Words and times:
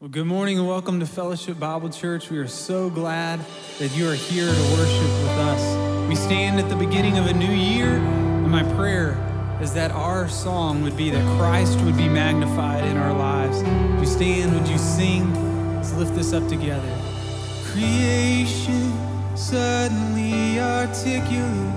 Well, 0.00 0.08
good 0.08 0.24
morning 0.24 0.58
and 0.58 0.66
welcome 0.66 0.98
to 1.00 1.06
Fellowship 1.06 1.58
Bible 1.58 1.90
Church. 1.90 2.30
We 2.30 2.38
are 2.38 2.48
so 2.48 2.88
glad 2.88 3.38
that 3.78 3.94
you 3.94 4.08
are 4.08 4.14
here 4.14 4.46
to 4.46 4.62
worship 4.72 5.02
with 5.02 5.36
us. 5.44 6.08
We 6.08 6.14
stand 6.14 6.58
at 6.58 6.70
the 6.70 6.74
beginning 6.74 7.18
of 7.18 7.26
a 7.26 7.34
new 7.34 7.52
year, 7.52 7.98
and 7.98 8.50
my 8.50 8.62
prayer 8.76 9.18
is 9.60 9.74
that 9.74 9.90
our 9.90 10.26
song 10.26 10.80
would 10.84 10.96
be 10.96 11.10
that 11.10 11.38
Christ 11.38 11.78
would 11.82 11.98
be 11.98 12.08
magnified 12.08 12.84
in 12.84 12.96
our 12.96 13.12
lives. 13.12 13.62
Would 13.62 14.00
you 14.00 14.06
stand? 14.06 14.54
Would 14.58 14.68
you 14.70 14.78
sing? 14.78 15.34
Let's 15.76 15.92
lift 15.92 16.14
this 16.14 16.32
up 16.32 16.48
together. 16.48 16.96
Creation 17.66 18.94
suddenly 19.36 20.60
articulate 20.60 21.74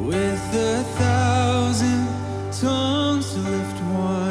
with 0.00 0.54
a 0.54 0.82
thousand 0.96 2.08
tongues 2.52 3.34
to 3.34 3.40
lift 3.40 3.82
one. 3.82 4.27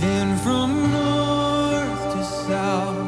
Then 0.00 0.34
from 0.38 0.90
north 0.92 2.14
to 2.14 2.24
south. 2.24 2.99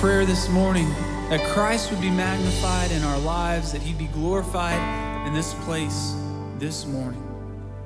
prayer 0.00 0.26
this 0.26 0.50
morning 0.50 0.86
that 1.30 1.40
Christ 1.54 1.90
would 1.90 2.02
be 2.02 2.10
magnified 2.10 2.90
in 2.90 3.02
our 3.02 3.18
lives, 3.20 3.72
that 3.72 3.80
he'd 3.80 3.96
be 3.96 4.08
glorified 4.08 5.26
in 5.26 5.32
this 5.32 5.54
place 5.64 6.14
this 6.58 6.84
morning. 6.84 7.22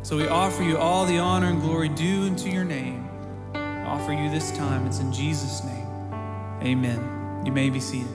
So 0.02 0.16
we 0.16 0.26
offer 0.26 0.64
you 0.64 0.76
all 0.76 1.06
the 1.06 1.18
honor 1.18 1.46
and 1.46 1.60
glory 1.60 1.88
due 1.88 2.24
unto 2.24 2.50
your 2.50 2.64
name. 2.64 3.08
I 3.54 3.84
offer 3.84 4.12
you 4.12 4.28
this 4.28 4.50
time. 4.56 4.88
It's 4.88 4.98
in 4.98 5.12
Jesus' 5.12 5.62
name. 5.62 5.86
Amen. 6.62 7.42
You 7.46 7.52
may 7.52 7.70
be 7.70 7.78
seated. 7.78 8.08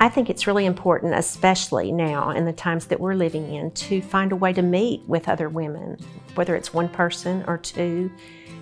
I 0.00 0.08
think 0.08 0.30
it's 0.30 0.46
really 0.46 0.64
important, 0.64 1.14
especially 1.14 1.92
now 1.92 2.30
in 2.30 2.46
the 2.46 2.52
times 2.54 2.86
that 2.86 2.98
we're 2.98 3.14
living 3.14 3.52
in, 3.52 3.72
to 3.72 4.00
find 4.00 4.32
a 4.32 4.36
way 4.36 4.54
to 4.54 4.62
meet 4.62 5.02
with 5.06 5.28
other 5.28 5.50
women, 5.50 5.98
whether 6.34 6.56
it's 6.56 6.72
one 6.72 6.88
person 6.88 7.44
or 7.46 7.58
two 7.58 8.10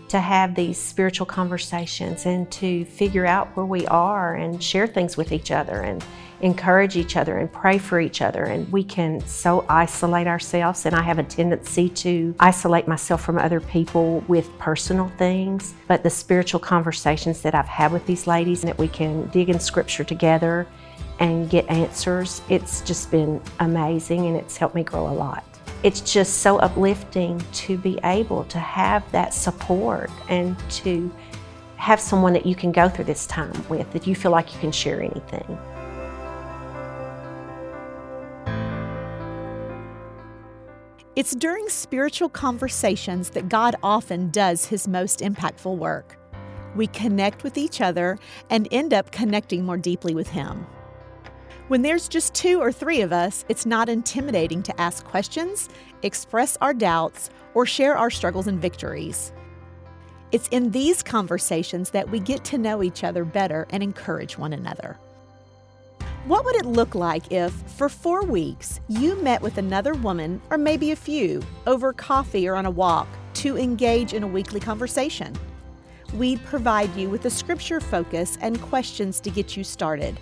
to 0.08 0.20
have 0.20 0.54
these 0.54 0.78
spiritual 0.78 1.26
conversations 1.26 2.26
and 2.26 2.50
to 2.52 2.84
figure 2.86 3.26
out 3.26 3.48
where 3.56 3.66
we 3.66 3.86
are 3.86 4.34
and 4.34 4.62
share 4.62 4.86
things 4.86 5.16
with 5.16 5.32
each 5.32 5.50
other 5.50 5.82
and 5.82 6.04
encourage 6.40 6.96
each 6.96 7.16
other 7.16 7.38
and 7.38 7.50
pray 7.50 7.78
for 7.78 7.98
each 7.98 8.20
other. 8.20 8.44
And 8.44 8.70
we 8.70 8.84
can 8.84 9.20
so 9.26 9.64
isolate 9.68 10.26
ourselves, 10.26 10.86
and 10.86 10.94
I 10.94 11.02
have 11.02 11.18
a 11.18 11.22
tendency 11.22 11.88
to 11.88 12.34
isolate 12.38 12.86
myself 12.86 13.22
from 13.24 13.38
other 13.38 13.60
people 13.60 14.20
with 14.28 14.56
personal 14.58 15.08
things. 15.16 15.74
But 15.88 16.02
the 16.02 16.10
spiritual 16.10 16.60
conversations 16.60 17.40
that 17.42 17.54
I've 17.54 17.66
had 17.66 17.92
with 17.92 18.06
these 18.06 18.26
ladies, 18.26 18.62
and 18.62 18.68
that 18.68 18.78
we 18.78 18.88
can 18.88 19.28
dig 19.28 19.48
in 19.48 19.58
scripture 19.58 20.04
together 20.04 20.66
and 21.18 21.48
get 21.48 21.68
answers. 21.70 22.42
It's 22.48 22.82
just 22.82 23.10
been 23.10 23.40
amazing 23.60 24.26
and 24.26 24.36
it's 24.36 24.56
helped 24.56 24.74
me 24.74 24.82
grow 24.82 25.08
a 25.08 25.14
lot. 25.14 25.55
It's 25.82 26.00
just 26.00 26.38
so 26.38 26.58
uplifting 26.58 27.40
to 27.52 27.76
be 27.78 27.98
able 28.02 28.44
to 28.44 28.58
have 28.58 29.10
that 29.12 29.32
support 29.34 30.10
and 30.28 30.56
to 30.70 31.12
have 31.76 32.00
someone 32.00 32.32
that 32.32 32.46
you 32.46 32.54
can 32.54 32.72
go 32.72 32.88
through 32.88 33.04
this 33.04 33.26
time 33.26 33.52
with, 33.68 33.92
that 33.92 34.06
you 34.06 34.14
feel 34.14 34.32
like 34.32 34.52
you 34.54 34.60
can 34.60 34.72
share 34.72 35.00
anything. 35.00 35.58
It's 41.14 41.34
during 41.34 41.68
spiritual 41.68 42.28
conversations 42.28 43.30
that 43.30 43.48
God 43.48 43.76
often 43.82 44.30
does 44.30 44.66
his 44.66 44.86
most 44.86 45.20
impactful 45.20 45.76
work. 45.76 46.18
We 46.76 46.88
connect 46.88 47.42
with 47.42 47.56
each 47.56 47.80
other 47.80 48.18
and 48.50 48.68
end 48.70 48.92
up 48.92 49.10
connecting 49.10 49.64
more 49.64 49.78
deeply 49.78 50.14
with 50.14 50.28
Him. 50.28 50.66
When 51.68 51.82
there's 51.82 52.06
just 52.06 52.32
two 52.32 52.60
or 52.60 52.70
three 52.70 53.00
of 53.00 53.12
us, 53.12 53.44
it's 53.48 53.66
not 53.66 53.88
intimidating 53.88 54.62
to 54.62 54.80
ask 54.80 55.04
questions, 55.04 55.68
express 56.04 56.56
our 56.60 56.72
doubts, 56.72 57.28
or 57.54 57.66
share 57.66 57.96
our 57.96 58.08
struggles 58.08 58.46
and 58.46 58.60
victories. 58.60 59.32
It's 60.30 60.46
in 60.52 60.70
these 60.70 61.02
conversations 61.02 61.90
that 61.90 62.08
we 62.08 62.20
get 62.20 62.44
to 62.44 62.58
know 62.58 62.84
each 62.84 63.02
other 63.02 63.24
better 63.24 63.66
and 63.70 63.82
encourage 63.82 64.38
one 64.38 64.52
another. 64.52 64.96
What 66.26 66.44
would 66.44 66.54
it 66.54 66.66
look 66.66 66.94
like 66.94 67.32
if, 67.32 67.52
for 67.52 67.88
four 67.88 68.22
weeks, 68.22 68.78
you 68.86 69.16
met 69.16 69.42
with 69.42 69.58
another 69.58 69.94
woman, 69.94 70.40
or 70.50 70.58
maybe 70.58 70.92
a 70.92 70.96
few, 70.96 71.42
over 71.66 71.92
coffee 71.92 72.46
or 72.46 72.54
on 72.54 72.66
a 72.66 72.70
walk 72.70 73.08
to 73.34 73.58
engage 73.58 74.14
in 74.14 74.22
a 74.22 74.28
weekly 74.28 74.60
conversation? 74.60 75.34
We'd 76.14 76.44
provide 76.44 76.94
you 76.94 77.10
with 77.10 77.24
a 77.24 77.30
scripture 77.30 77.80
focus 77.80 78.38
and 78.40 78.62
questions 78.62 79.18
to 79.18 79.30
get 79.30 79.56
you 79.56 79.64
started 79.64 80.16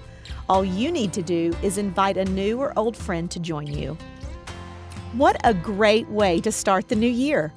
all 0.49 0.65
you 0.65 0.91
need 0.91 1.13
to 1.13 1.23
do 1.23 1.53
is 1.63 1.79
invite 1.79 2.17
a 2.17 2.25
new 2.25 2.59
or 2.61 2.73
old 2.77 2.97
friend 2.97 3.31
to 3.31 3.41
join 3.41 3.67
you. 3.67 3.97
What 5.13 5.41
a 5.45 5.55
great 5.55 6.09
way 6.09 6.41
to 6.41 6.51
start 6.51 6.89
the 6.89 6.97
new 6.97 7.09
year! 7.09 7.53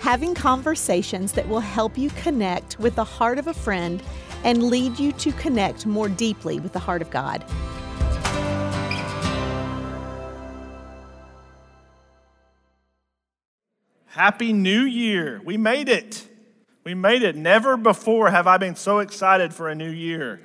Having 0.00 0.34
conversations 0.34 1.32
that 1.32 1.48
will 1.48 1.60
help 1.60 1.98
you 1.98 2.10
connect 2.10 2.78
with 2.78 2.94
the 2.94 3.04
heart 3.04 3.38
of 3.38 3.46
a 3.46 3.54
friend 3.54 4.02
and 4.44 4.62
lead 4.62 4.98
you 4.98 5.12
to 5.12 5.32
connect 5.32 5.86
more 5.86 6.08
deeply 6.08 6.60
with 6.60 6.72
the 6.72 6.78
heart 6.78 7.02
of 7.02 7.10
God. 7.10 7.44
Happy 14.06 14.52
New 14.52 14.82
Year! 14.82 15.40
We 15.44 15.56
made 15.56 15.88
it! 15.88 16.26
We 16.82 16.94
made 16.94 17.22
it. 17.22 17.36
Never 17.36 17.76
before 17.76 18.30
have 18.30 18.46
I 18.46 18.56
been 18.56 18.74
so 18.74 19.00
excited 19.00 19.52
for 19.52 19.68
a 19.68 19.74
new 19.74 19.90
year. 19.90 20.40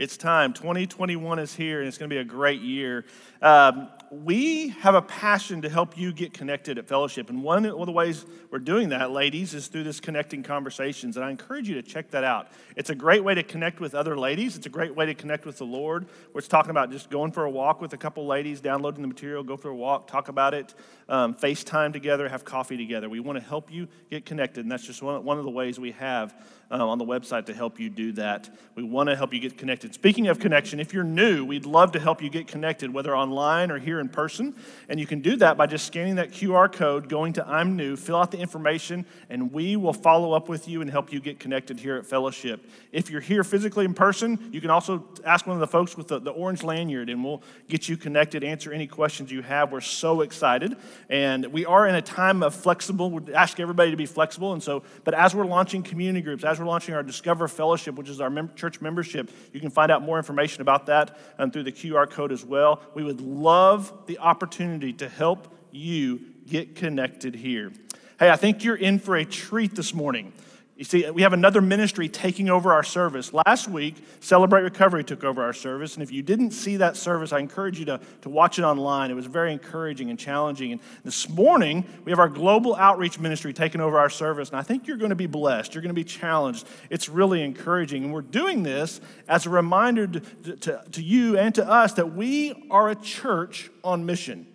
It's 0.00 0.16
time. 0.16 0.54
2021 0.54 1.38
is 1.40 1.54
here, 1.54 1.80
and 1.80 1.86
it's 1.86 1.98
going 1.98 2.08
to 2.08 2.16
be 2.16 2.20
a 2.20 2.24
great 2.24 2.62
year. 2.62 3.04
Um, 3.42 3.90
we 4.10 4.68
have 4.80 4.94
a 4.94 5.02
passion 5.02 5.60
to 5.60 5.68
help 5.68 5.94
you 5.98 6.10
get 6.10 6.32
connected 6.32 6.78
at 6.78 6.88
fellowship. 6.88 7.28
And 7.28 7.42
one 7.42 7.66
of 7.66 7.84
the 7.84 7.92
ways 7.92 8.24
we're 8.50 8.60
doing 8.60 8.88
that, 8.88 9.10
ladies, 9.10 9.52
is 9.52 9.66
through 9.66 9.84
this 9.84 10.00
connecting 10.00 10.42
conversations. 10.42 11.18
And 11.18 11.24
I 11.26 11.30
encourage 11.30 11.68
you 11.68 11.74
to 11.74 11.82
check 11.82 12.10
that 12.12 12.24
out. 12.24 12.48
It's 12.76 12.88
a 12.88 12.94
great 12.94 13.22
way 13.22 13.34
to 13.34 13.42
connect 13.42 13.78
with 13.78 13.94
other 13.94 14.16
ladies, 14.16 14.56
it's 14.56 14.64
a 14.64 14.70
great 14.70 14.96
way 14.96 15.04
to 15.04 15.12
connect 15.12 15.44
with 15.44 15.58
the 15.58 15.66
Lord. 15.66 16.06
We're 16.32 16.40
talking 16.40 16.70
about 16.70 16.90
just 16.90 17.10
going 17.10 17.30
for 17.30 17.44
a 17.44 17.50
walk 17.50 17.82
with 17.82 17.92
a 17.92 17.98
couple 17.98 18.26
ladies, 18.26 18.62
downloading 18.62 19.02
the 19.02 19.08
material, 19.08 19.42
go 19.42 19.58
for 19.58 19.68
a 19.68 19.76
walk, 19.76 20.06
talk 20.06 20.28
about 20.28 20.54
it, 20.54 20.74
um, 21.10 21.34
FaceTime 21.34 21.92
together, 21.92 22.26
have 22.26 22.46
coffee 22.46 22.78
together. 22.78 23.10
We 23.10 23.20
want 23.20 23.38
to 23.38 23.44
help 23.44 23.70
you 23.70 23.86
get 24.10 24.24
connected. 24.24 24.64
And 24.64 24.72
that's 24.72 24.86
just 24.86 25.02
one, 25.02 25.22
one 25.26 25.36
of 25.36 25.44
the 25.44 25.50
ways 25.50 25.78
we 25.78 25.92
have 25.92 26.34
uh, 26.70 26.86
on 26.86 26.98
the 26.98 27.04
website 27.04 27.46
to 27.46 27.54
help 27.54 27.80
you 27.80 27.90
do 27.90 28.12
that. 28.12 28.48
We 28.74 28.82
want 28.82 29.08
to 29.08 29.16
help 29.16 29.34
you 29.34 29.40
get 29.40 29.58
connected. 29.58 29.92
Speaking 29.92 30.28
of 30.28 30.38
connection, 30.38 30.78
if 30.78 30.94
you're 30.94 31.04
new, 31.04 31.44
we'd 31.44 31.66
love 31.66 31.92
to 31.92 32.00
help 32.00 32.22
you 32.22 32.30
get 32.30 32.46
connected, 32.46 32.94
whether 32.94 33.16
online 33.16 33.70
or 33.70 33.78
here 33.78 33.98
in 33.98 34.08
person. 34.08 34.54
And 34.88 35.00
you 35.00 35.06
can 35.06 35.20
do 35.20 35.36
that 35.36 35.56
by 35.56 35.66
just 35.66 35.86
scanning 35.86 36.14
that 36.16 36.30
QR 36.30 36.72
code, 36.72 37.08
going 37.08 37.32
to 37.34 37.48
I'm 37.48 37.76
New, 37.76 37.96
fill 37.96 38.16
out 38.16 38.30
the 38.30 38.38
information, 38.38 39.04
and 39.28 39.52
we 39.52 39.76
will 39.76 39.92
follow 39.92 40.32
up 40.32 40.48
with 40.48 40.68
you 40.68 40.80
and 40.80 40.90
help 40.90 41.12
you 41.12 41.20
get 41.20 41.40
connected 41.40 41.80
here 41.80 41.96
at 41.96 42.06
Fellowship. 42.06 42.64
If 42.92 43.10
you're 43.10 43.20
here 43.20 43.42
physically 43.42 43.84
in 43.84 43.94
person, 43.94 44.50
you 44.52 44.60
can 44.60 44.70
also 44.70 45.04
ask 45.24 45.46
one 45.46 45.56
of 45.56 45.60
the 45.60 45.66
folks 45.66 45.96
with 45.96 46.08
the, 46.08 46.20
the 46.20 46.30
orange 46.30 46.62
lanyard, 46.62 47.10
and 47.10 47.24
we'll 47.24 47.42
get 47.68 47.88
you 47.88 47.96
connected, 47.96 48.44
answer 48.44 48.72
any 48.72 48.86
questions 48.86 49.32
you 49.32 49.42
have. 49.42 49.72
We're 49.72 49.80
so 49.80 50.20
excited. 50.20 50.76
And 51.08 51.46
we 51.46 51.66
are 51.66 51.86
in 51.86 51.94
a 51.96 52.02
time 52.02 52.42
of 52.42 52.54
flexible. 52.54 53.10
We 53.10 53.34
ask 53.34 53.58
everybody 53.58 53.90
to 53.90 53.96
be 53.96 54.06
flexible. 54.06 54.52
And 54.52 54.62
so, 54.62 54.84
but 55.04 55.14
as 55.14 55.34
we're 55.34 55.46
launching 55.46 55.82
community 55.82 56.22
groups, 56.22 56.44
as 56.44 56.59
we're 56.60 56.66
launching 56.66 56.94
our 56.94 57.02
Discover 57.02 57.48
Fellowship, 57.48 57.94
which 57.94 58.08
is 58.08 58.20
our 58.20 58.30
mem- 58.30 58.54
church 58.54 58.80
membership. 58.80 59.30
You 59.52 59.60
can 59.60 59.70
find 59.70 59.90
out 59.90 60.02
more 60.02 60.18
information 60.18 60.62
about 60.62 60.86
that 60.86 61.16
um, 61.38 61.50
through 61.50 61.64
the 61.64 61.72
QR 61.72 62.08
code 62.08 62.32
as 62.32 62.44
well. 62.44 62.82
We 62.94 63.02
would 63.02 63.20
love 63.20 63.92
the 64.06 64.18
opportunity 64.18 64.92
to 64.94 65.08
help 65.08 65.54
you 65.70 66.20
get 66.46 66.76
connected 66.76 67.34
here. 67.34 67.72
Hey, 68.18 68.30
I 68.30 68.36
think 68.36 68.64
you're 68.64 68.76
in 68.76 68.98
for 68.98 69.16
a 69.16 69.24
treat 69.24 69.74
this 69.74 69.94
morning. 69.94 70.32
You 70.80 70.84
see, 70.84 71.10
we 71.10 71.20
have 71.20 71.34
another 71.34 71.60
ministry 71.60 72.08
taking 72.08 72.48
over 72.48 72.72
our 72.72 72.82
service. 72.82 73.34
Last 73.34 73.68
week, 73.68 73.96
Celebrate 74.20 74.62
Recovery 74.62 75.04
took 75.04 75.24
over 75.24 75.42
our 75.42 75.52
service. 75.52 75.92
And 75.92 76.02
if 76.02 76.10
you 76.10 76.22
didn't 76.22 76.52
see 76.52 76.78
that 76.78 76.96
service, 76.96 77.34
I 77.34 77.38
encourage 77.38 77.78
you 77.78 77.84
to, 77.84 78.00
to 78.22 78.30
watch 78.30 78.58
it 78.58 78.62
online. 78.62 79.10
It 79.10 79.14
was 79.14 79.26
very 79.26 79.52
encouraging 79.52 80.08
and 80.08 80.18
challenging. 80.18 80.72
And 80.72 80.80
this 81.04 81.28
morning, 81.28 81.84
we 82.06 82.12
have 82.12 82.18
our 82.18 82.30
global 82.30 82.74
outreach 82.76 83.20
ministry 83.20 83.52
taking 83.52 83.82
over 83.82 83.98
our 83.98 84.08
service. 84.08 84.48
And 84.48 84.58
I 84.58 84.62
think 84.62 84.86
you're 84.86 84.96
going 84.96 85.10
to 85.10 85.16
be 85.16 85.26
blessed. 85.26 85.74
You're 85.74 85.82
going 85.82 85.94
to 85.94 85.94
be 85.94 86.02
challenged. 86.02 86.66
It's 86.88 87.10
really 87.10 87.42
encouraging. 87.42 88.04
And 88.04 88.14
we're 88.14 88.22
doing 88.22 88.62
this 88.62 89.02
as 89.28 89.44
a 89.44 89.50
reminder 89.50 90.06
to, 90.06 90.20
to, 90.56 90.82
to 90.92 91.02
you 91.02 91.36
and 91.36 91.54
to 91.56 91.68
us 91.68 91.92
that 91.92 92.14
we 92.14 92.54
are 92.70 92.88
a 92.88 92.94
church 92.94 93.68
on 93.84 94.06
mission. 94.06 94.46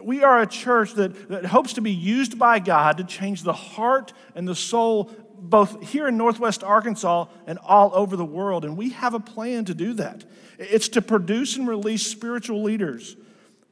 We 0.00 0.22
are 0.22 0.42
a 0.42 0.46
church 0.46 0.92
that, 0.94 1.28
that 1.28 1.46
hopes 1.46 1.72
to 1.72 1.80
be 1.80 1.90
used 1.90 2.38
by 2.38 2.58
God 2.58 2.98
to 2.98 3.04
change 3.04 3.42
the 3.42 3.52
heart 3.52 4.12
and 4.34 4.46
the 4.46 4.54
soul 4.54 5.10
both 5.38 5.82
here 5.82 6.08
in 6.08 6.16
Northwest 6.16 6.64
Arkansas 6.64 7.26
and 7.46 7.58
all 7.58 7.90
over 7.94 8.16
the 8.16 8.24
world. 8.24 8.64
And 8.64 8.76
we 8.76 8.90
have 8.90 9.14
a 9.14 9.20
plan 9.20 9.64
to 9.66 9.74
do 9.74 9.94
that. 9.94 10.24
It's 10.58 10.88
to 10.90 11.02
produce 11.02 11.56
and 11.56 11.68
release 11.68 12.06
spiritual 12.06 12.62
leaders, 12.62 13.16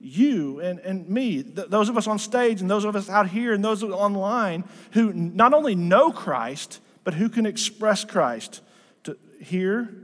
you 0.00 0.60
and, 0.60 0.78
and 0.80 1.08
me, 1.08 1.42
th- 1.42 1.68
those 1.68 1.88
of 1.88 1.96
us 1.96 2.06
on 2.06 2.18
stage 2.18 2.60
and 2.60 2.70
those 2.70 2.84
of 2.84 2.94
us 2.94 3.08
out 3.08 3.28
here 3.28 3.52
and 3.52 3.64
those 3.64 3.82
online 3.82 4.64
who 4.92 5.12
not 5.12 5.54
only 5.54 5.74
know 5.74 6.10
Christ, 6.10 6.80
but 7.04 7.14
who 7.14 7.28
can 7.28 7.46
express 7.46 8.04
Christ 8.04 8.60
to 9.04 9.16
here 9.40 10.03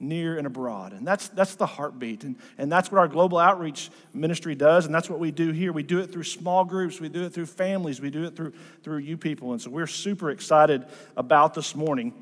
near 0.00 0.38
and 0.38 0.46
abroad. 0.46 0.92
And 0.92 1.06
that's, 1.06 1.28
that's 1.28 1.54
the 1.56 1.66
heartbeat. 1.66 2.24
And, 2.24 2.36
and 2.56 2.70
that's 2.70 2.92
what 2.92 2.98
our 2.98 3.08
global 3.08 3.38
outreach 3.38 3.90
ministry 4.14 4.54
does. 4.54 4.86
And 4.86 4.94
that's 4.94 5.10
what 5.10 5.18
we 5.18 5.30
do 5.30 5.50
here. 5.50 5.72
We 5.72 5.82
do 5.82 5.98
it 6.00 6.12
through 6.12 6.24
small 6.24 6.64
groups, 6.64 7.00
we 7.00 7.08
do 7.08 7.24
it 7.24 7.32
through 7.32 7.46
families, 7.46 8.00
we 8.00 8.10
do 8.10 8.24
it 8.24 8.36
through, 8.36 8.52
through 8.82 8.98
you 8.98 9.16
people. 9.16 9.52
And 9.52 9.60
so 9.60 9.70
we're 9.70 9.86
super 9.86 10.30
excited 10.30 10.84
about 11.16 11.54
this 11.54 11.74
morning. 11.74 12.12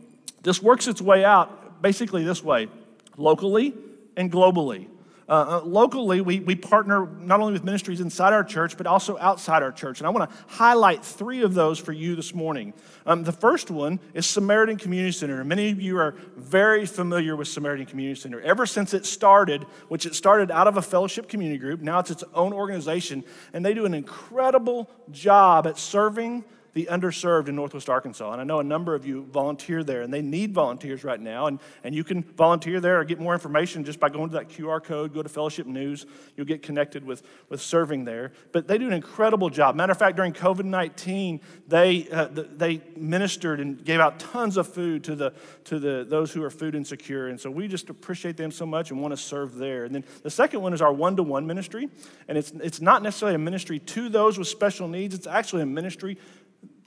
This 0.42 0.62
works 0.62 0.86
its 0.86 1.02
way 1.02 1.24
out 1.24 1.82
basically 1.82 2.24
this 2.24 2.42
way 2.42 2.68
locally 3.16 3.74
and 4.16 4.30
globally. 4.30 4.88
Uh, 5.28 5.32
uh, 5.32 5.60
locally, 5.64 6.20
we, 6.20 6.38
we 6.38 6.54
partner 6.54 7.06
not 7.20 7.40
only 7.40 7.52
with 7.52 7.64
ministries 7.64 8.00
inside 8.00 8.32
our 8.32 8.44
church, 8.44 8.76
but 8.76 8.86
also 8.86 9.18
outside 9.18 9.62
our 9.62 9.72
church. 9.72 9.98
And 9.98 10.06
I 10.06 10.10
want 10.10 10.30
to 10.30 10.36
highlight 10.46 11.04
three 11.04 11.42
of 11.42 11.54
those 11.54 11.80
for 11.80 11.92
you 11.92 12.14
this 12.14 12.32
morning. 12.32 12.72
Um, 13.06 13.24
the 13.24 13.32
first 13.32 13.70
one 13.70 13.98
is 14.14 14.24
Samaritan 14.26 14.76
Community 14.76 15.10
Center. 15.10 15.42
Many 15.42 15.70
of 15.70 15.80
you 15.82 15.98
are 15.98 16.14
very 16.36 16.86
familiar 16.86 17.34
with 17.34 17.48
Samaritan 17.48 17.86
Community 17.86 18.20
Center. 18.20 18.40
Ever 18.40 18.66
since 18.66 18.94
it 18.94 19.04
started, 19.04 19.64
which 19.88 20.06
it 20.06 20.14
started 20.14 20.52
out 20.52 20.68
of 20.68 20.76
a 20.76 20.82
fellowship 20.82 21.28
community 21.28 21.58
group, 21.58 21.80
now 21.80 21.98
it's 21.98 22.12
its 22.12 22.24
own 22.32 22.52
organization, 22.52 23.24
and 23.52 23.64
they 23.64 23.74
do 23.74 23.84
an 23.84 23.94
incredible 23.94 24.88
job 25.10 25.66
at 25.66 25.76
serving 25.76 26.44
the 26.76 26.86
underserved 26.90 27.48
in 27.48 27.56
Northwest 27.56 27.88
Arkansas. 27.88 28.32
And 28.32 28.38
I 28.38 28.44
know 28.44 28.60
a 28.60 28.64
number 28.64 28.94
of 28.94 29.06
you 29.06 29.22
volunteer 29.22 29.82
there, 29.82 30.02
and 30.02 30.12
they 30.12 30.20
need 30.20 30.52
volunteers 30.52 31.04
right 31.04 31.18
now. 31.18 31.46
And, 31.46 31.58
and 31.82 31.94
you 31.94 32.04
can 32.04 32.22
volunteer 32.22 32.80
there 32.80 33.00
or 33.00 33.04
get 33.04 33.18
more 33.18 33.32
information 33.32 33.82
just 33.82 33.98
by 33.98 34.10
going 34.10 34.28
to 34.28 34.34
that 34.34 34.50
QR 34.50 34.84
code, 34.84 35.14
go 35.14 35.22
to 35.22 35.28
Fellowship 35.30 35.66
News. 35.66 36.04
You'll 36.36 36.44
get 36.44 36.60
connected 36.60 37.02
with, 37.02 37.22
with 37.48 37.62
serving 37.62 38.04
there. 38.04 38.32
But 38.52 38.68
they 38.68 38.76
do 38.76 38.86
an 38.86 38.92
incredible 38.92 39.48
job. 39.48 39.74
Matter 39.74 39.92
of 39.92 39.98
fact, 39.98 40.16
during 40.16 40.34
COVID 40.34 40.66
19, 40.66 41.40
they, 41.66 42.10
uh, 42.10 42.28
they 42.30 42.82
ministered 42.94 43.58
and 43.58 43.82
gave 43.82 43.98
out 43.98 44.18
tons 44.18 44.58
of 44.58 44.68
food 44.68 45.02
to, 45.04 45.14
the, 45.14 45.32
to 45.64 45.78
the, 45.78 46.04
those 46.06 46.30
who 46.30 46.42
are 46.42 46.50
food 46.50 46.74
insecure. 46.74 47.28
And 47.28 47.40
so 47.40 47.50
we 47.50 47.68
just 47.68 47.88
appreciate 47.88 48.36
them 48.36 48.50
so 48.50 48.66
much 48.66 48.90
and 48.90 49.00
want 49.00 49.12
to 49.12 49.16
serve 49.16 49.54
there. 49.54 49.86
And 49.86 49.94
then 49.94 50.04
the 50.22 50.30
second 50.30 50.60
one 50.60 50.74
is 50.74 50.82
our 50.82 50.92
one 50.92 51.16
to 51.16 51.22
one 51.22 51.46
ministry. 51.46 51.88
And 52.28 52.36
it's, 52.36 52.50
it's 52.62 52.82
not 52.82 53.02
necessarily 53.02 53.36
a 53.36 53.38
ministry 53.38 53.78
to 53.78 54.10
those 54.10 54.36
with 54.36 54.48
special 54.48 54.88
needs, 54.88 55.14
it's 55.14 55.26
actually 55.26 55.62
a 55.62 55.66
ministry 55.66 56.18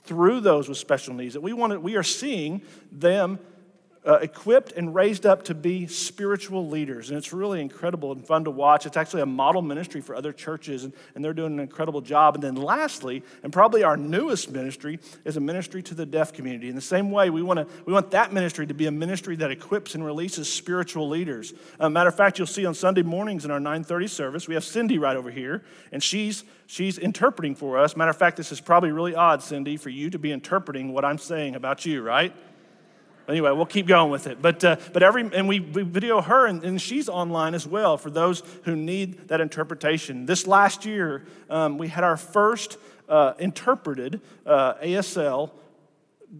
through 0.04 0.40
those 0.40 0.68
with 0.68 0.78
special 0.78 1.14
needs 1.14 1.34
that 1.34 1.40
we 1.40 1.52
want 1.52 1.72
to, 1.72 1.80
we 1.80 1.96
are 1.96 2.02
seeing 2.02 2.62
them 2.90 3.38
uh, 4.06 4.14
equipped 4.14 4.72
and 4.72 4.94
raised 4.94 5.26
up 5.26 5.44
to 5.44 5.54
be 5.54 5.86
spiritual 5.86 6.68
leaders. 6.68 7.10
And 7.10 7.18
it's 7.18 7.32
really 7.32 7.60
incredible 7.60 8.12
and 8.12 8.26
fun 8.26 8.44
to 8.44 8.50
watch. 8.50 8.86
It's 8.86 8.96
actually 8.96 9.20
a 9.22 9.26
model 9.26 9.60
ministry 9.60 10.00
for 10.00 10.14
other 10.14 10.32
churches, 10.32 10.84
and, 10.84 10.94
and 11.14 11.22
they're 11.22 11.34
doing 11.34 11.52
an 11.52 11.60
incredible 11.60 12.00
job. 12.00 12.34
And 12.36 12.42
then, 12.42 12.54
lastly, 12.54 13.22
and 13.42 13.52
probably 13.52 13.82
our 13.82 13.98
newest 13.98 14.50
ministry, 14.50 14.98
is 15.24 15.36
a 15.36 15.40
ministry 15.40 15.82
to 15.82 15.94
the 15.94 16.06
deaf 16.06 16.32
community. 16.32 16.70
In 16.70 16.74
the 16.74 16.80
same 16.80 17.10
way, 17.10 17.28
we, 17.28 17.42
wanna, 17.42 17.66
we 17.84 17.92
want 17.92 18.10
that 18.12 18.32
ministry 18.32 18.66
to 18.66 18.74
be 18.74 18.86
a 18.86 18.90
ministry 18.90 19.36
that 19.36 19.50
equips 19.50 19.94
and 19.94 20.04
releases 20.04 20.50
spiritual 20.50 21.08
leaders. 21.08 21.52
Uh, 21.78 21.90
matter 21.90 22.08
of 22.08 22.16
fact, 22.16 22.38
you'll 22.38 22.46
see 22.46 22.64
on 22.64 22.74
Sunday 22.74 23.02
mornings 23.02 23.44
in 23.44 23.50
our 23.50 23.60
930 23.60 24.06
service, 24.06 24.48
we 24.48 24.54
have 24.54 24.64
Cindy 24.64 24.96
right 24.96 25.16
over 25.16 25.30
here, 25.30 25.62
and 25.92 26.02
she's, 26.02 26.44
she's 26.66 26.96
interpreting 26.96 27.54
for 27.54 27.78
us. 27.78 27.96
Matter 27.96 28.10
of 28.10 28.16
fact, 28.16 28.38
this 28.38 28.50
is 28.50 28.60
probably 28.60 28.92
really 28.92 29.14
odd, 29.14 29.42
Cindy, 29.42 29.76
for 29.76 29.90
you 29.90 30.08
to 30.08 30.18
be 30.18 30.32
interpreting 30.32 30.94
what 30.94 31.04
I'm 31.04 31.18
saying 31.18 31.54
about 31.54 31.84
you, 31.84 32.00
right? 32.00 32.34
Anyway, 33.30 33.50
we'll 33.52 33.66
keep 33.66 33.86
going 33.86 34.10
with 34.10 34.26
it. 34.26 34.42
But, 34.42 34.62
uh, 34.64 34.76
but 34.92 35.02
every, 35.02 35.30
and 35.34 35.48
we, 35.48 35.60
we 35.60 35.82
video 35.82 36.20
her, 36.20 36.46
and, 36.46 36.62
and, 36.64 36.80
she's 36.80 37.08
online 37.08 37.54
as 37.54 37.66
well 37.66 37.96
for 37.96 38.10
those 38.10 38.42
who 38.64 38.74
need 38.74 39.28
that 39.28 39.40
interpretation. 39.40 40.26
This 40.26 40.46
last 40.46 40.84
year, 40.84 41.24
um, 41.48 41.78
we 41.78 41.88
had 41.88 42.04
our 42.04 42.16
first 42.16 42.78
uh, 43.08 43.34
interpreted 43.38 44.20
uh, 44.46 44.74
ASL 44.74 45.50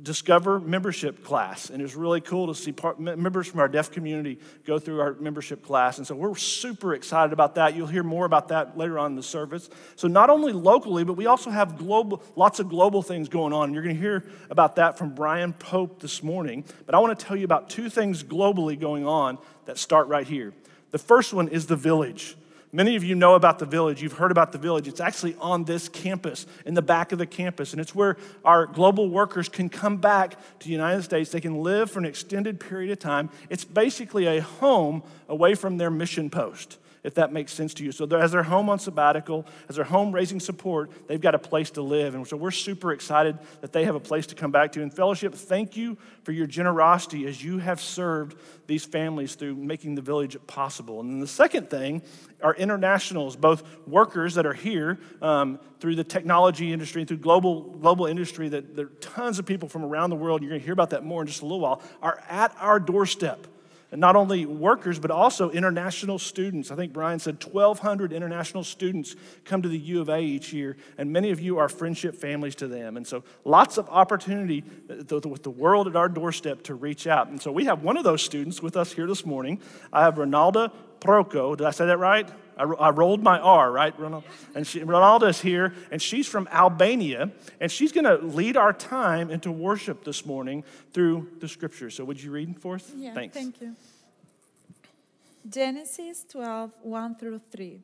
Discover 0.02 0.60
membership 0.60 1.24
class. 1.24 1.68
And 1.68 1.82
it's 1.82 1.96
really 1.96 2.20
cool 2.20 2.46
to 2.46 2.54
see 2.54 2.70
part, 2.70 3.00
members 3.00 3.48
from 3.48 3.58
our 3.58 3.66
deaf 3.66 3.90
community 3.90 4.38
go 4.64 4.78
through 4.78 5.00
our 5.00 5.14
membership 5.14 5.64
class. 5.64 5.98
And 5.98 6.06
so 6.06 6.14
we're 6.14 6.36
super 6.36 6.94
excited 6.94 7.32
about 7.32 7.56
that. 7.56 7.74
You'll 7.74 7.88
hear 7.88 8.04
more 8.04 8.24
about 8.24 8.48
that 8.48 8.78
later 8.78 9.00
on 9.00 9.10
in 9.10 9.16
the 9.16 9.22
service. 9.22 9.68
So 9.96 10.06
not 10.06 10.30
only 10.30 10.52
locally, 10.52 11.02
but 11.02 11.14
we 11.14 11.26
also 11.26 11.50
have 11.50 11.76
global, 11.76 12.22
lots 12.36 12.60
of 12.60 12.68
global 12.68 13.02
things 13.02 13.28
going 13.28 13.52
on. 13.52 13.74
You're 13.74 13.82
going 13.82 13.96
to 13.96 14.00
hear 14.00 14.26
about 14.48 14.76
that 14.76 14.96
from 14.96 15.12
Brian 15.12 15.52
Pope 15.54 16.00
this 16.00 16.22
morning. 16.22 16.64
But 16.86 16.94
I 16.94 17.00
want 17.00 17.18
to 17.18 17.26
tell 17.26 17.36
you 17.36 17.44
about 17.44 17.68
two 17.68 17.90
things 17.90 18.22
globally 18.22 18.78
going 18.78 19.08
on 19.08 19.38
that 19.64 19.76
start 19.76 20.06
right 20.06 20.26
here. 20.26 20.54
The 20.92 20.98
first 20.98 21.34
one 21.34 21.48
is 21.48 21.66
the 21.66 21.74
village. 21.74 22.36
Many 22.72 22.94
of 22.94 23.02
you 23.02 23.16
know 23.16 23.34
about 23.34 23.58
the 23.58 23.66
village. 23.66 24.00
You've 24.00 24.12
heard 24.12 24.30
about 24.30 24.52
the 24.52 24.58
village. 24.58 24.86
It's 24.86 25.00
actually 25.00 25.34
on 25.40 25.64
this 25.64 25.88
campus, 25.88 26.46
in 26.64 26.74
the 26.74 26.82
back 26.82 27.10
of 27.10 27.18
the 27.18 27.26
campus. 27.26 27.72
And 27.72 27.80
it's 27.80 27.94
where 27.94 28.16
our 28.44 28.66
global 28.66 29.08
workers 29.08 29.48
can 29.48 29.68
come 29.68 29.96
back 29.96 30.36
to 30.60 30.66
the 30.66 30.72
United 30.72 31.02
States. 31.02 31.30
They 31.30 31.40
can 31.40 31.62
live 31.62 31.90
for 31.90 31.98
an 31.98 32.04
extended 32.04 32.60
period 32.60 32.92
of 32.92 33.00
time. 33.00 33.30
It's 33.48 33.64
basically 33.64 34.26
a 34.26 34.40
home 34.40 35.02
away 35.28 35.54
from 35.54 35.78
their 35.78 35.90
mission 35.90 36.30
post 36.30 36.78
if 37.02 37.14
that 37.14 37.32
makes 37.32 37.52
sense 37.52 37.74
to 37.74 37.84
you. 37.84 37.92
So, 37.92 38.06
as 38.16 38.32
they're 38.32 38.42
home 38.42 38.68
on 38.68 38.78
sabbatical, 38.78 39.46
as 39.68 39.76
they're 39.76 39.84
home 39.84 40.12
raising 40.12 40.40
support, 40.40 40.90
they've 41.06 41.20
got 41.20 41.34
a 41.34 41.38
place 41.38 41.70
to 41.72 41.82
live. 41.82 42.14
And 42.14 42.26
so, 42.26 42.36
we're 42.36 42.50
super 42.50 42.92
excited 42.92 43.38
that 43.60 43.72
they 43.72 43.84
have 43.84 43.94
a 43.94 44.00
place 44.00 44.26
to 44.28 44.34
come 44.34 44.50
back 44.50 44.72
to. 44.72 44.82
In 44.82 44.90
fellowship, 44.90 45.34
thank 45.34 45.76
you 45.76 45.96
for 46.24 46.32
your 46.32 46.46
generosity 46.46 47.26
as 47.26 47.42
you 47.42 47.58
have 47.58 47.80
served 47.80 48.36
these 48.66 48.84
families 48.84 49.34
through 49.34 49.56
making 49.56 49.94
the 49.94 50.02
village 50.02 50.36
possible. 50.46 51.00
And 51.00 51.10
then 51.10 51.20
the 51.20 51.26
second 51.26 51.70
thing 51.70 52.02
are 52.42 52.54
internationals, 52.54 53.36
both 53.36 53.62
workers 53.86 54.34
that 54.34 54.46
are 54.46 54.54
here 54.54 54.98
um, 55.22 55.58
through 55.80 55.96
the 55.96 56.04
technology 56.04 56.72
industry, 56.72 57.02
and 57.02 57.08
through 57.08 57.18
global, 57.18 57.62
global 57.62 58.06
industry, 58.06 58.48
that 58.50 58.76
there 58.76 58.86
are 58.86 58.92
tons 59.00 59.38
of 59.38 59.46
people 59.46 59.68
from 59.68 59.84
around 59.84 60.10
the 60.10 60.16
world, 60.16 60.40
and 60.40 60.44
you're 60.44 60.50
going 60.50 60.60
to 60.60 60.64
hear 60.64 60.74
about 60.74 60.90
that 60.90 61.04
more 61.04 61.22
in 61.22 61.26
just 61.26 61.40
a 61.40 61.44
little 61.44 61.60
while, 61.60 61.82
are 62.02 62.22
at 62.28 62.54
our 62.60 62.78
doorstep 62.78 63.46
and 63.46 63.50
not 63.92 64.14
only 64.14 64.46
workers, 64.46 64.98
but 64.98 65.10
also 65.10 65.50
international 65.50 66.18
students. 66.18 66.70
I 66.70 66.76
think 66.76 66.92
Brian 66.92 67.18
said 67.18 67.42
1,200 67.42 68.12
international 68.12 68.62
students 68.62 69.16
come 69.44 69.62
to 69.62 69.68
the 69.68 69.78
U 69.78 70.00
of 70.00 70.08
A 70.08 70.20
each 70.20 70.52
year, 70.52 70.76
and 70.96 71.12
many 71.12 71.30
of 71.30 71.40
you 71.40 71.58
are 71.58 71.68
friendship 71.68 72.14
families 72.14 72.54
to 72.56 72.68
them. 72.68 72.96
And 72.96 73.06
so 73.06 73.24
lots 73.44 73.78
of 73.78 73.88
opportunity 73.88 74.62
with 74.88 75.42
the 75.42 75.50
world 75.50 75.88
at 75.88 75.96
our 75.96 76.08
doorstep 76.08 76.62
to 76.64 76.74
reach 76.74 77.06
out. 77.06 77.28
And 77.28 77.40
so 77.40 77.50
we 77.50 77.64
have 77.64 77.82
one 77.82 77.96
of 77.96 78.04
those 78.04 78.22
students 78.22 78.62
with 78.62 78.76
us 78.76 78.92
here 78.92 79.06
this 79.06 79.26
morning. 79.26 79.60
I 79.92 80.02
have 80.02 80.14
Ronalda 80.14 80.72
Proco. 81.00 81.56
Did 81.56 81.66
I 81.66 81.70
say 81.70 81.86
that 81.86 81.98
right? 81.98 82.28
I, 82.56 82.64
I 82.64 82.90
rolled 82.90 83.22
my 83.22 83.38
R, 83.38 83.72
right, 83.72 83.96
Ronaldo? 83.98 84.24
And 84.54 84.66
she, 84.66 84.80
Ronalda's 84.80 85.40
here, 85.40 85.74
and 85.90 86.00
she's 86.00 86.26
from 86.26 86.46
Albania, 86.52 87.30
and 87.58 87.72
she's 87.72 87.90
going 87.90 88.04
to 88.04 88.16
lead 88.16 88.56
our 88.56 88.72
time 88.72 89.30
into 89.30 89.50
worship 89.50 90.04
this 90.04 90.26
morning 90.26 90.64
through 90.92 91.28
the 91.40 91.48
scriptures. 91.48 91.94
So, 91.94 92.04
would 92.04 92.22
you 92.22 92.30
read 92.30 92.60
for 92.60 92.74
us? 92.74 92.92
Yeah, 92.94 93.14
Thanks. 93.14 93.34
Thank 93.34 93.60
you. 93.60 93.74
Genesis 95.48 96.24
12, 96.30 96.72
1 96.82 97.14
through 97.16 97.40
3. 97.50 97.80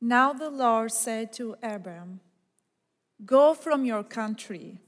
Now 0.00 0.32
the 0.32 0.50
Lord 0.50 0.90
said 0.90 1.32
to 1.34 1.56
Abram, 1.62 2.18
Go 3.24 3.54
from 3.54 3.84
your 3.84 4.02
country, 4.02 4.78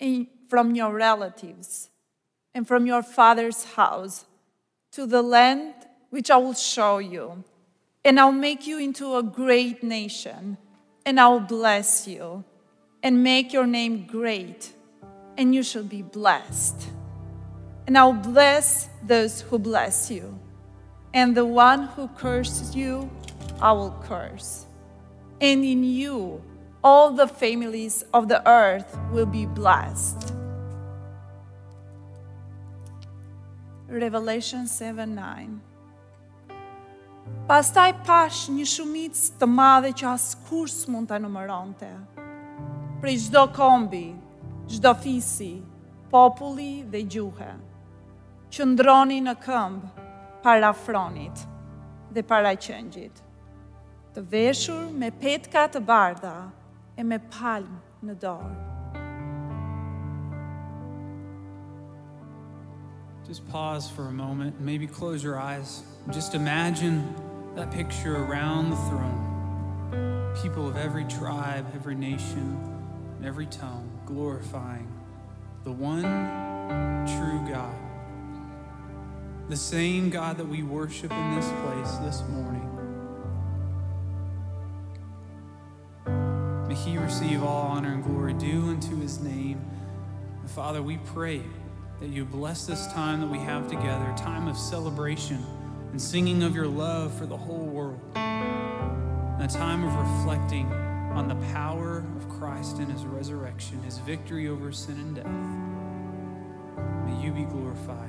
and 0.00 0.26
from 0.48 0.74
your 0.74 0.92
relatives, 0.92 1.90
and 2.52 2.66
from 2.66 2.84
your 2.84 3.04
father's 3.04 3.62
house 3.62 4.24
to 4.90 5.06
the 5.06 5.22
land 5.22 5.74
which 6.12 6.30
I 6.30 6.36
will 6.36 6.52
show 6.52 6.98
you 6.98 7.42
and 8.04 8.18
I'll 8.18 8.32
make 8.32 8.66
you 8.66 8.78
into 8.78 9.16
a 9.16 9.22
great 9.22 9.82
nation, 9.82 10.56
and 11.06 11.20
I'll 11.20 11.40
bless 11.40 12.08
you, 12.08 12.44
and 13.02 13.22
make 13.22 13.52
your 13.52 13.66
name 13.66 14.06
great, 14.06 14.72
and 15.38 15.54
you 15.54 15.62
shall 15.62 15.84
be 15.84 16.02
blessed. 16.02 16.88
And 17.86 17.96
I'll 17.96 18.12
bless 18.12 18.88
those 19.04 19.42
who 19.42 19.58
bless 19.58 20.10
you, 20.10 20.38
and 21.14 21.36
the 21.36 21.46
one 21.46 21.84
who 21.88 22.08
curses 22.08 22.74
you, 22.74 23.08
I 23.60 23.72
will 23.72 23.96
curse. 24.02 24.66
And 25.40 25.64
in 25.64 25.84
you, 25.84 26.42
all 26.82 27.12
the 27.12 27.28
families 27.28 28.04
of 28.12 28.26
the 28.26 28.46
earth 28.48 28.98
will 29.12 29.26
be 29.26 29.46
blessed. 29.46 30.34
Revelation 33.88 34.66
7 34.66 35.14
9. 35.14 35.60
Pastaj 37.48 37.90
pash 38.06 38.46
një 38.54 38.64
shumicë 38.70 39.38
të 39.40 39.46
madhe 39.50 39.90
që 39.98 40.06
askush 40.12 40.72
s'mund 40.84 41.10
ta 41.10 41.18
numëronte. 41.18 41.90
Prej 43.02 43.16
çdo 43.26 43.42
kombi, 43.56 44.14
çdo 44.70 44.94
fisi, 45.02 45.56
populli 46.12 46.84
dhe 46.92 47.02
gjuhë, 47.14 47.52
që 48.52 48.68
ndroni 48.72 49.18
në 49.26 49.34
këmbë 49.42 50.08
para 50.44 50.72
fronit 50.72 51.44
dhe 52.14 52.22
para 52.22 52.54
qëngjit, 52.54 53.22
të 54.14 54.26
veshur 54.32 54.90
me 54.92 55.10
petka 55.10 55.68
të 55.72 55.80
bardha 55.88 56.36
e 56.96 57.04
me 57.04 57.18
palm 57.32 57.80
në 58.04 58.18
dorë. 58.22 58.52
Just 63.26 63.48
pause 63.48 63.88
for 63.88 64.08
a 64.08 64.12
moment, 64.12 64.60
maybe 64.60 64.86
close 64.86 65.24
your 65.24 65.38
eyes. 65.38 65.82
Just 66.10 66.34
imagine 66.34 67.14
that 67.54 67.70
picture 67.70 68.16
around 68.16 68.70
the 68.70 68.76
throne. 68.76 70.32
People 70.42 70.66
of 70.68 70.76
every 70.76 71.04
tribe, 71.04 71.66
every 71.74 71.94
nation, 71.94 72.58
and 73.16 73.24
every 73.24 73.46
tongue 73.46 73.88
glorifying 74.04 74.92
the 75.62 75.70
one 75.70 76.02
true 77.06 77.40
God. 77.48 77.74
The 79.48 79.56
same 79.56 80.10
God 80.10 80.38
that 80.38 80.48
we 80.48 80.64
worship 80.64 81.12
in 81.12 81.36
this 81.36 81.48
place 81.62 81.96
this 81.98 82.22
morning. 82.30 82.68
May 86.66 86.74
he 86.74 86.98
receive 86.98 87.44
all 87.44 87.68
honor 87.68 87.92
and 87.92 88.02
glory 88.02 88.34
due 88.34 88.62
unto 88.68 89.00
his 89.00 89.20
name. 89.20 89.64
Father, 90.46 90.82
we 90.82 90.96
pray 90.96 91.42
that 92.00 92.08
you 92.08 92.24
bless 92.24 92.66
this 92.66 92.88
time 92.88 93.20
that 93.20 93.28
we 93.28 93.38
have 93.38 93.68
together, 93.68 94.12
time 94.16 94.48
of 94.48 94.58
celebration 94.58 95.46
and 95.92 96.00
singing 96.00 96.42
of 96.42 96.56
your 96.56 96.66
love 96.66 97.12
for 97.16 97.26
the 97.26 97.36
whole 97.36 97.66
world. 97.66 98.00
And 98.16 99.42
a 99.42 99.48
time 99.48 99.84
of 99.84 99.94
reflecting 99.94 100.66
on 101.12 101.28
the 101.28 101.34
power 101.52 102.04
of 102.16 102.28
Christ 102.28 102.78
and 102.78 102.90
his 102.90 103.04
resurrection, 103.04 103.82
his 103.82 103.98
victory 103.98 104.48
over 104.48 104.72
sin 104.72 104.98
and 104.98 105.14
death. 105.16 105.26
May 107.06 107.22
you 107.22 107.30
be 107.32 107.44
glorified. 107.44 108.08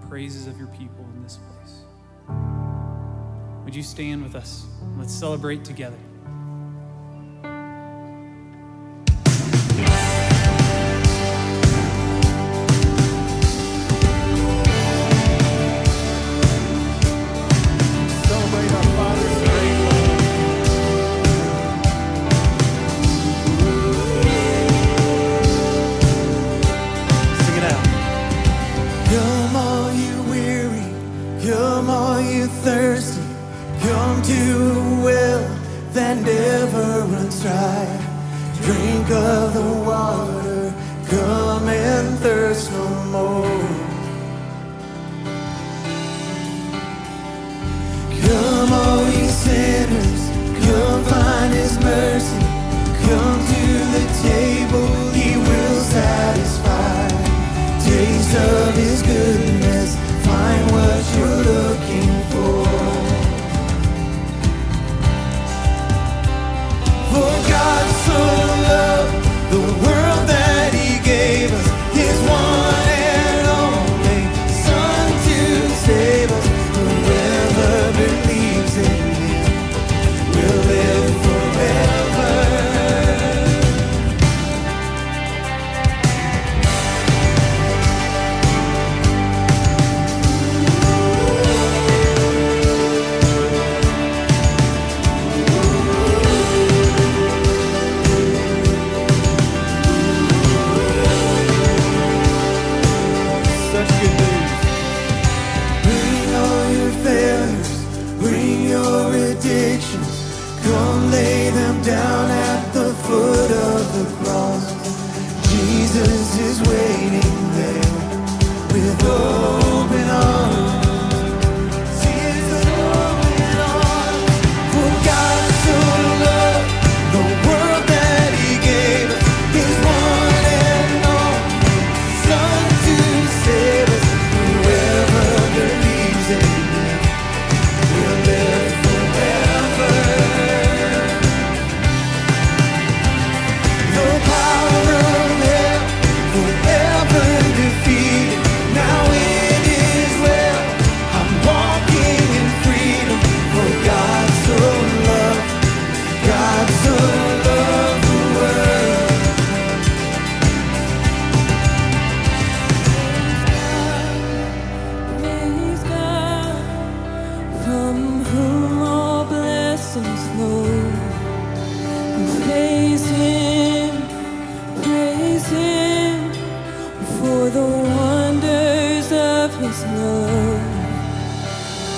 The 0.00 0.06
praises 0.06 0.46
of 0.46 0.56
your 0.56 0.68
people 0.68 1.04
in 1.14 1.22
this 1.24 1.38
place. 1.50 1.82
Would 3.64 3.74
you 3.74 3.82
stand 3.82 4.22
with 4.22 4.36
us? 4.36 4.64
Let's 4.96 5.12
celebrate 5.12 5.64
together. 5.64 5.98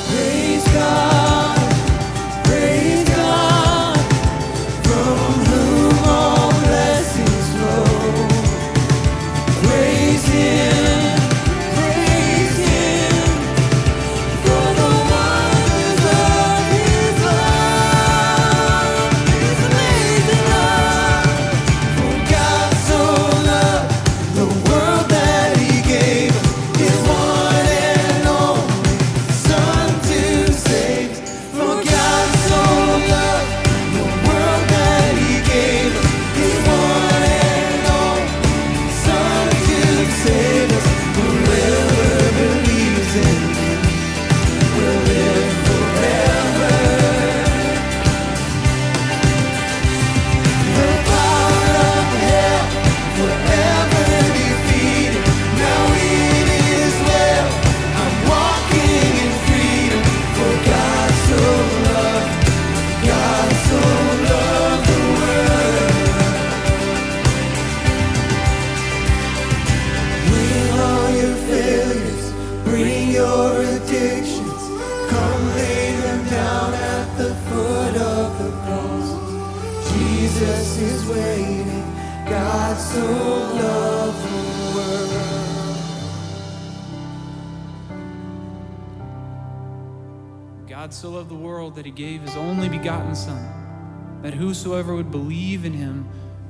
Praise 0.08 0.64
God. 0.74 1.07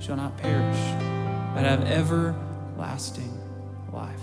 shall 0.08 0.16
not 0.16 0.34
perish, 0.38 0.78
but 1.54 1.64
have 1.64 1.82
everlasting 1.82 3.30
life. 3.92 4.18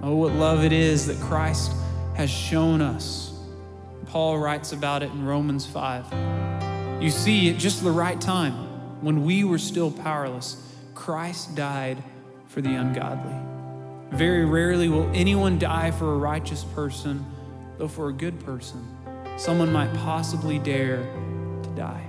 Oh, 0.00 0.16
what 0.16 0.32
love 0.32 0.64
it 0.64 0.72
is 0.72 1.06
that 1.08 1.20
Christ 1.20 1.72
has 2.14 2.30
shown 2.30 2.80
us. 2.80 3.38
Paul 4.06 4.38
writes 4.38 4.72
about 4.72 5.02
it 5.02 5.10
in 5.10 5.26
Romans 5.26 5.66
5. 5.66 7.02
You 7.02 7.10
see, 7.10 7.50
at 7.50 7.58
just 7.58 7.84
the 7.84 7.90
right 7.90 8.18
time, 8.18 8.54
when 9.02 9.26
we 9.26 9.44
were 9.44 9.58
still 9.58 9.90
powerless, 9.90 10.56
Christ 10.94 11.54
died 11.54 12.02
for 12.46 12.62
the 12.62 12.74
ungodly. 12.74 13.36
Very 14.10 14.46
rarely 14.46 14.88
will 14.88 15.10
anyone 15.12 15.58
die 15.58 15.90
for 15.90 16.14
a 16.14 16.16
righteous 16.16 16.64
person, 16.64 17.26
though 17.76 17.88
for 17.88 18.08
a 18.08 18.12
good 18.14 18.42
person, 18.42 18.82
someone 19.36 19.70
might 19.70 19.92
possibly 19.92 20.58
dare 20.58 21.02
to 21.62 21.68
die. 21.76 22.08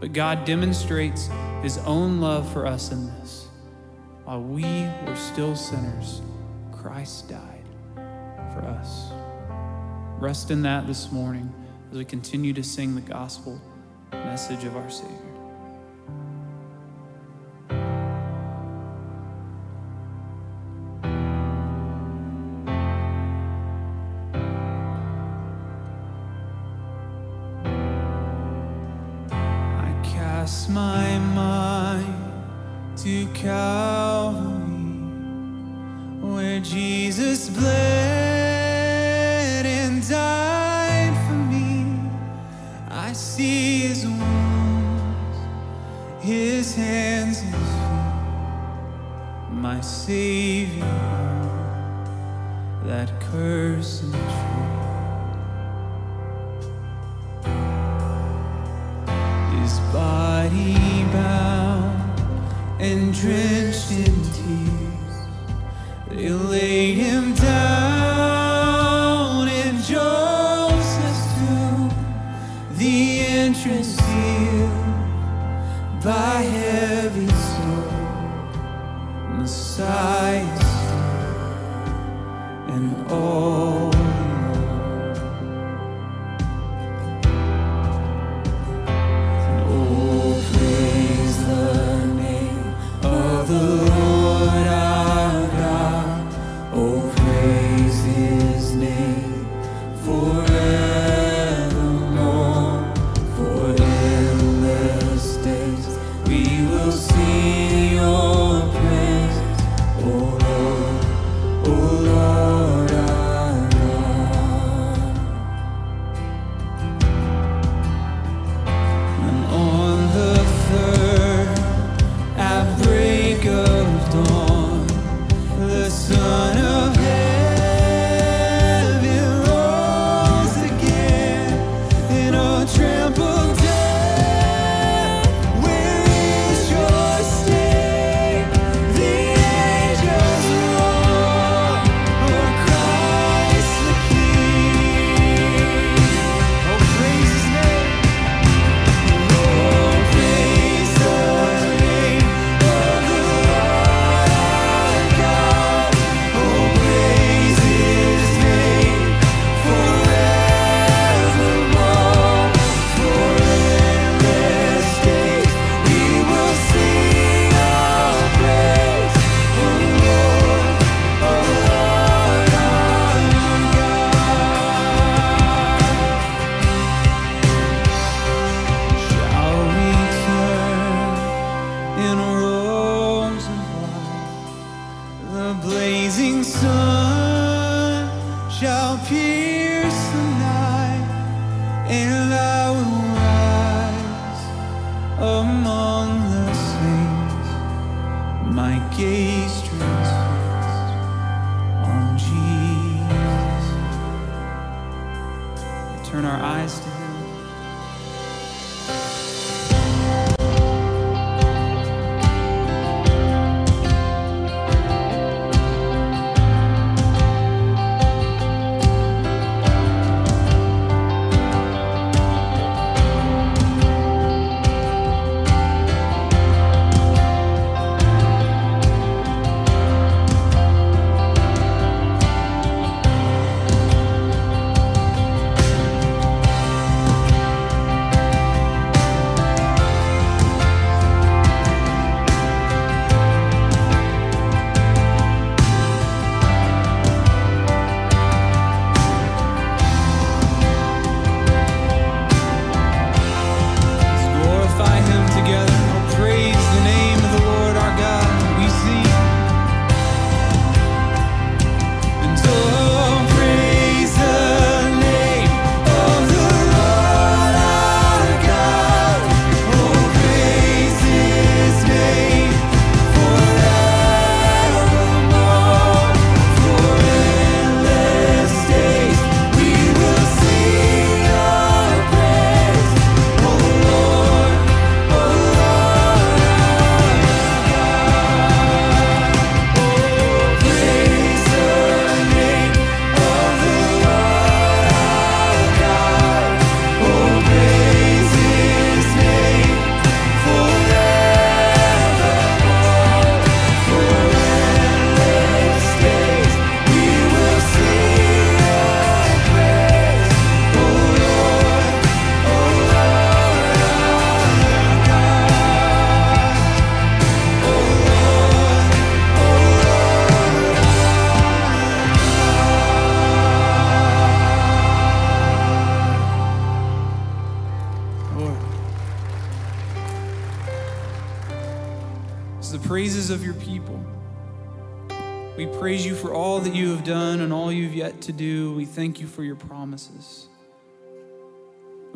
But 0.00 0.14
God 0.14 0.46
demonstrates 0.46 1.28
his 1.62 1.78
own 1.78 2.20
love 2.20 2.50
for 2.52 2.66
us 2.66 2.90
in 2.90 3.06
this. 3.06 3.46
While 4.24 4.42
we 4.42 4.64
were 5.06 5.16
still 5.16 5.54
sinners, 5.54 6.22
Christ 6.72 7.28
died 7.28 7.64
for 8.54 8.62
us. 8.62 9.12
Rest 10.18 10.50
in 10.50 10.62
that 10.62 10.86
this 10.86 11.12
morning 11.12 11.52
as 11.90 11.98
we 11.98 12.04
continue 12.04 12.52
to 12.54 12.62
sing 12.62 12.94
the 12.94 13.00
gospel 13.02 13.60
message 14.12 14.64
of 14.64 14.76
our 14.76 14.90
Savior. 14.90 15.29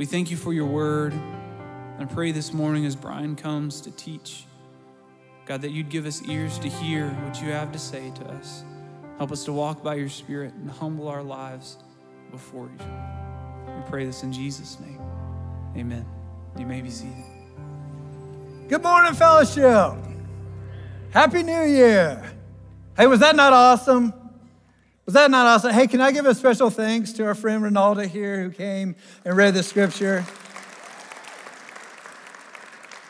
We 0.04 0.08
thank 0.08 0.30
you 0.30 0.36
for 0.36 0.52
your 0.52 0.66
word. 0.66 1.14
I 1.98 2.04
pray 2.04 2.30
this 2.30 2.52
morning 2.52 2.84
as 2.84 2.94
Brian 2.94 3.34
comes 3.36 3.80
to 3.80 3.90
teach, 3.90 4.44
God, 5.46 5.62
that 5.62 5.70
you'd 5.70 5.88
give 5.88 6.04
us 6.04 6.20
ears 6.28 6.58
to 6.58 6.68
hear 6.68 7.08
what 7.08 7.40
you 7.40 7.52
have 7.52 7.72
to 7.72 7.78
say 7.78 8.12
to 8.16 8.24
us. 8.32 8.64
Help 9.16 9.32
us 9.32 9.46
to 9.46 9.54
walk 9.54 9.82
by 9.82 9.94
your 9.94 10.10
Spirit 10.10 10.52
and 10.52 10.70
humble 10.70 11.08
our 11.08 11.22
lives 11.22 11.78
before 12.30 12.66
you. 12.66 12.86
We 13.66 13.82
pray 13.88 14.04
this 14.04 14.22
in 14.24 14.30
Jesus' 14.30 14.78
name. 14.78 15.00
Amen. 15.74 16.04
You 16.58 16.66
may 16.66 16.82
be 16.82 16.90
seated. 16.90 17.24
Good 18.68 18.82
morning, 18.82 19.14
fellowship. 19.14 19.94
Happy 21.12 21.42
New 21.42 21.62
Year. 21.62 22.30
Hey, 22.94 23.06
was 23.06 23.20
that 23.20 23.36
not 23.36 23.54
awesome? 23.54 24.12
Was 25.06 25.12
that 25.12 25.30
not 25.30 25.46
awesome? 25.46 25.74
Hey, 25.74 25.86
can 25.86 26.00
I 26.00 26.12
give 26.12 26.24
a 26.24 26.34
special 26.34 26.70
thanks 26.70 27.12
to 27.12 27.26
our 27.26 27.34
friend 27.34 27.62
Ronaldo 27.62 28.06
here 28.06 28.42
who 28.42 28.50
came 28.50 28.96
and 29.26 29.36
read 29.36 29.52
the 29.52 29.62
scripture? 29.62 30.24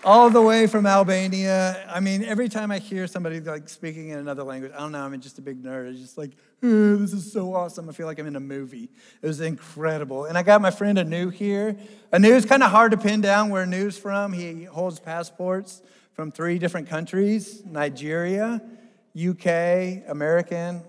All 0.02 0.28
the 0.28 0.42
way 0.42 0.66
from 0.66 0.87
Albania. 0.87 1.88
I 1.88 2.00
mean, 2.00 2.24
every 2.24 2.48
time 2.48 2.72
I 2.72 2.78
hear 2.78 3.07
somebody 3.07 3.38
like 3.38 3.68
speaking 3.68 4.09
in 4.09 4.18
another 4.18 4.42
language, 4.42 4.72
I 4.74 4.80
don't 4.80 4.90
know, 4.90 5.04
I'm 5.04 5.20
just 5.20 5.38
a 5.38 5.40
big 5.40 5.62
nerd. 5.62 5.92
It's 5.92 6.00
just 6.00 6.18
like, 6.18 6.33
oh, 6.64 6.96
this 6.96 7.12
is 7.12 7.33
so 7.33 7.54
awesome. 7.54 7.88
I 7.88 7.92
feel 7.92 8.07
like 8.09 8.18
I'm 8.18 8.26
in 8.26 8.35
a 8.35 8.40
movie. 8.40 8.90
It 9.22 9.26
was 9.28 9.40
incredible. 9.40 10.24
And 10.24 10.37
I 10.37 10.42
got 10.42 10.61
my 10.61 10.72
friend 10.72 10.98
Anu 10.98 11.28
here. 11.28 11.76
Anu's 12.12 12.44
kind 12.44 12.64
of 12.64 12.72
hard 12.72 12.90
to 12.90 12.96
pin 12.96 13.20
down 13.20 13.50
where 13.50 13.62
Anu's 13.62 13.96
from. 13.96 14.33
He 14.33 14.64
holds 14.64 14.98
passports 14.98 15.80
from 16.12 16.33
three 16.33 16.59
different 16.59 16.88
countries 16.88 17.62
Nigeria, 17.64 18.61
UK, 19.16 20.09
American. 20.09 20.83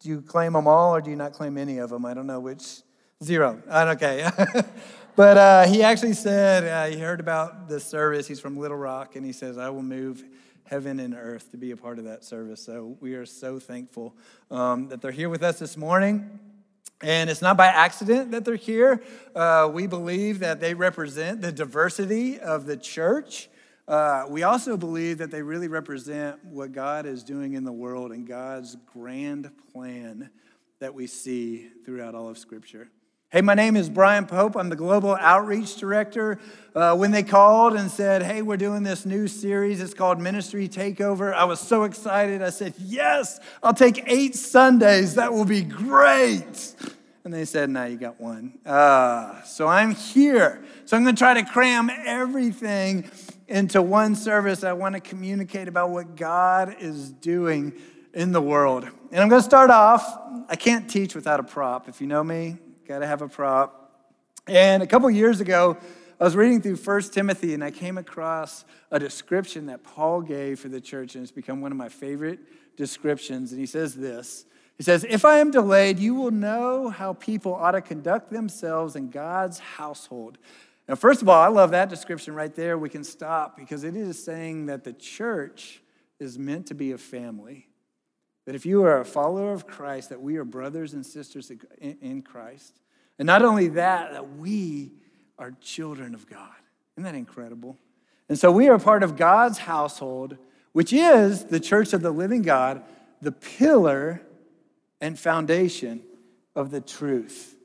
Do 0.00 0.08
you 0.08 0.22
claim 0.22 0.54
them 0.54 0.66
all 0.66 0.94
or 0.94 1.00
do 1.02 1.10
you 1.10 1.16
not 1.16 1.32
claim 1.34 1.58
any 1.58 1.78
of 1.78 1.90
them? 1.90 2.06
I 2.06 2.14
don't 2.14 2.26
know 2.26 2.40
which. 2.40 2.80
Zero. 3.22 3.62
Okay. 3.70 4.26
but 5.16 5.36
uh, 5.36 5.66
he 5.66 5.82
actually 5.82 6.14
said, 6.14 6.64
uh, 6.64 6.90
he 6.90 6.98
heard 6.98 7.20
about 7.20 7.68
this 7.68 7.84
service. 7.84 8.26
He's 8.26 8.40
from 8.40 8.56
Little 8.56 8.78
Rock, 8.78 9.14
and 9.14 9.26
he 9.26 9.32
says, 9.32 9.58
I 9.58 9.68
will 9.68 9.82
move 9.82 10.24
heaven 10.64 11.00
and 11.00 11.14
earth 11.14 11.50
to 11.50 11.58
be 11.58 11.72
a 11.72 11.76
part 11.76 11.98
of 11.98 12.04
that 12.04 12.24
service. 12.24 12.64
So 12.64 12.96
we 13.00 13.12
are 13.14 13.26
so 13.26 13.58
thankful 13.58 14.16
um, 14.50 14.88
that 14.88 15.02
they're 15.02 15.10
here 15.10 15.28
with 15.28 15.42
us 15.42 15.58
this 15.58 15.76
morning. 15.76 16.38
And 17.02 17.28
it's 17.28 17.42
not 17.42 17.58
by 17.58 17.66
accident 17.66 18.30
that 18.30 18.46
they're 18.46 18.56
here. 18.56 19.02
Uh, 19.34 19.68
we 19.70 19.86
believe 19.86 20.38
that 20.38 20.60
they 20.60 20.72
represent 20.72 21.42
the 21.42 21.52
diversity 21.52 22.38
of 22.38 22.64
the 22.64 22.76
church. 22.78 23.50
Uh, 23.90 24.24
we 24.28 24.44
also 24.44 24.76
believe 24.76 25.18
that 25.18 25.32
they 25.32 25.42
really 25.42 25.66
represent 25.66 26.38
what 26.44 26.70
God 26.70 27.06
is 27.06 27.24
doing 27.24 27.54
in 27.54 27.64
the 27.64 27.72
world 27.72 28.12
and 28.12 28.24
God's 28.24 28.76
grand 28.86 29.50
plan 29.72 30.30
that 30.78 30.94
we 30.94 31.08
see 31.08 31.66
throughout 31.84 32.14
all 32.14 32.28
of 32.28 32.38
Scripture. 32.38 32.88
Hey, 33.30 33.40
my 33.40 33.54
name 33.54 33.74
is 33.74 33.90
Brian 33.90 34.26
Pope. 34.26 34.56
I'm 34.56 34.68
the 34.68 34.76
Global 34.76 35.16
Outreach 35.16 35.74
Director. 35.74 36.38
Uh, 36.72 36.94
when 36.94 37.10
they 37.10 37.24
called 37.24 37.74
and 37.74 37.90
said, 37.90 38.22
Hey, 38.22 38.42
we're 38.42 38.56
doing 38.56 38.84
this 38.84 39.04
new 39.04 39.26
series, 39.26 39.80
it's 39.80 39.92
called 39.92 40.20
Ministry 40.20 40.68
Takeover, 40.68 41.34
I 41.34 41.42
was 41.42 41.58
so 41.58 41.82
excited. 41.82 42.42
I 42.42 42.50
said, 42.50 42.74
Yes, 42.78 43.40
I'll 43.60 43.74
take 43.74 44.04
eight 44.06 44.36
Sundays. 44.36 45.16
That 45.16 45.32
will 45.32 45.44
be 45.44 45.62
great. 45.62 46.76
And 47.30 47.38
they 47.38 47.44
said, 47.44 47.70
Now 47.70 47.84
you 47.84 47.96
got 47.96 48.20
one. 48.20 48.58
Uh, 48.66 49.40
so 49.42 49.68
I'm 49.68 49.94
here. 49.94 50.64
So 50.84 50.96
I'm 50.96 51.04
going 51.04 51.14
to 51.14 51.18
try 51.20 51.34
to 51.34 51.44
cram 51.44 51.88
everything 51.88 53.08
into 53.46 53.80
one 53.80 54.16
service. 54.16 54.64
I 54.64 54.72
want 54.72 54.96
to 54.96 55.00
communicate 55.00 55.68
about 55.68 55.90
what 55.90 56.16
God 56.16 56.74
is 56.80 57.12
doing 57.12 57.72
in 58.14 58.32
the 58.32 58.42
world. 58.42 58.82
And 59.12 59.22
I'm 59.22 59.28
going 59.28 59.40
to 59.40 59.44
start 59.44 59.70
off. 59.70 60.04
I 60.48 60.56
can't 60.56 60.90
teach 60.90 61.14
without 61.14 61.38
a 61.38 61.44
prop. 61.44 61.88
If 61.88 62.00
you 62.00 62.08
know 62.08 62.24
me, 62.24 62.56
got 62.88 62.98
to 62.98 63.06
have 63.06 63.22
a 63.22 63.28
prop. 63.28 63.94
And 64.48 64.82
a 64.82 64.86
couple 64.88 65.08
years 65.08 65.40
ago, 65.40 65.76
I 66.20 66.24
was 66.24 66.34
reading 66.34 66.60
through 66.60 66.78
1 66.78 67.02
Timothy 67.12 67.54
and 67.54 67.62
I 67.62 67.70
came 67.70 67.96
across 67.96 68.64
a 68.90 68.98
description 68.98 69.66
that 69.66 69.84
Paul 69.84 70.20
gave 70.20 70.58
for 70.58 70.68
the 70.68 70.80
church, 70.80 71.14
and 71.14 71.22
it's 71.22 71.30
become 71.30 71.60
one 71.60 71.70
of 71.70 71.78
my 71.78 71.90
favorite 71.90 72.40
descriptions. 72.76 73.52
And 73.52 73.60
he 73.60 73.66
says 73.66 73.94
this 73.94 74.46
He 74.80 74.84
says, 74.84 75.04
If 75.06 75.26
I 75.26 75.40
am 75.40 75.50
delayed, 75.50 75.98
you 75.98 76.14
will 76.14 76.30
know 76.30 76.88
how 76.88 77.12
people 77.12 77.54
ought 77.54 77.72
to 77.72 77.82
conduct 77.82 78.30
themselves 78.30 78.96
in 78.96 79.10
God's 79.10 79.58
household. 79.58 80.38
Now, 80.88 80.94
first 80.94 81.20
of 81.20 81.28
all, 81.28 81.38
I 81.38 81.48
love 81.48 81.72
that 81.72 81.90
description 81.90 82.34
right 82.34 82.54
there. 82.54 82.78
We 82.78 82.88
can 82.88 83.04
stop 83.04 83.58
because 83.58 83.84
it 83.84 83.94
is 83.94 84.24
saying 84.24 84.64
that 84.66 84.84
the 84.84 84.94
church 84.94 85.82
is 86.18 86.38
meant 86.38 86.68
to 86.68 86.74
be 86.74 86.92
a 86.92 86.96
family. 86.96 87.68
That 88.46 88.54
if 88.54 88.64
you 88.64 88.82
are 88.84 89.00
a 89.00 89.04
follower 89.04 89.52
of 89.52 89.66
Christ, 89.66 90.08
that 90.08 90.22
we 90.22 90.38
are 90.38 90.44
brothers 90.44 90.94
and 90.94 91.04
sisters 91.04 91.52
in 91.78 92.22
Christ. 92.22 92.80
And 93.18 93.26
not 93.26 93.42
only 93.42 93.68
that, 93.68 94.12
that 94.12 94.36
we 94.36 94.92
are 95.38 95.52
children 95.60 96.14
of 96.14 96.26
God. 96.26 96.56
Isn't 96.96 97.04
that 97.04 97.14
incredible? 97.14 97.76
And 98.30 98.38
so 98.38 98.50
we 98.50 98.70
are 98.70 98.78
part 98.78 99.02
of 99.02 99.18
God's 99.18 99.58
household, 99.58 100.38
which 100.72 100.94
is 100.94 101.44
the 101.44 101.60
church 101.60 101.92
of 101.92 102.00
the 102.00 102.12
living 102.12 102.40
God, 102.40 102.82
the 103.20 103.32
pillar 103.32 104.22
and 105.00 105.18
foundation 105.18 106.02
of 106.54 106.70
the 106.70 106.80
truth. 106.80 107.56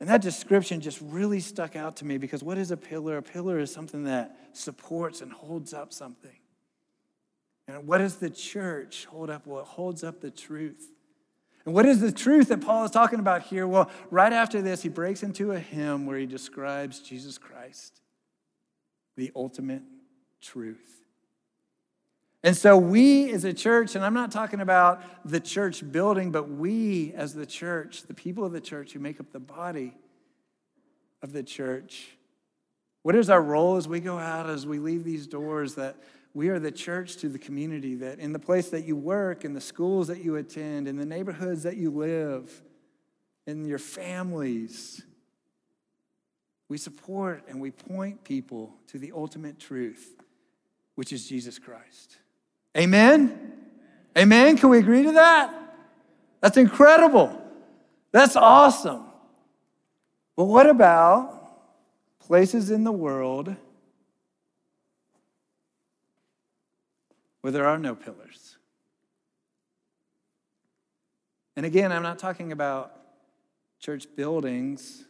And 0.00 0.08
that 0.08 0.22
description 0.22 0.80
just 0.80 1.00
really 1.02 1.40
stuck 1.40 1.74
out 1.74 1.96
to 1.96 2.04
me 2.04 2.18
because 2.18 2.42
what 2.42 2.56
is 2.56 2.70
a 2.70 2.76
pillar? 2.76 3.16
A 3.18 3.22
pillar 3.22 3.58
is 3.58 3.72
something 3.72 4.04
that 4.04 4.36
supports 4.52 5.20
and 5.20 5.32
holds 5.32 5.74
up 5.74 5.92
something. 5.92 6.36
And 7.66 7.86
what 7.86 7.98
does 7.98 8.16
the 8.16 8.30
church 8.30 9.06
hold 9.06 9.28
up? 9.28 9.46
Well, 9.46 9.60
it 9.60 9.66
holds 9.66 10.04
up 10.04 10.20
the 10.20 10.30
truth. 10.30 10.90
And 11.64 11.74
what 11.74 11.84
is 11.84 12.00
the 12.00 12.12
truth 12.12 12.48
that 12.48 12.62
Paul 12.62 12.84
is 12.84 12.90
talking 12.90 13.18
about 13.18 13.42
here? 13.42 13.66
Well, 13.66 13.90
right 14.10 14.32
after 14.32 14.62
this, 14.62 14.82
he 14.82 14.88
breaks 14.88 15.22
into 15.22 15.52
a 15.52 15.58
hymn 15.58 16.06
where 16.06 16.16
he 16.16 16.24
describes 16.24 17.00
Jesus 17.00 17.36
Christ, 17.36 18.00
the 19.16 19.30
ultimate 19.36 19.82
truth. 20.40 21.02
And 22.44 22.56
so, 22.56 22.76
we 22.76 23.32
as 23.32 23.44
a 23.44 23.52
church, 23.52 23.96
and 23.96 24.04
I'm 24.04 24.14
not 24.14 24.30
talking 24.30 24.60
about 24.60 25.02
the 25.28 25.40
church 25.40 25.90
building, 25.90 26.30
but 26.30 26.48
we 26.48 27.12
as 27.14 27.34
the 27.34 27.46
church, 27.46 28.02
the 28.04 28.14
people 28.14 28.44
of 28.44 28.52
the 28.52 28.60
church 28.60 28.92
who 28.92 29.00
make 29.00 29.18
up 29.18 29.32
the 29.32 29.40
body 29.40 29.94
of 31.20 31.32
the 31.32 31.42
church, 31.42 32.16
what 33.02 33.16
is 33.16 33.28
our 33.28 33.42
role 33.42 33.76
as 33.76 33.88
we 33.88 34.00
go 34.00 34.18
out, 34.18 34.48
as 34.48 34.66
we 34.66 34.78
leave 34.78 35.02
these 35.02 35.26
doors? 35.26 35.74
That 35.74 35.96
we 36.32 36.48
are 36.48 36.60
the 36.60 36.70
church 36.70 37.16
to 37.16 37.28
the 37.28 37.38
community, 37.38 37.96
that 37.96 38.20
in 38.20 38.32
the 38.32 38.38
place 38.38 38.68
that 38.70 38.84
you 38.84 38.94
work, 38.94 39.44
in 39.44 39.54
the 39.54 39.60
schools 39.60 40.06
that 40.06 40.22
you 40.22 40.36
attend, 40.36 40.86
in 40.86 40.96
the 40.96 41.06
neighborhoods 41.06 41.64
that 41.64 41.76
you 41.76 41.90
live, 41.90 42.62
in 43.46 43.64
your 43.64 43.78
families, 43.78 45.02
we 46.68 46.76
support 46.76 47.44
and 47.48 47.60
we 47.60 47.70
point 47.70 48.22
people 48.22 48.76
to 48.88 48.98
the 48.98 49.10
ultimate 49.12 49.58
truth, 49.58 50.22
which 50.94 51.12
is 51.12 51.26
Jesus 51.26 51.58
Christ. 51.58 52.18
Amen? 52.78 53.52
Amen? 54.16 54.56
Can 54.56 54.70
we 54.70 54.78
agree 54.78 55.02
to 55.02 55.12
that? 55.12 55.54
That's 56.40 56.56
incredible. 56.56 57.42
That's 58.12 58.36
awesome. 58.36 59.04
But 60.36 60.44
what 60.44 60.68
about 60.68 61.38
places 62.20 62.70
in 62.70 62.84
the 62.84 62.92
world 62.92 63.56
where 67.40 67.52
there 67.52 67.66
are 67.66 67.78
no 67.78 67.94
pillars. 67.94 68.58
And 71.56 71.64
again, 71.64 71.92
I'm 71.92 72.02
not 72.02 72.18
talking 72.18 72.52
about 72.52 72.92
church 73.80 74.06
buildings. 74.16 75.04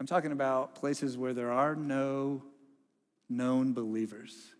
I'm 0.00 0.06
talking 0.06 0.32
about 0.32 0.74
places 0.74 1.18
where 1.18 1.34
there 1.34 1.52
are 1.52 1.76
no 1.76 2.42
known 3.28 3.74
believers. 3.74 4.54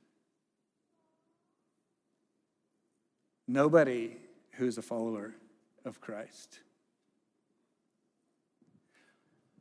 Nobody 3.53 4.17
who's 4.53 4.79
a 4.79 4.83
follower 4.83 5.35
of 5.85 6.01
Christ. 6.01 6.61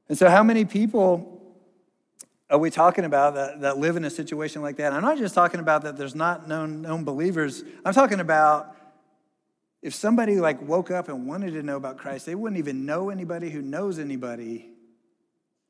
And 0.08 0.17
so, 0.17 0.30
how 0.30 0.43
many 0.43 0.63
people 0.63 1.41
are 2.49 2.58
we 2.58 2.69
talking 2.69 3.04
about 3.04 3.34
that, 3.36 3.60
that 3.62 3.77
live 3.80 3.97
in 3.97 4.06
a 4.06 4.10
situation 4.10 4.62
like 4.62 4.77
that? 4.77 4.93
I'm 4.93 5.01
not 5.01 5.17
just 5.17 5.36
talking 5.36 5.60
about 5.60 5.82
that 5.82 5.97
there's 5.97 6.15
not 6.15 6.47
known, 6.47 6.82
known 6.82 7.04
believers. 7.04 7.65
I'm 7.84 7.93
talking 7.93 8.21
about 8.21 8.77
if 9.82 9.93
somebody 9.93 10.39
like 10.39 10.62
woke 10.62 10.89
up 10.89 11.10
and 11.10 11.27
wanted 11.27 11.51
to 11.51 11.62
know 11.62 11.75
about 11.75 11.97
Christ, 11.97 12.25
they 12.25 12.36
wouldn't 12.36 12.60
even 12.60 12.86
know 12.86 13.10
anybody 13.10 13.49
who 13.49 13.62
knows 13.62 13.99
anybody 13.99 14.69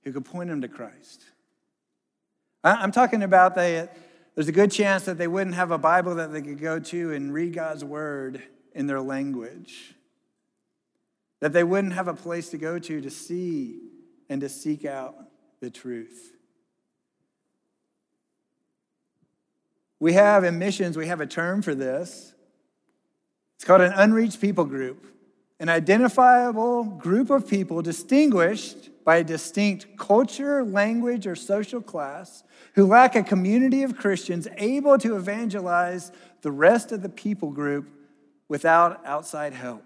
who 0.04 0.14
could 0.14 0.26
point 0.26 0.50
them 0.50 0.62
to 0.62 0.68
Christ. 0.68 1.24
I'm 2.64 2.92
talking 2.92 3.24
about 3.24 3.56
that 3.56 3.98
there's 4.36 4.48
a 4.48 4.54
good 4.54 4.72
chance 4.72 5.04
that 5.06 5.18
they 5.18 5.28
wouldn't 5.28 5.56
have 5.56 5.72
a 5.72 5.78
Bible 5.78 6.16
that 6.16 6.32
they 6.32 6.42
could 6.42 6.60
go 6.60 6.80
to 6.80 7.14
and 7.14 7.34
read 7.34 7.54
God's 7.54 7.84
word 7.84 8.42
in 8.74 8.88
their 8.88 9.02
language. 9.02 9.96
That 11.42 11.54
they 11.54 11.64
wouldn't 11.64 11.94
have 11.94 12.08
a 12.08 12.14
place 12.14 12.50
to 12.50 12.58
go 12.58 12.80
to 12.80 13.02
to 13.02 13.10
see 13.10 13.80
and 14.30 14.40
to 14.42 14.50
seek 14.50 14.86
out 14.86 15.16
the 15.60 15.70
truth. 15.70 16.32
We 20.00 20.14
have 20.14 20.44
in 20.44 20.58
missions, 20.58 20.98
we 20.98 21.08
have 21.08 21.22
a 21.22 21.28
term 21.28 21.62
for 21.62 21.76
this. 21.76 22.34
It's 23.56 23.66
called 23.66 23.82
an 23.82 23.94
unreached 23.94 24.42
people 24.42 24.66
group, 24.66 25.06
an 25.60 25.70
identifiable 25.70 26.84
group 26.84 27.30
of 27.30 27.48
people 27.48 27.82
distinguished 27.82 28.91
by 29.04 29.18
a 29.18 29.24
distinct 29.24 29.98
culture, 29.98 30.64
language, 30.64 31.26
or 31.28 31.36
social 31.36 31.82
class 31.82 32.44
who 32.76 32.86
lack 32.86 33.16
a 33.16 33.24
community 33.24 33.84
of 33.84 33.98
Christians 33.98 34.48
able 34.58 34.98
to 35.00 35.16
evangelize 35.16 36.12
the 36.42 36.52
rest 36.52 36.92
of 36.92 37.02
the 37.02 37.10
people 37.10 37.52
group 37.52 37.88
without 38.48 39.06
outside 39.06 39.54
help. 39.54 39.86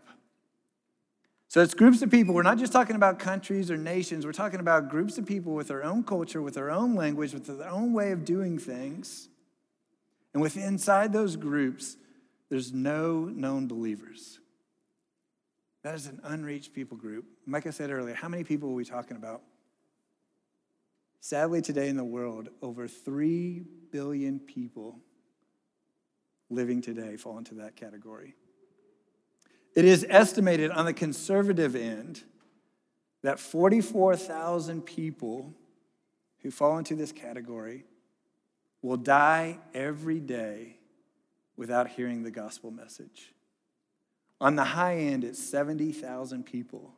So 1.48 1.62
it's 1.62 1.74
groups 1.74 2.02
of 2.02 2.12
people. 2.12 2.34
We're 2.36 2.44
not 2.44 2.58
just 2.58 2.74
talking 2.74 2.98
about 2.98 3.18
countries 3.18 3.72
or 3.72 3.78
nations. 3.78 4.26
We're 4.26 4.34
talking 4.34 4.60
about 4.60 4.90
groups 4.90 5.18
of 5.18 5.26
people 5.26 5.54
with 5.54 5.70
their 5.70 5.84
own 5.84 6.04
culture, 6.04 6.42
with 6.42 6.56
their 6.56 6.70
own 6.70 6.96
language, 6.96 7.34
with 7.34 7.46
their 7.46 7.70
own 7.70 7.94
way 7.94 8.12
of 8.12 8.26
doing 8.26 8.58
things. 8.58 9.30
And 10.34 10.42
within 10.42 10.64
inside 10.64 11.14
those 11.14 11.38
groups, 11.38 11.96
there's 12.50 12.74
no 12.74 13.26
known 13.26 13.68
believers. 13.68 14.40
That 15.86 15.94
is 15.94 16.08
an 16.08 16.20
unreached 16.24 16.74
people 16.74 16.98
group. 16.98 17.26
Like 17.46 17.68
I 17.68 17.70
said 17.70 17.92
earlier, 17.92 18.16
how 18.16 18.28
many 18.28 18.44
people 18.44 18.72
are 18.72 18.74
we 18.74 18.86
talking 18.86 19.18
about? 19.18 19.44
Sadly, 21.20 21.62
today 21.62 21.90
in 21.90 21.96
the 21.96 22.04
world, 22.04 22.50
over 22.64 22.88
3 22.88 23.62
billion 23.92 24.40
people 24.40 24.98
living 26.50 26.82
today 26.82 27.18
fall 27.18 27.38
into 27.38 27.54
that 27.54 27.76
category. 27.76 28.34
It 29.76 29.86
is 29.86 30.04
estimated 30.10 30.72
on 30.72 30.86
the 30.86 30.94
conservative 30.94 31.76
end 31.76 32.24
that 33.22 33.40
44,000 33.40 34.82
people 34.82 35.54
who 36.40 36.50
fall 36.50 36.80
into 36.80 36.96
this 36.96 37.12
category 37.12 37.86
will 38.82 38.98
die 38.98 39.60
every 39.76 40.20
day 40.20 40.78
without 41.56 41.90
hearing 41.90 42.24
the 42.24 42.32
gospel 42.32 42.72
message. 42.72 43.35
On 44.42 44.56
the 44.56 44.64
high 44.64 44.98
end, 44.98 45.24
it's 45.24 45.42
70,000 45.44 46.46
people 46.46 46.94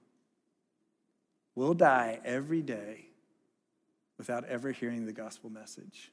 will 1.55 1.73
die 1.73 2.19
every 2.23 2.61
day 2.61 3.07
without 4.17 4.45
ever 4.45 4.71
hearing 4.71 5.05
the 5.05 5.13
gospel 5.13 5.49
message. 5.49 6.11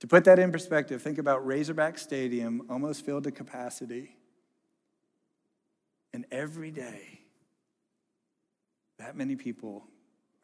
To 0.00 0.06
put 0.06 0.24
that 0.24 0.38
in 0.38 0.52
perspective, 0.52 1.00
think 1.00 1.18
about 1.18 1.46
Razorback 1.46 1.98
Stadium 1.98 2.66
almost 2.68 3.04
filled 3.04 3.24
to 3.24 3.30
capacity. 3.30 4.16
And 6.12 6.26
every 6.30 6.70
day, 6.70 7.20
that 8.98 9.16
many 9.16 9.36
people 9.36 9.84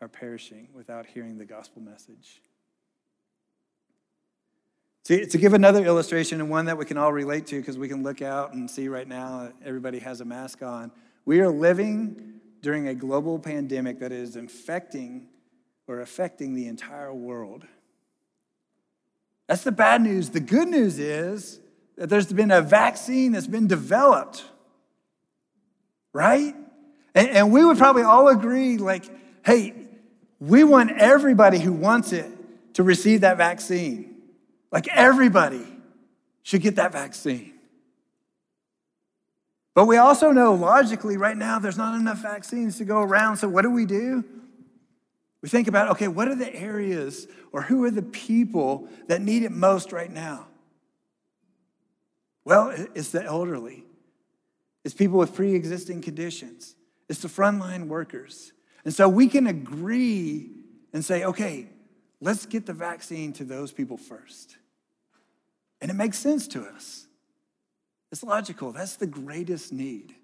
are 0.00 0.08
perishing 0.08 0.68
without 0.74 1.06
hearing 1.06 1.38
the 1.38 1.44
gospel 1.44 1.82
message. 1.82 2.40
To, 5.04 5.26
to 5.26 5.38
give 5.38 5.54
another 5.54 5.84
illustration, 5.84 6.40
and 6.40 6.50
one 6.50 6.66
that 6.66 6.76
we 6.76 6.84
can 6.84 6.98
all 6.98 7.12
relate 7.12 7.46
to 7.48 7.56
because 7.58 7.78
we 7.78 7.88
can 7.88 8.02
look 8.02 8.20
out 8.20 8.52
and 8.52 8.70
see 8.70 8.88
right 8.88 9.08
now 9.08 9.50
everybody 9.64 9.98
has 10.00 10.20
a 10.20 10.24
mask 10.24 10.62
on, 10.62 10.92
we 11.24 11.40
are 11.40 11.48
living 11.48 12.40
during 12.60 12.88
a 12.88 12.94
global 12.94 13.38
pandemic 13.38 14.00
that 14.00 14.12
is 14.12 14.36
infecting 14.36 15.28
or 15.86 16.00
affecting 16.00 16.54
the 16.54 16.66
entire 16.66 17.12
world. 17.12 17.66
That's 19.46 19.64
the 19.64 19.72
bad 19.72 20.02
news. 20.02 20.30
The 20.30 20.40
good 20.40 20.68
news 20.68 20.98
is 20.98 21.60
that 21.96 22.08
there's 22.08 22.32
been 22.32 22.50
a 22.50 22.62
vaccine 22.62 23.32
that's 23.32 23.46
been 23.46 23.66
developed, 23.66 24.44
right? 26.12 26.54
And, 27.14 27.28
and 27.28 27.52
we 27.52 27.64
would 27.64 27.78
probably 27.78 28.02
all 28.02 28.28
agree 28.28 28.76
like, 28.76 29.04
hey, 29.44 29.74
we 30.38 30.62
want 30.62 30.92
everybody 30.92 31.58
who 31.58 31.72
wants 31.72 32.12
it 32.12 32.30
to 32.74 32.82
receive 32.82 33.22
that 33.22 33.38
vaccine. 33.38 34.09
Like 34.72 34.88
everybody 34.88 35.66
should 36.42 36.62
get 36.62 36.76
that 36.76 36.92
vaccine. 36.92 37.54
But 39.74 39.86
we 39.86 39.96
also 39.96 40.32
know 40.32 40.54
logically 40.54 41.16
right 41.16 41.36
now 41.36 41.58
there's 41.58 41.78
not 41.78 41.98
enough 41.98 42.18
vaccines 42.18 42.78
to 42.78 42.84
go 42.84 43.00
around. 43.00 43.36
So 43.36 43.48
what 43.48 43.62
do 43.62 43.70
we 43.70 43.86
do? 43.86 44.24
We 45.42 45.48
think 45.48 45.68
about, 45.68 45.90
okay, 45.92 46.08
what 46.08 46.28
are 46.28 46.34
the 46.34 46.54
areas 46.54 47.26
or 47.52 47.62
who 47.62 47.84
are 47.84 47.90
the 47.90 48.02
people 48.02 48.88
that 49.06 49.22
need 49.22 49.42
it 49.42 49.52
most 49.52 49.92
right 49.92 50.10
now? 50.10 50.48
Well, 52.44 52.70
it's 52.94 53.10
the 53.10 53.22
elderly, 53.22 53.84
it's 54.84 54.94
people 54.94 55.18
with 55.18 55.34
pre 55.34 55.54
existing 55.54 56.02
conditions, 56.02 56.74
it's 57.08 57.20
the 57.20 57.28
frontline 57.28 57.86
workers. 57.86 58.52
And 58.84 58.94
so 58.94 59.08
we 59.08 59.28
can 59.28 59.46
agree 59.46 60.50
and 60.92 61.04
say, 61.04 61.24
okay, 61.24 61.68
let's 62.20 62.46
get 62.46 62.66
the 62.66 62.72
vaccine 62.72 63.32
to 63.34 63.44
those 63.44 63.72
people 63.72 63.98
first. 63.98 64.56
And 65.80 65.90
it 65.90 65.94
makes 65.94 66.18
sense 66.18 66.46
to 66.48 66.62
us. 66.62 67.06
It's 68.12 68.22
logical. 68.22 68.72
That's 68.72 68.96
the 68.96 69.06
greatest 69.06 69.72
need. 69.72 70.14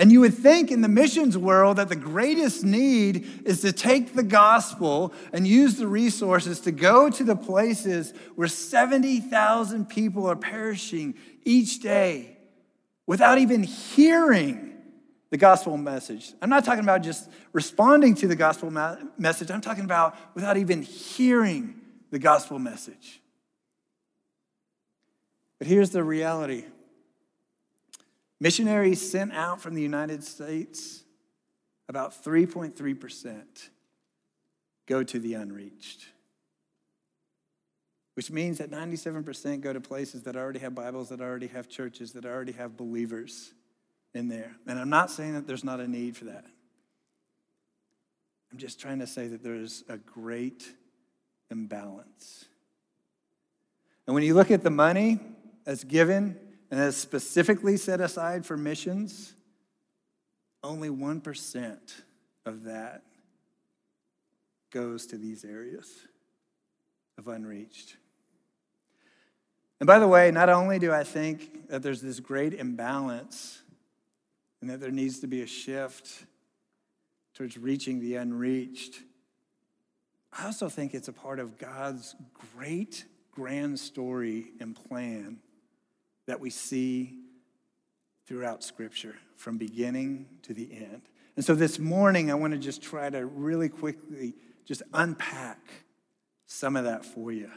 And 0.00 0.12
you 0.12 0.20
would 0.20 0.34
think 0.34 0.70
in 0.70 0.80
the 0.80 0.88
missions 0.88 1.36
world 1.36 1.78
that 1.78 1.88
the 1.88 1.96
greatest 1.96 2.62
need 2.62 3.42
is 3.44 3.62
to 3.62 3.72
take 3.72 4.14
the 4.14 4.22
gospel 4.22 5.12
and 5.32 5.44
use 5.46 5.74
the 5.74 5.88
resources 5.88 6.60
to 6.60 6.70
go 6.70 7.10
to 7.10 7.24
the 7.24 7.34
places 7.34 8.14
where 8.36 8.46
70,000 8.46 9.88
people 9.88 10.26
are 10.28 10.36
perishing 10.36 11.16
each 11.44 11.80
day 11.80 12.36
without 13.06 13.38
even 13.38 13.64
hearing 13.64 14.76
the 15.30 15.36
gospel 15.36 15.76
message. 15.76 16.32
I'm 16.40 16.48
not 16.48 16.64
talking 16.64 16.84
about 16.84 17.02
just 17.02 17.28
responding 17.52 18.14
to 18.16 18.28
the 18.28 18.36
gospel 18.36 18.70
message, 19.18 19.50
I'm 19.50 19.60
talking 19.60 19.84
about 19.84 20.16
without 20.34 20.56
even 20.56 20.82
hearing 20.82 21.74
the 22.12 22.20
gospel 22.20 22.60
message. 22.60 23.20
But 25.58 25.66
here's 25.66 25.90
the 25.90 26.04
reality 26.04 26.64
missionaries 28.40 29.10
sent 29.10 29.32
out 29.32 29.60
from 29.60 29.74
the 29.74 29.82
United 29.82 30.22
States, 30.22 31.02
about 31.88 32.24
3.3% 32.24 33.44
go 34.86 35.02
to 35.02 35.18
the 35.18 35.34
unreached. 35.34 36.06
Which 38.14 38.30
means 38.30 38.58
that 38.58 38.70
97% 38.70 39.60
go 39.60 39.72
to 39.72 39.80
places 39.80 40.22
that 40.22 40.34
already 40.34 40.58
have 40.58 40.74
Bibles, 40.74 41.08
that 41.10 41.20
already 41.20 41.46
have 41.48 41.68
churches, 41.68 42.12
that 42.12 42.24
already 42.24 42.52
have 42.52 42.76
believers 42.76 43.52
in 44.12 44.28
there. 44.28 44.56
And 44.66 44.78
I'm 44.78 44.90
not 44.90 45.10
saying 45.10 45.34
that 45.34 45.46
there's 45.46 45.62
not 45.62 45.78
a 45.80 45.86
need 45.86 46.16
for 46.16 46.24
that. 46.24 46.44
I'm 48.50 48.58
just 48.58 48.80
trying 48.80 48.98
to 49.00 49.06
say 49.06 49.28
that 49.28 49.42
there's 49.42 49.84
a 49.88 49.98
great 49.98 50.68
imbalance. 51.50 52.46
And 54.06 54.14
when 54.14 54.24
you 54.24 54.34
look 54.34 54.50
at 54.50 54.62
the 54.62 54.70
money, 54.70 55.20
that's 55.68 55.84
given 55.84 56.34
and 56.70 56.80
that's 56.80 56.96
specifically 56.96 57.76
set 57.76 58.00
aside 58.00 58.46
for 58.46 58.56
missions, 58.56 59.34
only 60.64 60.88
1% 60.88 61.76
of 62.46 62.64
that 62.64 63.02
goes 64.70 65.04
to 65.08 65.18
these 65.18 65.44
areas 65.44 65.92
of 67.18 67.28
unreached. 67.28 67.98
And 69.78 69.86
by 69.86 69.98
the 69.98 70.08
way, 70.08 70.30
not 70.30 70.48
only 70.48 70.78
do 70.78 70.90
I 70.90 71.04
think 71.04 71.68
that 71.68 71.82
there's 71.82 72.00
this 72.00 72.18
great 72.18 72.54
imbalance 72.54 73.60
and 74.62 74.70
that 74.70 74.80
there 74.80 74.90
needs 74.90 75.20
to 75.20 75.26
be 75.26 75.42
a 75.42 75.46
shift 75.46 76.24
towards 77.34 77.58
reaching 77.58 78.00
the 78.00 78.14
unreached, 78.14 79.02
I 80.32 80.46
also 80.46 80.70
think 80.70 80.94
it's 80.94 81.08
a 81.08 81.12
part 81.12 81.38
of 81.38 81.58
God's 81.58 82.16
great 82.54 83.04
grand 83.32 83.78
story 83.78 84.52
and 84.60 84.74
plan 84.74 85.40
that 86.28 86.40
we 86.40 86.50
see 86.50 87.14
throughout 88.26 88.62
Scripture 88.62 89.16
from 89.34 89.56
beginning 89.56 90.26
to 90.42 90.52
the 90.52 90.68
end. 90.70 91.00
And 91.36 91.44
so 91.44 91.54
this 91.54 91.78
morning, 91.78 92.30
I 92.30 92.34
want 92.34 92.52
to 92.52 92.58
just 92.58 92.82
try 92.82 93.08
to 93.08 93.24
really 93.24 93.70
quickly 93.70 94.34
just 94.66 94.82
unpack 94.92 95.58
some 96.46 96.76
of 96.76 96.84
that 96.84 97.06
for 97.06 97.32
you. 97.32 97.50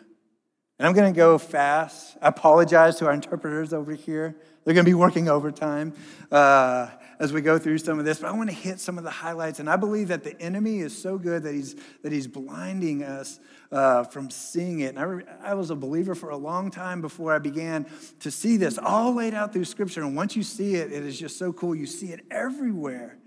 And 0.80 0.88
I'm 0.88 0.93
going 0.93 1.13
to 1.13 1.15
go 1.15 1.38
fast. 1.38 2.15
I 2.22 2.30
apologize 2.30 2.95
to 2.97 3.07
our 3.07 3.13
interpreters 3.13 3.74
over 3.74 3.91
here. 3.91 4.38
They're 4.63 4.74
going 4.74 4.86
to 4.86 4.89
be 4.89 4.95
working 4.95 5.28
overtime 5.28 5.93
uh, 6.32 6.91
as 7.19 7.34
we 7.34 7.41
go 7.41 7.59
through 7.59 7.80
some 7.80 7.99
of 7.99 8.05
this, 8.05 8.19
but 8.19 8.30
I 8.30 8.32
want 8.32 8.49
to 8.49 8.55
hit 8.55 8.80
some 8.80 8.97
of 8.97 9.03
the 9.03 9.11
highlights. 9.11 9.59
And 9.59 9.69
I 9.69 9.76
believe 9.76 10.07
that 10.07 10.24
the 10.24 10.39
enemy 10.41 10.80
is 10.80 10.97
so 10.97 11.17
good 11.17 11.43
that 11.43 11.53
he's, 11.53 11.76
that 12.03 12.13
he's 12.13 12.28
blinding 12.28 13.03
us 13.03 13.39
uh, 13.72 14.03
from 14.03 14.30
seeing 14.30 14.82
it. 14.82 14.95
And 14.95 14.99
I, 14.99 15.51
I 15.51 15.53
was 15.53 15.69
a 15.69 15.76
believer 15.76 16.15
for 16.15 16.30
a 16.30 16.38
long 16.38 16.72
time 16.72 17.01
before 17.01 17.34
I 17.34 17.39
began 17.39 17.86
to 18.19 18.32
see 18.32 18.57
this 18.57 18.78
all 18.78 19.13
laid 19.13 19.34
out 19.34 19.53
through 19.53 19.65
Scripture. 19.65 20.01
And 20.01 20.15
once 20.15 20.36
you 20.36 20.43
see 20.43 20.76
it, 20.76 20.91
it 20.91 21.05
is 21.05 21.17
just 21.17 21.38
so 21.38 21.53
cool. 21.53 21.76
You 21.76 21.86
see 21.86 22.07
it 22.07 22.26
everywhere. 22.30 23.17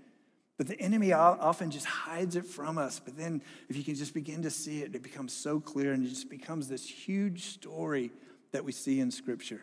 But 0.57 0.67
the 0.67 0.79
enemy 0.79 1.11
often 1.11 1.69
just 1.69 1.85
hides 1.85 2.35
it 2.37 2.45
from 2.45 2.77
us. 2.77 3.01
But 3.03 3.17
then, 3.17 3.41
if 3.67 3.75
you 3.75 3.83
can 3.83 3.95
just 3.95 4.13
begin 4.13 4.43
to 4.43 4.49
see 4.49 4.81
it, 4.81 4.95
it 4.95 5.03
becomes 5.03 5.33
so 5.33 5.59
clear 5.59 5.91
and 5.91 6.05
it 6.05 6.09
just 6.09 6.29
becomes 6.29 6.69
this 6.69 6.87
huge 6.87 7.45
story 7.47 8.11
that 8.53 8.63
we 8.63 8.71
see 8.71 9.01
in 9.01 9.11
Scripture. 9.11 9.61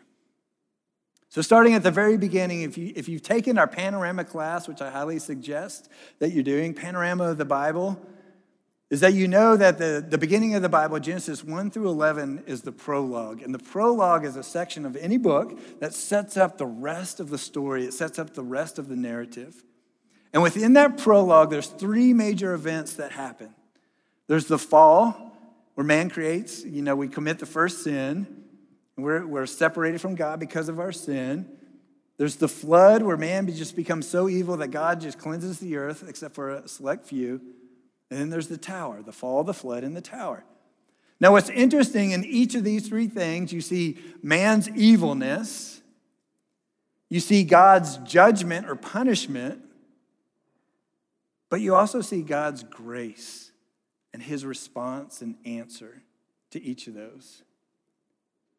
So, 1.29 1.41
starting 1.41 1.73
at 1.73 1.81
the 1.81 1.89
very 1.89 2.15
beginning, 2.15 2.61
if, 2.61 2.77
you, 2.77 2.93
if 2.95 3.09
you've 3.09 3.23
taken 3.23 3.57
our 3.57 3.65
panorama 3.65 4.23
class, 4.23 4.67
which 4.67 4.81
I 4.83 4.91
highly 4.91 5.17
suggest 5.17 5.89
that 6.19 6.31
you're 6.31 6.43
doing, 6.43 6.75
panorama 6.75 7.23
of 7.23 7.39
the 7.39 7.45
Bible, 7.45 7.99
is 8.93 8.99
that 8.99 9.15
you 9.15 9.27
know 9.27 9.57
that 9.57 9.79
the, 9.79 10.05
the 10.07 10.19
beginning 10.19 10.53
of 10.53 10.61
the 10.61 10.69
Bible, 10.69 10.99
Genesis 10.99 11.43
1 11.43 11.71
through 11.71 11.89
11, 11.89 12.43
is 12.45 12.61
the 12.61 12.71
prologue. 12.71 13.41
And 13.41 13.51
the 13.51 13.57
prologue 13.57 14.23
is 14.23 14.35
a 14.35 14.43
section 14.43 14.85
of 14.85 14.95
any 14.95 15.17
book 15.17 15.59
that 15.79 15.95
sets 15.95 16.37
up 16.37 16.59
the 16.59 16.67
rest 16.67 17.19
of 17.19 17.31
the 17.31 17.39
story, 17.39 17.85
it 17.85 17.95
sets 17.95 18.19
up 18.19 18.35
the 18.35 18.43
rest 18.43 18.77
of 18.77 18.89
the 18.89 18.95
narrative. 18.95 19.63
And 20.31 20.43
within 20.43 20.73
that 20.73 20.99
prologue, 20.99 21.49
there's 21.49 21.65
three 21.65 22.13
major 22.13 22.53
events 22.53 22.93
that 22.97 23.11
happen. 23.11 23.55
There's 24.27 24.45
the 24.45 24.59
fall, 24.59 25.35
where 25.73 25.83
man 25.83 26.11
creates, 26.11 26.63
you 26.63 26.83
know, 26.83 26.95
we 26.95 27.07
commit 27.07 27.39
the 27.39 27.47
first 27.47 27.83
sin, 27.83 28.27
and 28.95 29.03
we're, 29.03 29.25
we're 29.25 29.47
separated 29.47 30.01
from 30.01 30.13
God 30.13 30.39
because 30.39 30.69
of 30.69 30.79
our 30.79 30.91
sin. 30.91 31.49
There's 32.17 32.35
the 32.35 32.47
flood, 32.47 33.01
where 33.01 33.17
man 33.17 33.47
just 33.47 33.75
becomes 33.75 34.07
so 34.07 34.29
evil 34.29 34.57
that 34.57 34.67
God 34.67 35.01
just 35.01 35.17
cleanses 35.17 35.57
the 35.57 35.77
earth, 35.77 36.05
except 36.07 36.35
for 36.35 36.51
a 36.51 36.67
select 36.67 37.07
few. 37.07 37.41
And 38.13 38.21
then 38.21 38.29
there's 38.29 38.47
the 38.47 38.59
tower, 38.59 39.01
the 39.01 39.11
fall, 39.11 39.43
the 39.43 39.55
flood, 39.55 39.83
and 39.83 39.97
the 39.97 40.01
tower. 40.01 40.43
Now, 41.19 41.31
what's 41.31 41.49
interesting 41.49 42.11
in 42.11 42.23
each 42.23 42.53
of 42.53 42.63
these 42.63 42.87
three 42.87 43.07
things, 43.07 43.51
you 43.51 43.59
see 43.59 43.97
man's 44.21 44.69
evilness, 44.69 45.81
you 47.09 47.19
see 47.19 47.43
God's 47.43 47.97
judgment 47.97 48.69
or 48.69 48.75
punishment, 48.75 49.63
but 51.49 51.59
you 51.59 51.73
also 51.73 52.01
see 52.01 52.21
God's 52.21 52.61
grace 52.61 53.51
and 54.13 54.21
his 54.21 54.45
response 54.45 55.23
and 55.23 55.33
answer 55.43 56.03
to 56.51 56.61
each 56.61 56.85
of 56.85 56.93
those. 56.93 57.41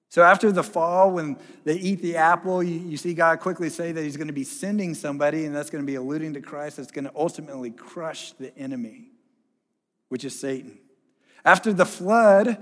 So, 0.09 0.25
after 0.25 0.51
the 0.51 0.65
fall, 0.65 1.13
when 1.13 1.37
they 1.63 1.77
eat 1.77 2.03
the 2.03 2.17
apple, 2.17 2.61
you, 2.61 2.81
you, 2.81 2.97
see 2.97 3.15
God 3.15 3.39
quickly 3.39 3.71
say 3.71 3.93
that 3.93 4.03
he's 4.03 4.17
going 4.17 4.27
to 4.27 4.33
be 4.33 4.43
sending 4.43 4.95
somebody, 4.95 5.45
and 5.45 5.55
that's 5.55 5.71
going 5.71 5.85
to 5.85 5.87
be 5.87 5.95
alluding 5.95 6.35
to 6.35 6.41
Christ 6.41 6.79
that's 6.79 6.91
going 6.91 7.05
to 7.05 7.13
ultimately 7.15 7.71
crush 7.71 8.33
the 8.33 8.57
enemy 8.59 9.11
which 10.15 10.25
is 10.25 10.39
Satan. 10.39 10.79
After 11.45 11.73
the 11.73 11.85
flood, 11.85 12.57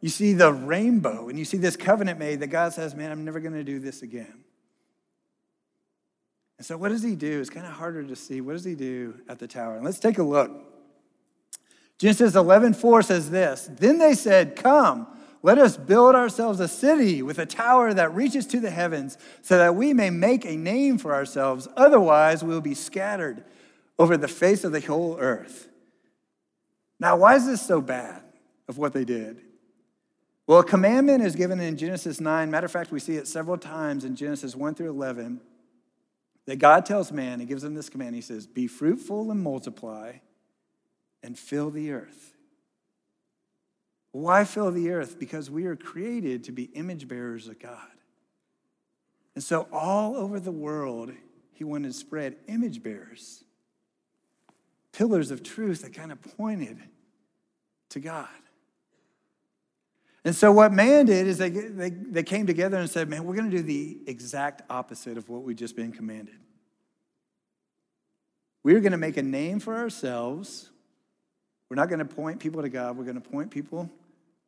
you 0.00 0.08
see 0.08 0.32
the 0.32 0.50
rainbow 0.50 1.28
and 1.28 1.38
you 1.38 1.44
see 1.44 1.58
this 1.58 1.76
covenant 1.76 2.18
made 2.18 2.40
that 2.40 2.46
God 2.46 2.72
says, 2.72 2.94
Man, 2.94 3.12
I'm 3.12 3.26
never 3.26 3.40
going 3.40 3.52
to 3.52 3.62
do 3.62 3.78
this 3.78 4.00
again. 4.00 4.42
And 6.56 6.66
so, 6.66 6.78
what 6.78 6.88
does 6.88 7.02
he 7.02 7.14
do? 7.14 7.42
It's 7.42 7.50
kind 7.50 7.66
of 7.66 7.72
harder 7.72 8.04
to 8.04 8.16
see. 8.16 8.40
What 8.40 8.54
does 8.54 8.64
he 8.64 8.74
do 8.74 9.20
at 9.28 9.38
the 9.38 9.46
tower? 9.46 9.76
And 9.76 9.84
let's 9.84 9.98
take 9.98 10.16
a 10.16 10.22
look. 10.22 10.50
Genesis 11.98 12.36
11 12.36 12.72
4 12.72 13.02
says 13.02 13.28
this 13.28 13.68
Then 13.70 13.98
they 13.98 14.14
said, 14.14 14.56
Come, 14.56 15.06
let 15.42 15.58
us 15.58 15.76
build 15.76 16.14
ourselves 16.14 16.58
a 16.58 16.68
city 16.68 17.20
with 17.20 17.38
a 17.38 17.44
tower 17.44 17.92
that 17.92 18.14
reaches 18.14 18.46
to 18.46 18.60
the 18.60 18.70
heavens, 18.70 19.18
so 19.42 19.58
that 19.58 19.74
we 19.74 19.92
may 19.92 20.08
make 20.08 20.46
a 20.46 20.56
name 20.56 20.96
for 20.96 21.12
ourselves. 21.12 21.68
Otherwise, 21.76 22.42
we 22.42 22.48
will 22.48 22.62
be 22.62 22.72
scattered 22.72 23.44
over 23.98 24.16
the 24.16 24.26
face 24.26 24.64
of 24.64 24.72
the 24.72 24.80
whole 24.80 25.18
earth. 25.20 25.68
Now, 27.00 27.16
why 27.16 27.36
is 27.36 27.46
this 27.46 27.62
so 27.62 27.80
bad 27.80 28.22
of 28.68 28.78
what 28.78 28.92
they 28.92 29.04
did? 29.04 29.40
Well, 30.46 30.60
a 30.60 30.64
commandment 30.64 31.24
is 31.24 31.34
given 31.34 31.58
in 31.58 31.76
Genesis 31.76 32.20
9. 32.20 32.50
Matter 32.50 32.66
of 32.66 32.72
fact, 32.72 32.92
we 32.92 33.00
see 33.00 33.16
it 33.16 33.26
several 33.26 33.56
times 33.56 34.04
in 34.04 34.14
Genesis 34.14 34.54
1 34.54 34.74
through 34.74 34.90
11 34.90 35.40
that 36.46 36.56
God 36.56 36.84
tells 36.84 37.10
man, 37.10 37.40
He 37.40 37.46
gives 37.46 37.64
him 37.64 37.74
this 37.74 37.88
command. 37.88 38.14
He 38.14 38.20
says, 38.20 38.46
Be 38.46 38.66
fruitful 38.66 39.30
and 39.30 39.40
multiply 39.42 40.16
and 41.22 41.38
fill 41.38 41.70
the 41.70 41.92
earth. 41.92 42.34
Why 44.12 44.44
fill 44.44 44.70
the 44.70 44.90
earth? 44.90 45.18
Because 45.18 45.50
we 45.50 45.64
are 45.66 45.76
created 45.76 46.44
to 46.44 46.52
be 46.52 46.64
image 46.64 47.08
bearers 47.08 47.48
of 47.48 47.58
God. 47.58 47.78
And 49.34 49.42
so, 49.42 49.66
all 49.72 50.14
over 50.16 50.38
the 50.38 50.52
world, 50.52 51.10
He 51.52 51.64
wanted 51.64 51.88
to 51.88 51.94
spread 51.94 52.36
image 52.46 52.82
bearers, 52.82 53.43
pillars 54.96 55.30
of 55.30 55.42
truth 55.42 55.82
that 55.82 55.92
kind 55.92 56.12
of 56.12 56.20
pointed 56.36 56.78
to 57.90 58.00
God. 58.00 58.28
And 60.24 60.34
so, 60.34 60.50
what 60.52 60.72
man 60.72 61.06
did 61.06 61.26
is 61.26 61.36
they, 61.38 61.50
they, 61.50 61.90
they 61.90 62.22
came 62.22 62.46
together 62.46 62.78
and 62.78 62.88
said, 62.88 63.08
Man, 63.10 63.24
we're 63.24 63.34
going 63.34 63.50
to 63.50 63.56
do 63.56 63.62
the 63.62 63.98
exact 64.06 64.62
opposite 64.70 65.18
of 65.18 65.28
what 65.28 65.42
we've 65.42 65.56
just 65.56 65.76
been 65.76 65.92
commanded. 65.92 66.36
We're 68.62 68.80
going 68.80 68.92
to 68.92 68.98
make 68.98 69.18
a 69.18 69.22
name 69.22 69.60
for 69.60 69.76
ourselves. 69.76 70.70
We're 71.68 71.76
not 71.76 71.88
going 71.88 71.98
to 71.98 72.06
point 72.06 72.40
people 72.40 72.62
to 72.62 72.68
God, 72.68 72.96
we're 72.96 73.04
going 73.04 73.20
to 73.20 73.28
point 73.28 73.50
people 73.50 73.90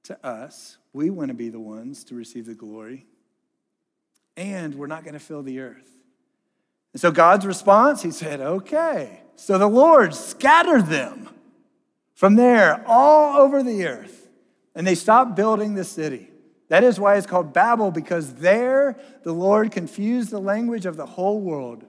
to 0.04 0.26
us. 0.26 0.78
We 0.92 1.10
want 1.10 1.28
to 1.28 1.34
be 1.34 1.50
the 1.50 1.60
ones 1.60 2.04
to 2.04 2.14
receive 2.14 2.46
the 2.46 2.54
glory. 2.54 3.06
And 4.36 4.74
we're 4.74 4.86
not 4.86 5.02
going 5.04 5.14
to 5.14 5.20
fill 5.20 5.42
the 5.42 5.60
earth. 5.60 5.95
And 6.96 7.00
so, 7.02 7.10
God's 7.10 7.44
response, 7.44 8.00
He 8.00 8.10
said, 8.10 8.40
Okay. 8.40 9.20
So 9.34 9.58
the 9.58 9.66
Lord 9.66 10.14
scattered 10.14 10.86
them 10.86 11.28
from 12.14 12.36
there, 12.36 12.82
all 12.86 13.36
over 13.36 13.62
the 13.62 13.86
earth, 13.86 14.30
and 14.74 14.86
they 14.86 14.94
stopped 14.94 15.36
building 15.36 15.74
the 15.74 15.84
city. 15.84 16.30
That 16.68 16.84
is 16.84 16.98
why 16.98 17.16
it's 17.16 17.26
called 17.26 17.52
Babel, 17.52 17.90
because 17.90 18.36
there 18.36 18.98
the 19.24 19.34
Lord 19.34 19.72
confused 19.72 20.30
the 20.30 20.40
language 20.40 20.86
of 20.86 20.96
the 20.96 21.04
whole 21.04 21.38
world. 21.38 21.84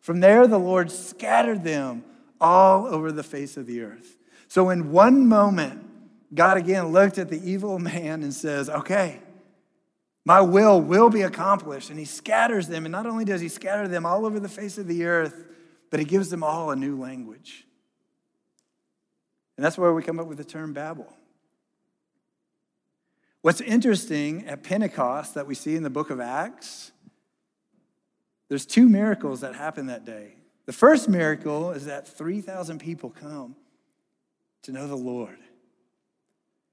From 0.00 0.18
there, 0.18 0.48
the 0.48 0.58
Lord 0.58 0.90
scattered 0.90 1.62
them 1.62 2.02
all 2.40 2.84
over 2.84 3.12
the 3.12 3.22
face 3.22 3.56
of 3.56 3.66
the 3.66 3.82
earth. 3.82 4.16
So, 4.48 4.70
in 4.70 4.90
one 4.90 5.28
moment, 5.28 5.88
God 6.34 6.56
again 6.56 6.88
looked 6.88 7.18
at 7.18 7.28
the 7.28 7.48
evil 7.48 7.78
man 7.78 8.24
and 8.24 8.34
says, 8.34 8.68
Okay, 8.68 9.20
my 10.28 10.42
will 10.42 10.78
will 10.78 11.08
be 11.08 11.22
accomplished. 11.22 11.88
And 11.88 11.98
he 11.98 12.04
scatters 12.04 12.68
them. 12.68 12.84
And 12.84 12.92
not 12.92 13.06
only 13.06 13.24
does 13.24 13.40
he 13.40 13.48
scatter 13.48 13.88
them 13.88 14.04
all 14.04 14.26
over 14.26 14.38
the 14.38 14.48
face 14.48 14.76
of 14.76 14.86
the 14.86 15.06
earth, 15.06 15.46
but 15.88 16.00
he 16.00 16.04
gives 16.04 16.28
them 16.28 16.42
all 16.42 16.70
a 16.70 16.76
new 16.76 17.00
language. 17.00 17.66
And 19.56 19.64
that's 19.64 19.78
where 19.78 19.94
we 19.94 20.02
come 20.02 20.20
up 20.20 20.26
with 20.26 20.36
the 20.36 20.44
term 20.44 20.74
Babel. 20.74 21.10
What's 23.40 23.62
interesting 23.62 24.46
at 24.46 24.62
Pentecost 24.62 25.32
that 25.32 25.46
we 25.46 25.54
see 25.54 25.76
in 25.76 25.82
the 25.82 25.88
book 25.88 26.10
of 26.10 26.20
Acts, 26.20 26.92
there's 28.50 28.66
two 28.66 28.86
miracles 28.86 29.40
that 29.40 29.54
happen 29.54 29.86
that 29.86 30.04
day. 30.04 30.34
The 30.66 30.74
first 30.74 31.08
miracle 31.08 31.70
is 31.70 31.86
that 31.86 32.06
3,000 32.06 32.80
people 32.80 33.08
come 33.08 33.56
to 34.64 34.72
know 34.72 34.86
the 34.88 34.94
Lord. 34.94 35.38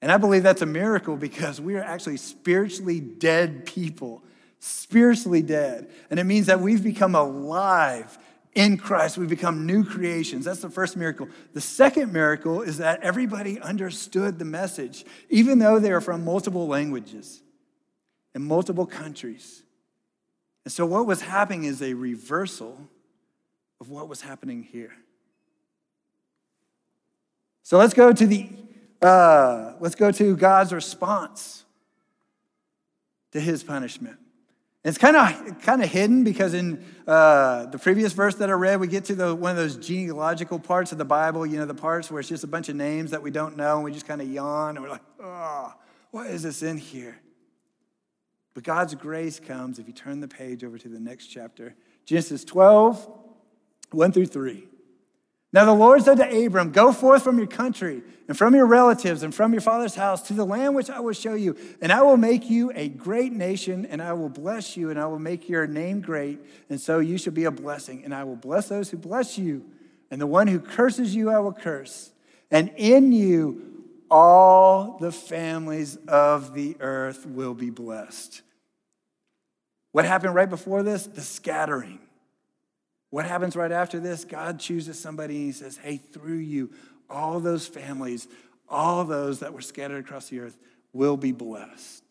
And 0.06 0.12
I 0.12 0.18
believe 0.18 0.44
that's 0.44 0.62
a 0.62 0.68
miracle 0.68 1.18
because 1.18 1.60
we 1.60 1.74
are 1.78 1.84
actually 1.84 2.18
spiritually 2.18 3.00
dead 3.00 3.66
people, 3.66 4.24
spiritually 4.60 5.42
dead. 5.42 5.90
And 6.12 6.20
it 6.20 6.26
means 6.26 6.46
that 6.46 6.60
we've 6.60 6.84
become 6.84 7.16
alive 7.16 8.16
in 8.54 8.78
Christ, 8.78 9.18
we 9.18 9.26
become 9.26 9.66
new 9.66 9.84
creations. 9.84 10.46
That's 10.46 10.62
the 10.62 10.70
first 10.70 10.96
miracle. 10.96 11.28
The 11.54 11.60
second 11.60 12.14
miracle 12.14 12.62
is 12.62 12.78
that 12.78 13.02
everybody 13.02 13.60
understood 13.60 14.38
the 14.38 14.46
message, 14.46 15.06
even 15.32 15.58
though 15.58 15.80
they 15.80 15.92
are 15.92 16.02
from 16.02 16.24
multiple 16.24 16.68
languages 16.68 17.42
and 18.36 18.46
multiple 18.46 18.86
countries. 18.86 19.64
And 20.66 20.72
so, 20.72 20.86
what 20.86 21.08
was 21.08 21.22
happening 21.22 21.64
is 21.64 21.82
a 21.82 21.96
reversal 21.96 22.80
of 23.82 23.90
what 23.90 24.08
was 24.08 24.22
happening 24.22 24.62
here. 24.62 24.94
So 27.66 27.80
let's 27.80 27.96
go 27.96 28.14
to 28.14 28.28
the 28.28 28.48
uh, 29.06 29.74
let's 29.80 29.96
go 29.96 30.12
to 30.12 30.36
God's 30.36 30.74
response 30.74 31.64
to 33.32 33.40
his 33.40 33.64
punishment. 33.64 34.18
It's 34.84 34.98
kind 34.98 35.16
of 35.16 35.62
kind 35.62 35.84
of 35.84 35.90
hidden 35.90 36.24
because 36.24 36.54
in 36.54 36.84
uh, 37.08 37.66
the 37.68 37.80
previous 37.80 38.14
verse 38.14 38.36
that 38.36 38.50
I 38.50 38.54
read, 38.54 38.80
we 38.80 38.88
get 38.88 39.06
to 39.06 39.16
the, 39.16 39.34
one 39.34 39.52
of 39.52 39.58
those 39.58 39.78
genealogical 39.78 40.60
parts 40.60 40.92
of 40.92 40.98
the 40.98 41.06
Bible. 41.06 41.46
You 41.46 41.58
know, 41.58 41.66
the 41.66 41.74
parts 41.74 42.12
where 42.12 42.20
it's 42.20 42.30
just 42.30 42.44
a 42.44 42.48
bunch 42.48 42.70
of 42.70 42.76
names 42.76 43.12
that 43.12 43.22
we 43.22 43.32
don't 43.32 43.58
know, 43.58 43.76
and 43.76 43.84
we 43.84 43.92
just 43.92 44.08
kind 44.08 44.22
of 44.22 44.28
yawn, 44.32 44.76
and 44.76 44.84
we're 44.84 44.92
like, 44.92 45.04
"Oh, 45.20 45.74
what 46.12 46.28
is 46.28 46.44
this 46.44 46.62
in 46.62 46.78
here?" 46.78 47.18
But 48.54 48.64
God's 48.64 48.96
grace 48.96 49.40
comes 49.40 49.80
if 49.80 49.88
you 49.88 49.94
turn 49.94 50.20
the 50.20 50.28
page 50.28 50.64
over 50.64 50.78
to 50.78 50.88
the 50.88 51.00
next 51.00 51.28
chapter, 51.28 51.76
Genesis 52.06 52.46
12, 52.46 53.08
1 53.92 54.12
through 54.12 54.28
3. 54.28 54.68
Now 55.56 55.64
the 55.64 55.74
Lord 55.74 56.04
said 56.04 56.18
to 56.18 56.46
Abram, 56.46 56.72
Go 56.72 56.92
forth 56.92 57.24
from 57.24 57.38
your 57.38 57.48
country 57.48 58.04
and 58.28 58.38
from 58.38 58.56
your 58.56 58.66
relatives 58.66 59.24
and 59.24 59.34
from 59.34 59.54
your 59.54 59.62
father's 59.62 59.96
house 59.96 60.22
to 60.24 60.34
the 60.34 60.46
land 60.46 60.76
which 60.76 60.90
I 60.90 61.00
will 61.00 61.14
show 61.14 61.34
you, 61.34 61.56
and 61.80 61.94
I 61.94 62.02
will 62.02 62.18
make 62.18 62.50
you 62.50 62.74
a 62.76 62.90
great 62.90 63.32
nation, 63.32 63.86
and 63.86 64.02
I 64.02 64.12
will 64.12 64.28
bless 64.28 64.76
you, 64.76 64.90
and 64.90 65.00
I 65.00 65.06
will 65.06 65.18
make 65.18 65.48
your 65.48 65.66
name 65.66 66.02
great, 66.02 66.42
and 66.70 66.78
so 66.78 67.00
you 67.00 67.18
shall 67.18 67.32
be 67.32 67.46
a 67.46 67.52
blessing. 67.52 68.04
And 68.04 68.14
I 68.14 68.26
will 68.26 68.36
bless 68.36 68.68
those 68.68 68.90
who 68.90 68.98
bless 68.98 69.38
you, 69.38 69.64
and 70.12 70.20
the 70.20 70.28
one 70.28 70.48
who 70.48 70.60
curses 70.60 71.16
you 71.16 71.30
I 71.30 71.40
will 71.40 71.54
curse. 71.54 72.12
And 72.52 72.72
in 72.76 73.14
you 73.14 73.86
all 74.12 74.98
the 75.00 75.14
families 75.14 75.96
of 76.10 76.54
the 76.54 76.76
earth 76.82 77.26
will 77.26 77.54
be 77.54 77.70
blessed. 77.70 78.42
What 79.94 80.04
happened 80.04 80.36
right 80.36 80.50
before 80.50 80.84
this? 80.84 81.08
The 81.08 81.22
scattering. 81.22 82.05
What 83.16 83.26
happens 83.26 83.56
right 83.56 83.72
after 83.72 83.98
this? 83.98 84.26
God 84.26 84.60
chooses 84.60 85.00
somebody 85.00 85.38
and 85.38 85.46
he 85.46 85.52
says, 85.54 85.78
Hey, 85.78 85.96
through 85.96 86.40
you, 86.40 86.72
all 87.10 87.40
those 87.40 87.66
families, 87.66 88.28
all 88.68 89.06
those 89.06 89.40
that 89.40 89.54
were 89.54 89.62
scattered 89.62 90.04
across 90.04 90.28
the 90.28 90.42
earth 90.42 90.58
will 90.92 91.16
be 91.16 91.32
blessed. 91.32 92.04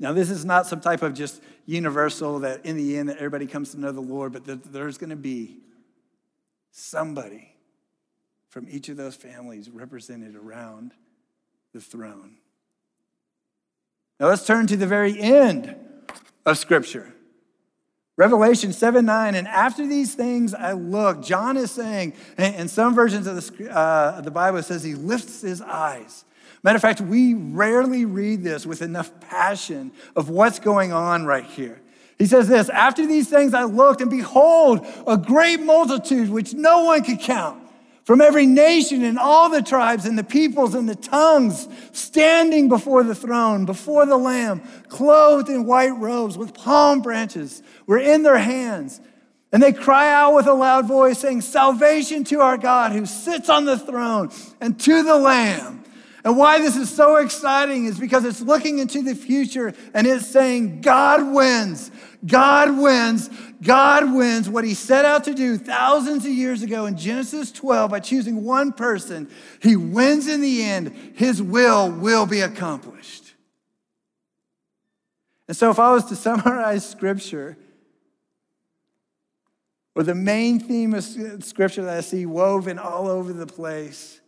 Now, 0.00 0.12
this 0.12 0.28
is 0.28 0.44
not 0.44 0.66
some 0.66 0.80
type 0.80 1.02
of 1.02 1.14
just 1.14 1.40
universal 1.66 2.40
that 2.40 2.66
in 2.66 2.76
the 2.76 2.98
end 2.98 3.10
that 3.10 3.18
everybody 3.18 3.46
comes 3.46 3.70
to 3.70 3.78
know 3.78 3.92
the 3.92 4.00
Lord, 4.00 4.32
but 4.32 4.44
that 4.46 4.72
there's 4.72 4.98
going 4.98 5.10
to 5.10 5.14
be 5.14 5.58
somebody 6.72 7.54
from 8.48 8.66
each 8.68 8.88
of 8.88 8.96
those 8.96 9.14
families 9.14 9.70
represented 9.70 10.34
around 10.34 10.94
the 11.72 11.80
throne. 11.80 12.38
Now 14.18 14.26
let's 14.26 14.44
turn 14.44 14.66
to 14.66 14.76
the 14.76 14.88
very 14.88 15.16
end 15.20 15.76
of 16.44 16.58
Scripture. 16.58 17.14
Revelation 18.16 18.72
7 18.72 19.04
9, 19.04 19.34
and 19.34 19.48
after 19.48 19.86
these 19.86 20.14
things 20.14 20.52
I 20.52 20.72
look. 20.72 21.22
John 21.22 21.56
is 21.56 21.70
saying, 21.70 22.14
and 22.36 22.68
some 22.68 22.94
versions 22.94 23.26
of 23.26 23.36
the, 23.36 23.70
uh, 23.70 24.16
of 24.18 24.24
the 24.24 24.30
Bible, 24.30 24.62
says 24.62 24.82
he 24.82 24.94
lifts 24.94 25.40
his 25.40 25.62
eyes. 25.62 26.24
Matter 26.62 26.76
of 26.76 26.82
fact, 26.82 27.00
we 27.00 27.34
rarely 27.34 28.04
read 28.04 28.42
this 28.42 28.66
with 28.66 28.82
enough 28.82 29.18
passion 29.20 29.92
of 30.14 30.28
what's 30.28 30.58
going 30.58 30.92
on 30.92 31.24
right 31.24 31.44
here. 31.44 31.80
He 32.18 32.26
says 32.26 32.48
this 32.48 32.68
After 32.68 33.06
these 33.06 33.30
things 33.30 33.54
I 33.54 33.64
looked, 33.64 34.02
and 34.02 34.10
behold, 34.10 34.86
a 35.06 35.16
great 35.16 35.62
multitude 35.62 36.28
which 36.28 36.52
no 36.52 36.84
one 36.84 37.02
could 37.02 37.20
count 37.20 37.69
from 38.10 38.20
every 38.20 38.44
nation 38.44 39.04
and 39.04 39.20
all 39.20 39.48
the 39.48 39.62
tribes 39.62 40.04
and 40.04 40.18
the 40.18 40.24
peoples 40.24 40.74
and 40.74 40.88
the 40.88 40.96
tongues 40.96 41.68
standing 41.92 42.68
before 42.68 43.04
the 43.04 43.14
throne, 43.14 43.64
before 43.64 44.04
the 44.04 44.16
Lamb, 44.16 44.60
clothed 44.88 45.48
in 45.48 45.64
white 45.64 45.96
robes 45.96 46.36
with 46.36 46.52
palm 46.52 47.02
branches 47.02 47.62
were 47.86 48.00
in 48.00 48.24
their 48.24 48.38
hands. 48.38 49.00
And 49.52 49.62
they 49.62 49.72
cry 49.72 50.12
out 50.12 50.34
with 50.34 50.48
a 50.48 50.52
loud 50.52 50.88
voice, 50.88 51.20
saying, 51.20 51.42
Salvation 51.42 52.24
to 52.24 52.40
our 52.40 52.58
God 52.58 52.90
who 52.90 53.06
sits 53.06 53.48
on 53.48 53.64
the 53.64 53.78
throne 53.78 54.32
and 54.60 54.76
to 54.80 55.04
the 55.04 55.14
Lamb. 55.14 55.84
And 56.24 56.36
why 56.36 56.58
this 56.58 56.76
is 56.76 56.90
so 56.90 57.14
exciting 57.14 57.84
is 57.84 58.00
because 58.00 58.24
it's 58.24 58.40
looking 58.40 58.80
into 58.80 59.02
the 59.02 59.14
future 59.14 59.72
and 59.94 60.04
it's 60.04 60.26
saying, 60.26 60.80
God 60.80 61.32
wins. 61.32 61.92
God 62.26 62.78
wins. 62.78 63.30
God 63.62 64.14
wins 64.14 64.48
what 64.48 64.64
he 64.64 64.74
set 64.74 65.04
out 65.04 65.24
to 65.24 65.34
do 65.34 65.56
thousands 65.56 66.24
of 66.24 66.32
years 66.32 66.62
ago 66.62 66.86
in 66.86 66.96
Genesis 66.96 67.50
12 67.52 67.90
by 67.90 68.00
choosing 68.00 68.44
one 68.44 68.72
person. 68.72 69.30
He 69.62 69.76
wins 69.76 70.26
in 70.26 70.40
the 70.40 70.62
end. 70.62 71.12
His 71.14 71.42
will 71.42 71.90
will 71.90 72.26
be 72.26 72.40
accomplished. 72.40 73.34
And 75.48 75.56
so, 75.56 75.70
if 75.70 75.78
I 75.78 75.92
was 75.92 76.04
to 76.06 76.16
summarize 76.16 76.88
scripture, 76.88 77.56
or 79.94 80.02
the 80.02 80.14
main 80.14 80.60
theme 80.60 80.94
of 80.94 81.04
scripture 81.44 81.82
that 81.82 81.96
I 81.96 82.00
see 82.00 82.24
woven 82.24 82.78
all 82.78 83.08
over 83.08 83.32
the 83.32 83.46
place, 83.46 84.20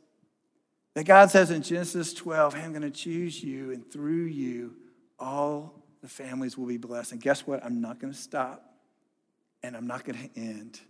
that 0.95 1.05
God 1.05 1.31
says 1.31 1.51
in 1.51 1.63
Genesis 1.63 2.13
12, 2.13 2.55
hey, 2.55 2.63
I'm 2.63 2.71
going 2.73 2.83
to 2.83 2.91
choose 2.91 3.43
you, 3.43 3.71
and 3.71 3.91
through 3.91 4.25
you, 4.25 4.75
all 5.19 5.82
the 6.03 6.09
families 6.09 6.59
will 6.59 6.67
be 6.67 6.77
blessed. 6.77 7.13
And 7.13 7.21
guess 7.21 7.47
what? 7.47 7.65
I'm 7.65 7.81
not 7.81 8.01
going 8.01 8.13
to 8.13 8.19
stop, 8.19 8.75
and 9.63 9.77
I'm 9.77 9.87
not 9.87 10.05
going 10.05 10.19
to 10.19 10.41
end 10.41 10.81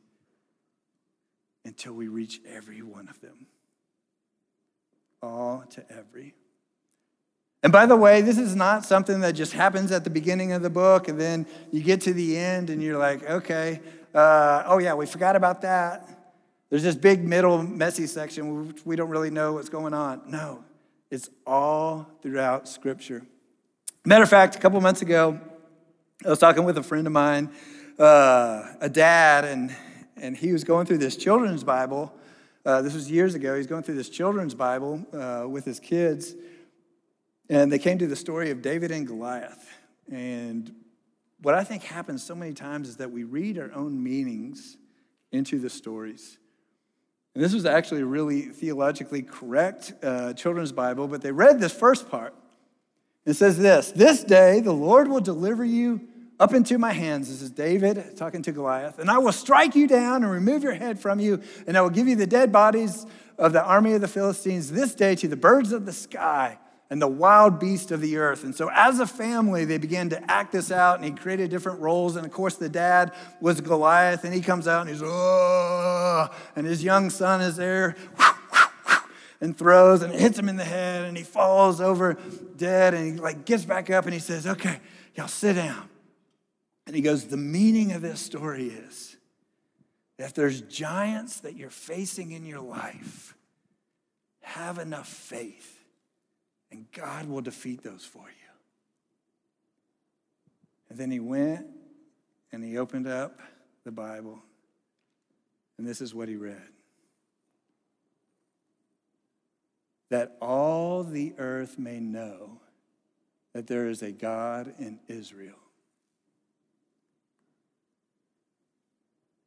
until 1.64 1.92
we 1.92 2.08
reach 2.08 2.40
every 2.48 2.82
one 2.82 3.08
of 3.08 3.20
them. 3.20 3.46
All 5.22 5.64
to 5.70 5.84
every. 5.92 6.34
And 7.62 7.72
by 7.72 7.86
the 7.86 7.94
way, 7.94 8.22
this 8.22 8.38
is 8.38 8.56
not 8.56 8.84
something 8.84 9.20
that 9.20 9.32
just 9.32 9.52
happens 9.52 9.92
at 9.92 10.02
the 10.02 10.10
beginning 10.10 10.50
of 10.52 10.62
the 10.62 10.70
book, 10.70 11.06
and 11.06 11.20
then 11.20 11.46
you 11.70 11.82
get 11.82 12.00
to 12.02 12.12
the 12.12 12.36
end 12.36 12.70
and 12.70 12.82
you're 12.82 12.98
like, 12.98 13.22
okay, 13.28 13.80
uh, 14.14 14.64
oh 14.66 14.78
yeah, 14.78 14.94
we 14.94 15.06
forgot 15.06 15.36
about 15.36 15.60
that. 15.62 16.08
There's 16.70 16.82
this 16.82 16.96
big 16.96 17.22
middle 17.22 17.62
messy 17.62 18.06
section 18.06 18.66
which 18.66 18.84
we 18.84 18.96
don't 18.96 19.10
really 19.10 19.30
know 19.30 19.52
what's 19.52 19.68
going 19.68 19.94
on. 19.94 20.22
No, 20.26 20.64
it's 21.10 21.28
all 21.46 22.08
throughout 22.22 22.66
Scripture. 22.66 23.22
Matter 24.04 24.24
of 24.24 24.30
fact, 24.30 24.56
a 24.56 24.58
couple 24.58 24.80
months 24.80 25.00
ago, 25.00 25.38
I 26.26 26.30
was 26.30 26.40
talking 26.40 26.64
with 26.64 26.76
a 26.76 26.82
friend 26.82 27.06
of 27.06 27.12
mine, 27.12 27.50
uh, 28.00 28.64
a 28.80 28.88
dad, 28.88 29.44
and, 29.44 29.72
and 30.16 30.36
he 30.36 30.52
was 30.52 30.64
going 30.64 30.86
through 30.86 30.98
this 30.98 31.14
children's 31.16 31.62
Bible. 31.62 32.12
Uh, 32.66 32.82
this 32.82 32.94
was 32.94 33.08
years 33.08 33.36
ago. 33.36 33.56
He's 33.56 33.68
going 33.68 33.84
through 33.84 33.94
this 33.94 34.08
children's 34.08 34.56
Bible 34.56 35.06
uh, 35.12 35.46
with 35.48 35.64
his 35.64 35.78
kids, 35.78 36.34
and 37.48 37.70
they 37.70 37.78
came 37.78 37.96
to 37.98 38.08
the 38.08 38.16
story 38.16 38.50
of 38.50 38.60
David 38.60 38.90
and 38.90 39.06
Goliath. 39.06 39.68
And 40.10 40.74
what 41.40 41.54
I 41.54 41.62
think 41.62 41.84
happens 41.84 42.24
so 42.24 42.34
many 42.34 42.54
times 42.54 42.88
is 42.88 42.96
that 42.96 43.12
we 43.12 43.22
read 43.22 43.56
our 43.56 43.70
own 43.72 44.02
meanings 44.02 44.78
into 45.30 45.60
the 45.60 45.70
stories. 45.70 46.38
And 47.36 47.44
this 47.44 47.54
was 47.54 47.66
actually 47.66 48.00
a 48.00 48.06
really 48.06 48.42
theologically 48.42 49.22
correct 49.22 49.92
uh, 50.02 50.32
children's 50.32 50.72
Bible, 50.72 51.06
but 51.06 51.22
they 51.22 51.30
read 51.30 51.60
this 51.60 51.72
first 51.72 52.10
part. 52.10 52.34
It 53.24 53.34
says 53.34 53.58
this 53.58 53.92
This 53.92 54.24
day 54.24 54.60
the 54.60 54.72
Lord 54.72 55.08
will 55.08 55.20
deliver 55.20 55.64
you 55.64 56.00
up 56.40 56.54
into 56.54 56.78
my 56.78 56.92
hands. 56.92 57.28
This 57.28 57.42
is 57.42 57.50
David 57.50 58.16
talking 58.16 58.42
to 58.42 58.52
Goliath. 58.52 58.98
And 58.98 59.10
I 59.10 59.18
will 59.18 59.32
strike 59.32 59.76
you 59.76 59.86
down 59.86 60.24
and 60.24 60.32
remove 60.32 60.62
your 60.62 60.74
head 60.74 60.98
from 60.98 61.20
you, 61.20 61.40
and 61.66 61.76
I 61.76 61.82
will 61.82 61.90
give 61.90 62.08
you 62.08 62.16
the 62.16 62.26
dead 62.26 62.50
bodies 62.50 63.06
of 63.38 63.52
the 63.52 63.62
army 63.62 63.92
of 63.94 64.00
the 64.00 64.08
Philistines 64.08 64.70
this 64.70 64.94
day 64.94 65.14
to 65.16 65.28
the 65.28 65.36
birds 65.36 65.72
of 65.72 65.86
the 65.86 65.92
sky 65.92 66.58
and 66.90 67.00
the 67.00 67.08
wild 67.08 67.58
beast 67.58 67.90
of 67.90 68.00
the 68.00 68.18
earth. 68.18 68.44
And 68.44 68.54
so, 68.54 68.70
as 68.70 69.00
a 69.00 69.06
family, 69.06 69.64
they 69.64 69.78
began 69.78 70.10
to 70.10 70.30
act 70.30 70.52
this 70.52 70.70
out, 70.70 70.96
and 70.96 71.04
he 71.04 71.10
created 71.12 71.48
different 71.48 71.80
roles. 71.80 72.16
And 72.16 72.26
of 72.26 72.32
course, 72.32 72.56
the 72.56 72.68
dad 72.68 73.12
was 73.40 73.60
Goliath, 73.60 74.24
and 74.24 74.34
he 74.34 74.40
comes 74.40 74.68
out 74.68 74.82
and 74.82 74.90
he's, 74.90 75.02
oh, 75.02 76.28
and 76.54 76.66
his 76.66 76.84
young 76.84 77.08
son 77.08 77.40
is 77.40 77.56
there 77.56 77.96
and 79.42 79.58
throws 79.58 80.02
and 80.02 80.14
hits 80.14 80.38
him 80.38 80.48
in 80.48 80.56
the 80.56 80.64
head, 80.64 81.04
and 81.04 81.16
he 81.16 81.24
falls 81.24 81.80
over 81.80 82.16
dead, 82.56 82.94
and 82.94 83.12
he 83.12 83.20
like 83.20 83.44
gets 83.44 83.64
back 83.64 83.90
up 83.90 84.04
and 84.04 84.14
he 84.14 84.20
says, 84.20 84.46
Okay, 84.46 84.78
y'all 85.16 85.28
sit 85.28 85.54
down. 85.54 85.90
And 86.86 86.94
he 86.94 87.02
goes, 87.02 87.26
The 87.26 87.36
meaning 87.36 87.92
of 87.92 88.00
this 88.00 88.20
story 88.20 88.68
is 88.68 89.16
if 90.16 90.32
there's 90.32 90.60
giants 90.62 91.40
that 91.40 91.56
you're 91.56 91.70
facing 91.70 92.30
in 92.30 92.46
your 92.46 92.60
life, 92.60 93.36
have 94.42 94.78
enough 94.78 95.08
faith 95.08 95.84
and 96.70 96.86
God 96.92 97.28
will 97.28 97.40
defeat 97.40 97.82
those 97.82 98.04
for 98.04 98.24
you. 98.24 98.50
And 100.88 100.98
then 100.98 101.10
he 101.10 101.18
went 101.18 101.66
and 102.52 102.62
he 102.62 102.78
opened 102.78 103.08
up 103.08 103.40
the 103.84 103.90
Bible, 103.90 104.40
and 105.78 105.86
this 105.86 106.00
is 106.00 106.14
what 106.14 106.28
he 106.28 106.36
read 106.36 106.71
that 110.12 110.36
all 110.42 111.02
the 111.02 111.32
earth 111.38 111.78
may 111.78 111.98
know 111.98 112.60
that 113.54 113.66
there 113.66 113.88
is 113.88 114.02
a 114.02 114.12
God 114.12 114.74
in 114.78 115.00
Israel. 115.08 115.56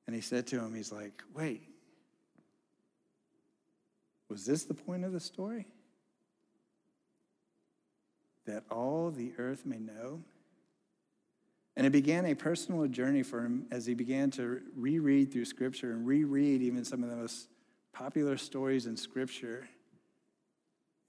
And 0.07 0.16
he 0.16 0.22
said 0.22 0.47
to 0.47 0.59
him, 0.59 0.74
He's 0.74 0.91
like, 0.91 1.22
wait, 1.36 1.61
was 4.28 4.43
this 4.43 4.63
the 4.63 4.74
point 4.74 5.05
of 5.05 5.13
the 5.13 5.20
story? 5.20 5.68
that 8.45 8.63
all 8.70 9.09
the 9.09 9.34
earth 9.38 9.66
may 9.66 9.80
know. 9.80 10.22
And 11.76 11.86
it 11.86 11.89
began 11.89 12.26
a 12.26 12.36
personal 12.36 12.88
journey 12.88 13.24
for 13.24 13.43
him 13.43 13.66
as 13.72 13.86
he 13.86 13.95
began 13.95 14.32
to 14.32 14.61
reread 14.76 15.34
through 15.34 15.45
Scripture 15.45 15.91
and 15.91 16.05
reread 16.05 16.61
even 16.61 16.86
some 16.86 17.03
of 17.03 17.09
the 17.09 17.16
most 17.16 17.49
popular 17.91 18.38
stories 18.38 18.86
in 18.86 18.95
Scripture 18.95 19.68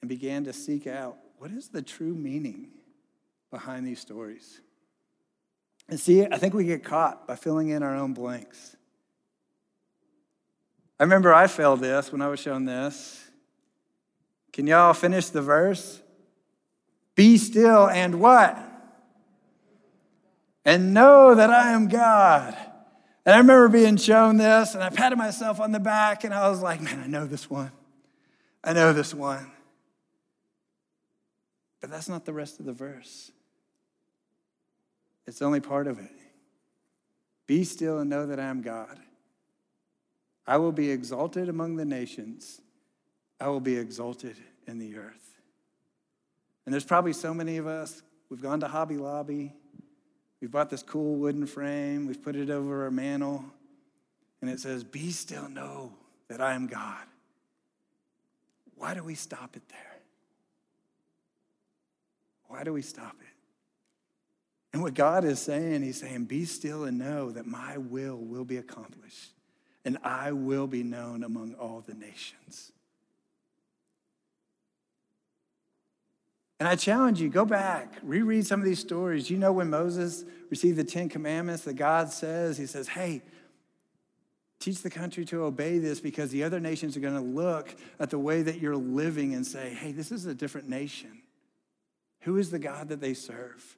and 0.00 0.08
began 0.08 0.44
to 0.44 0.52
seek 0.52 0.86
out 0.86 1.16
what 1.38 1.50
is 1.50 1.68
the 1.68 1.82
true 1.82 2.14
meaning 2.14 2.68
behind 3.50 3.86
these 3.86 4.00
stories. 4.00 4.60
And 5.88 6.00
see, 6.00 6.24
I 6.24 6.36
think 6.38 6.54
we 6.54 6.64
get 6.64 6.84
caught 6.84 7.26
by 7.28 7.36
filling 7.36 7.68
in 7.68 7.82
our 7.82 7.94
own 7.94 8.12
blanks. 8.12 8.76
I 10.98 11.04
remember 11.04 11.32
I 11.32 11.46
failed 11.46 11.80
this 11.80 12.10
when 12.10 12.22
I 12.22 12.28
was 12.28 12.40
shown 12.40 12.64
this. 12.64 13.22
Can 14.52 14.66
y'all 14.66 14.94
finish 14.94 15.28
the 15.28 15.42
verse? 15.42 16.00
Be 17.14 17.36
still 17.36 17.88
and 17.88 18.20
what? 18.20 18.58
And 20.64 20.92
know 20.94 21.34
that 21.34 21.50
I 21.50 21.72
am 21.72 21.88
God. 21.88 22.56
And 23.24 23.34
I 23.34 23.38
remember 23.38 23.68
being 23.68 23.96
shown 23.96 24.36
this, 24.36 24.74
and 24.74 24.82
I 24.82 24.88
patted 24.88 25.16
myself 25.16 25.60
on 25.60 25.72
the 25.72 25.80
back, 25.80 26.24
and 26.24 26.32
I 26.32 26.48
was 26.48 26.62
like, 26.62 26.80
man, 26.80 27.00
I 27.00 27.06
know 27.06 27.26
this 27.26 27.50
one. 27.50 27.72
I 28.62 28.72
know 28.72 28.92
this 28.92 29.12
one. 29.12 29.50
But 31.86 31.92
that's 31.92 32.08
not 32.08 32.24
the 32.24 32.32
rest 32.32 32.58
of 32.58 32.66
the 32.66 32.72
verse. 32.72 33.30
It's 35.24 35.40
only 35.40 35.60
part 35.60 35.86
of 35.86 36.00
it. 36.00 36.10
Be 37.46 37.62
still 37.62 38.00
and 38.00 38.10
know 38.10 38.26
that 38.26 38.40
I 38.40 38.46
am 38.46 38.60
God. 38.60 38.98
I 40.48 40.56
will 40.56 40.72
be 40.72 40.90
exalted 40.90 41.48
among 41.48 41.76
the 41.76 41.84
nations, 41.84 42.60
I 43.38 43.46
will 43.46 43.60
be 43.60 43.76
exalted 43.76 44.34
in 44.66 44.80
the 44.80 44.96
earth. 44.96 45.38
And 46.64 46.72
there's 46.72 46.84
probably 46.84 47.12
so 47.12 47.32
many 47.32 47.56
of 47.56 47.68
us, 47.68 48.02
we've 48.30 48.42
gone 48.42 48.58
to 48.60 48.66
Hobby 48.66 48.96
Lobby, 48.96 49.52
we've 50.40 50.50
bought 50.50 50.70
this 50.70 50.82
cool 50.82 51.14
wooden 51.14 51.46
frame, 51.46 52.08
we've 52.08 52.20
put 52.20 52.34
it 52.34 52.50
over 52.50 52.82
our 52.82 52.90
mantle, 52.90 53.44
and 54.40 54.50
it 54.50 54.58
says, 54.58 54.82
Be 54.82 55.12
still, 55.12 55.48
know 55.48 55.92
that 56.26 56.40
I 56.40 56.54
am 56.54 56.66
God. 56.66 57.06
Why 58.74 58.92
do 58.92 59.04
we 59.04 59.14
stop 59.14 59.54
it 59.54 59.62
there? 59.68 59.85
Why 62.48 62.64
do 62.64 62.72
we 62.72 62.82
stop 62.82 63.16
it? 63.20 63.26
And 64.72 64.82
what 64.82 64.94
God 64.94 65.24
is 65.24 65.38
saying, 65.38 65.82
He's 65.82 66.00
saying, 66.00 66.24
Be 66.24 66.44
still 66.44 66.84
and 66.84 66.98
know 66.98 67.30
that 67.30 67.46
my 67.46 67.78
will 67.78 68.16
will 68.16 68.44
be 68.44 68.58
accomplished. 68.58 69.32
and 69.84 69.98
I 70.02 70.32
will 70.32 70.66
be 70.66 70.82
known 70.82 71.22
among 71.22 71.54
all 71.54 71.82
the 71.86 71.94
nations. 71.94 72.72
And 76.58 76.68
I 76.68 76.74
challenge 76.74 77.20
you, 77.20 77.28
go 77.28 77.44
back, 77.44 77.94
reread 78.02 78.46
some 78.46 78.60
of 78.60 78.66
these 78.66 78.78
stories. 78.80 79.30
You 79.30 79.36
know, 79.36 79.52
when 79.52 79.70
Moses 79.70 80.24
received 80.50 80.78
the 80.78 80.84
Ten 80.84 81.08
Commandments, 81.08 81.64
that 81.64 81.74
God 81.74 82.10
says, 82.10 82.56
He 82.58 82.66
says, 82.66 82.88
Hey, 82.88 83.22
teach 84.58 84.82
the 84.82 84.90
country 84.90 85.24
to 85.26 85.44
obey 85.44 85.78
this 85.78 86.00
because 86.00 86.30
the 86.30 86.42
other 86.42 86.60
nations 86.60 86.96
are 86.96 87.00
going 87.00 87.14
to 87.14 87.20
look 87.20 87.74
at 87.98 88.10
the 88.10 88.18
way 88.18 88.42
that 88.42 88.58
you're 88.58 88.76
living 88.76 89.34
and 89.34 89.46
say, 89.46 89.70
Hey, 89.70 89.92
this 89.92 90.10
is 90.10 90.26
a 90.26 90.34
different 90.34 90.68
nation. 90.68 91.22
Who 92.26 92.38
is 92.38 92.50
the 92.50 92.58
God 92.58 92.88
that 92.88 93.00
they 93.00 93.14
serve? 93.14 93.76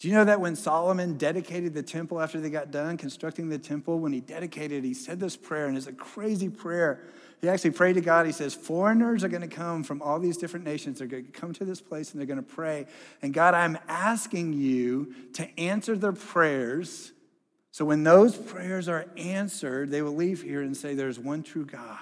Do 0.00 0.08
you 0.08 0.14
know 0.14 0.24
that 0.24 0.40
when 0.40 0.56
Solomon 0.56 1.16
dedicated 1.16 1.72
the 1.72 1.84
temple 1.84 2.20
after 2.20 2.40
they 2.40 2.50
got 2.50 2.72
done 2.72 2.96
constructing 2.96 3.48
the 3.48 3.58
temple, 3.58 4.00
when 4.00 4.12
he 4.12 4.20
dedicated, 4.20 4.82
he 4.82 4.92
said 4.92 5.20
this 5.20 5.36
prayer, 5.36 5.66
and 5.66 5.76
it's 5.76 5.86
a 5.86 5.92
crazy 5.92 6.48
prayer. 6.48 7.00
He 7.40 7.48
actually 7.48 7.70
prayed 7.70 7.92
to 7.92 8.00
God. 8.00 8.26
He 8.26 8.32
says, 8.32 8.54
Foreigners 8.54 9.22
are 9.22 9.28
going 9.28 9.48
to 9.48 9.56
come 9.56 9.84
from 9.84 10.02
all 10.02 10.18
these 10.18 10.36
different 10.36 10.64
nations. 10.64 10.98
They're 10.98 11.06
going 11.06 11.26
to 11.26 11.30
come 11.30 11.52
to 11.52 11.64
this 11.64 11.80
place 11.80 12.10
and 12.10 12.18
they're 12.20 12.26
going 12.26 12.42
to 12.42 12.42
pray. 12.42 12.86
And 13.22 13.32
God, 13.32 13.54
I'm 13.54 13.78
asking 13.86 14.54
you 14.54 15.14
to 15.34 15.48
answer 15.60 15.96
their 15.96 16.12
prayers. 16.12 17.12
So 17.70 17.84
when 17.84 18.02
those 18.02 18.36
prayers 18.36 18.88
are 18.88 19.06
answered, 19.16 19.92
they 19.92 20.02
will 20.02 20.16
leave 20.16 20.42
here 20.42 20.62
and 20.62 20.76
say, 20.76 20.94
There's 20.94 21.20
one 21.20 21.44
true 21.44 21.66
God. 21.66 22.00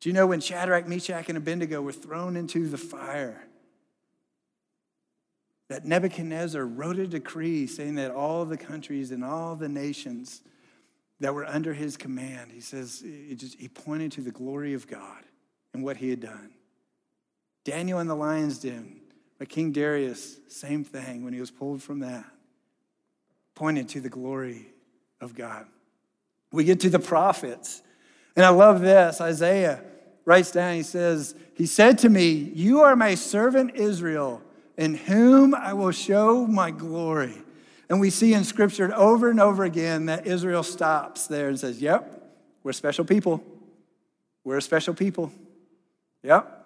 Do 0.00 0.08
you 0.08 0.12
know 0.12 0.26
when 0.26 0.40
Shadrach, 0.40 0.86
Meshach, 0.86 1.28
and 1.28 1.38
Abednego 1.38 1.82
were 1.82 1.92
thrown 1.92 2.36
into 2.36 2.68
the 2.68 2.78
fire? 2.78 3.44
That 5.68 5.84
Nebuchadnezzar 5.84 6.64
wrote 6.64 6.98
a 6.98 7.06
decree 7.06 7.66
saying 7.66 7.96
that 7.96 8.10
all 8.10 8.44
the 8.44 8.56
countries 8.56 9.10
and 9.10 9.24
all 9.24 9.54
the 9.54 9.68
nations 9.68 10.40
that 11.20 11.34
were 11.34 11.44
under 11.44 11.74
his 11.74 11.96
command, 11.96 12.52
he 12.52 12.60
says, 12.60 13.02
he, 13.04 13.34
just, 13.34 13.58
he 13.58 13.68
pointed 13.68 14.12
to 14.12 14.20
the 14.20 14.30
glory 14.30 14.74
of 14.74 14.86
God 14.86 15.24
and 15.74 15.82
what 15.82 15.96
he 15.96 16.10
had 16.10 16.20
done. 16.20 16.50
Daniel 17.64 17.98
in 17.98 18.06
the 18.06 18.16
lion's 18.16 18.58
den, 18.60 19.00
but 19.38 19.48
King 19.48 19.72
Darius, 19.72 20.38
same 20.48 20.84
thing 20.84 21.24
when 21.24 21.32
he 21.32 21.40
was 21.40 21.50
pulled 21.50 21.82
from 21.82 22.00
that, 22.00 22.24
pointed 23.54 23.88
to 23.90 24.00
the 24.00 24.08
glory 24.08 24.68
of 25.20 25.34
God. 25.34 25.66
We 26.52 26.64
get 26.64 26.80
to 26.80 26.90
the 26.90 26.98
prophets. 26.98 27.82
And 28.38 28.46
I 28.46 28.50
love 28.50 28.80
this. 28.82 29.20
Isaiah 29.20 29.82
writes 30.24 30.52
down, 30.52 30.76
he 30.76 30.84
says, 30.84 31.34
He 31.54 31.66
said 31.66 31.98
to 31.98 32.08
me, 32.08 32.30
You 32.30 32.82
are 32.82 32.94
my 32.94 33.16
servant 33.16 33.74
Israel, 33.74 34.40
in 34.76 34.94
whom 34.94 35.56
I 35.56 35.72
will 35.72 35.90
show 35.90 36.46
my 36.46 36.70
glory. 36.70 37.34
And 37.88 37.98
we 37.98 38.10
see 38.10 38.34
in 38.34 38.44
scripture 38.44 38.94
over 38.94 39.28
and 39.28 39.40
over 39.40 39.64
again 39.64 40.06
that 40.06 40.28
Israel 40.28 40.62
stops 40.62 41.26
there 41.26 41.48
and 41.48 41.58
says, 41.58 41.82
Yep, 41.82 42.32
we're 42.62 42.72
special 42.72 43.04
people. 43.04 43.42
We're 44.44 44.58
a 44.58 44.62
special 44.62 44.94
people. 44.94 45.32
Yep. 46.22 46.64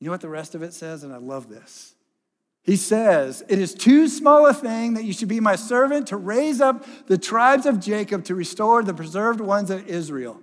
You 0.00 0.06
know 0.06 0.12
what 0.12 0.22
the 0.22 0.30
rest 0.30 0.54
of 0.54 0.62
it 0.62 0.72
says? 0.72 1.04
And 1.04 1.12
I 1.12 1.18
love 1.18 1.50
this. 1.50 1.92
He 2.68 2.76
says, 2.76 3.42
It 3.48 3.58
is 3.58 3.72
too 3.72 4.08
small 4.08 4.46
a 4.46 4.52
thing 4.52 4.92
that 4.92 5.04
you 5.04 5.14
should 5.14 5.28
be 5.28 5.40
my 5.40 5.56
servant 5.56 6.08
to 6.08 6.18
raise 6.18 6.60
up 6.60 6.84
the 7.06 7.16
tribes 7.16 7.64
of 7.64 7.80
Jacob 7.80 8.24
to 8.24 8.34
restore 8.34 8.82
the 8.82 8.92
preserved 8.92 9.40
ones 9.40 9.70
of 9.70 9.88
Israel. 9.88 10.38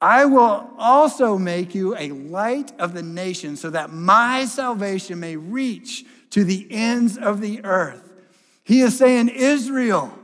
I 0.00 0.26
will 0.26 0.70
also 0.78 1.36
make 1.36 1.74
you 1.74 1.96
a 1.96 2.10
light 2.12 2.70
of 2.78 2.94
the 2.94 3.02
nations 3.02 3.60
so 3.60 3.70
that 3.70 3.92
my 3.92 4.44
salvation 4.44 5.18
may 5.18 5.34
reach 5.34 6.04
to 6.30 6.44
the 6.44 6.68
ends 6.70 7.18
of 7.18 7.40
the 7.40 7.64
earth. 7.64 8.12
He 8.62 8.82
is 8.82 8.96
saying, 8.96 9.30
Israel, 9.30 10.16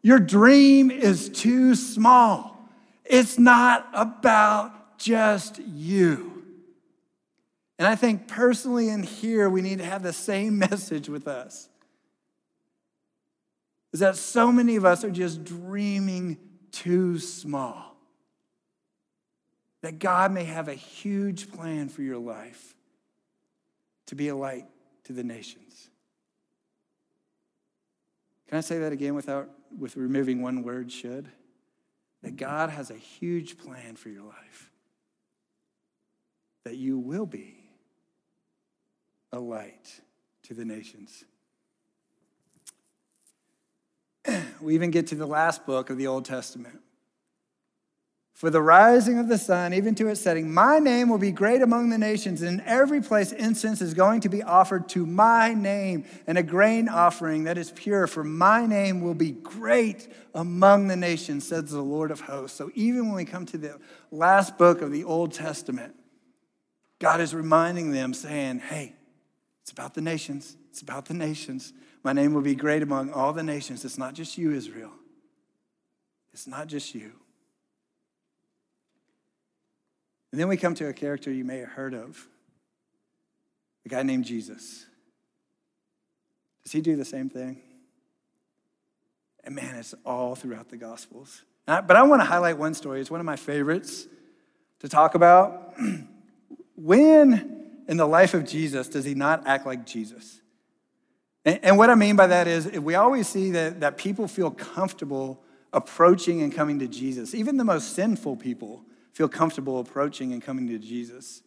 your 0.00 0.20
dream 0.20 0.90
is 0.90 1.28
too 1.28 1.74
small. 1.74 2.66
It's 3.04 3.38
not 3.38 3.90
about 3.92 4.96
just 4.98 5.58
you. 5.58 6.31
And 7.82 7.88
I 7.88 7.96
think 7.96 8.28
personally 8.28 8.90
in 8.90 9.02
here, 9.02 9.50
we 9.50 9.60
need 9.60 9.78
to 9.78 9.84
have 9.84 10.04
the 10.04 10.12
same 10.12 10.56
message 10.70 11.08
with 11.08 11.26
us. 11.26 11.68
Is 13.92 13.98
that 13.98 14.14
so 14.14 14.52
many 14.52 14.76
of 14.76 14.84
us 14.84 15.02
are 15.02 15.10
just 15.10 15.42
dreaming 15.42 16.38
too 16.70 17.18
small. 17.18 17.96
That 19.82 19.98
God 19.98 20.30
may 20.30 20.44
have 20.44 20.68
a 20.68 20.74
huge 20.74 21.50
plan 21.50 21.88
for 21.88 22.02
your 22.02 22.18
life 22.18 22.76
to 24.06 24.14
be 24.14 24.28
a 24.28 24.36
light 24.36 24.66
to 25.06 25.12
the 25.12 25.24
nations. 25.24 25.90
Can 28.46 28.58
I 28.58 28.60
say 28.60 28.78
that 28.78 28.92
again 28.92 29.16
without 29.16 29.50
with 29.76 29.96
removing 29.96 30.40
one 30.40 30.62
word 30.62 30.92
should? 30.92 31.32
That 32.22 32.36
God 32.36 32.70
has 32.70 32.92
a 32.92 32.96
huge 32.96 33.58
plan 33.58 33.96
for 33.96 34.08
your 34.08 34.22
life. 34.22 34.70
That 36.62 36.76
you 36.76 36.96
will 36.96 37.26
be 37.26 37.61
a 39.32 39.40
light 39.40 40.00
to 40.44 40.54
the 40.54 40.64
nations. 40.64 41.24
we 44.60 44.74
even 44.74 44.90
get 44.90 45.06
to 45.08 45.14
the 45.14 45.26
last 45.26 45.64
book 45.66 45.90
of 45.90 45.96
the 45.96 46.06
Old 46.06 46.24
Testament. 46.24 46.80
For 48.34 48.50
the 48.50 48.62
rising 48.62 49.18
of 49.18 49.28
the 49.28 49.38
sun, 49.38 49.72
even 49.72 49.94
to 49.96 50.08
its 50.08 50.20
setting, 50.20 50.52
my 50.52 50.80
name 50.80 51.08
will 51.08 51.18
be 51.18 51.30
great 51.30 51.62
among 51.62 51.90
the 51.90 51.98
nations, 51.98 52.42
and 52.42 52.60
in 52.60 52.66
every 52.66 53.00
place 53.00 53.30
incense 53.30 53.80
is 53.80 53.94
going 53.94 54.20
to 54.22 54.28
be 54.28 54.42
offered 54.42 54.88
to 54.90 55.06
my 55.06 55.54
name, 55.54 56.04
and 56.26 56.36
a 56.36 56.42
grain 56.42 56.88
offering 56.88 57.44
that 57.44 57.56
is 57.56 57.70
pure, 57.70 58.06
for 58.06 58.24
my 58.24 58.66
name 58.66 59.00
will 59.00 59.14
be 59.14 59.30
great 59.30 60.12
among 60.34 60.88
the 60.88 60.96
nations, 60.96 61.46
says 61.46 61.70
the 61.70 61.82
Lord 61.82 62.10
of 62.10 62.22
hosts. 62.22 62.56
So 62.58 62.70
even 62.74 63.06
when 63.06 63.16
we 63.16 63.24
come 63.24 63.46
to 63.46 63.58
the 63.58 63.78
last 64.10 64.58
book 64.58 64.82
of 64.82 64.90
the 64.90 65.04
Old 65.04 65.32
Testament, 65.32 65.94
God 66.98 67.20
is 67.20 67.34
reminding 67.34 67.92
them, 67.92 68.12
saying, 68.12 68.58
Hey, 68.60 68.96
it's 69.62 69.70
about 69.70 69.94
the 69.94 70.00
nations. 70.00 70.56
It's 70.70 70.82
about 70.82 71.06
the 71.06 71.14
nations. 71.14 71.72
My 72.02 72.12
name 72.12 72.34
will 72.34 72.42
be 72.42 72.54
great 72.54 72.82
among 72.82 73.12
all 73.12 73.32
the 73.32 73.42
nations. 73.42 73.84
It's 73.84 73.98
not 73.98 74.14
just 74.14 74.36
you, 74.36 74.52
Israel. 74.52 74.92
It's 76.32 76.46
not 76.46 76.66
just 76.66 76.94
you. 76.94 77.12
And 80.32 80.40
then 80.40 80.48
we 80.48 80.56
come 80.56 80.74
to 80.74 80.88
a 80.88 80.92
character 80.92 81.30
you 81.30 81.44
may 81.44 81.58
have 81.58 81.68
heard 81.68 81.94
of 81.94 82.26
a 83.84 83.88
guy 83.88 84.02
named 84.02 84.24
Jesus. 84.24 84.86
Does 86.64 86.72
he 86.72 86.80
do 86.80 86.96
the 86.96 87.04
same 87.04 87.28
thing? 87.28 87.60
And 89.44 89.54
man, 89.54 89.74
it's 89.74 89.94
all 90.06 90.34
throughout 90.34 90.68
the 90.68 90.76
Gospels. 90.76 91.42
But 91.66 91.96
I 91.96 92.02
want 92.02 92.22
to 92.22 92.26
highlight 92.26 92.58
one 92.58 92.74
story. 92.74 93.00
It's 93.00 93.10
one 93.10 93.20
of 93.20 93.26
my 93.26 93.36
favorites 93.36 94.06
to 94.80 94.88
talk 94.88 95.14
about. 95.14 95.74
when 96.76 97.51
in 97.88 97.96
the 97.96 98.06
life 98.06 98.34
of 98.34 98.46
Jesus 98.46 98.88
does 98.88 99.04
he 99.04 99.14
not 99.14 99.46
act 99.46 99.66
like 99.66 99.86
Jesus? 99.86 100.40
And, 101.44 101.60
and 101.62 101.78
what 101.78 101.90
I 101.90 101.94
mean 101.94 102.16
by 102.16 102.28
that 102.28 102.46
is 102.46 102.66
we 102.66 102.94
always 102.94 103.28
see 103.28 103.50
that, 103.52 103.80
that 103.80 103.96
people 103.96 104.28
feel 104.28 104.50
comfortable 104.50 105.42
approaching 105.72 106.42
and 106.42 106.54
coming 106.54 106.78
to 106.78 106.88
Jesus. 106.88 107.34
Even 107.34 107.56
the 107.56 107.64
most 107.64 107.94
sinful 107.94 108.36
people 108.36 108.84
feel 109.12 109.28
comfortable 109.28 109.78
approaching 109.78 110.32
and 110.32 110.42
coming 110.42 110.68
to 110.68 110.78
Jesus. 110.78 111.42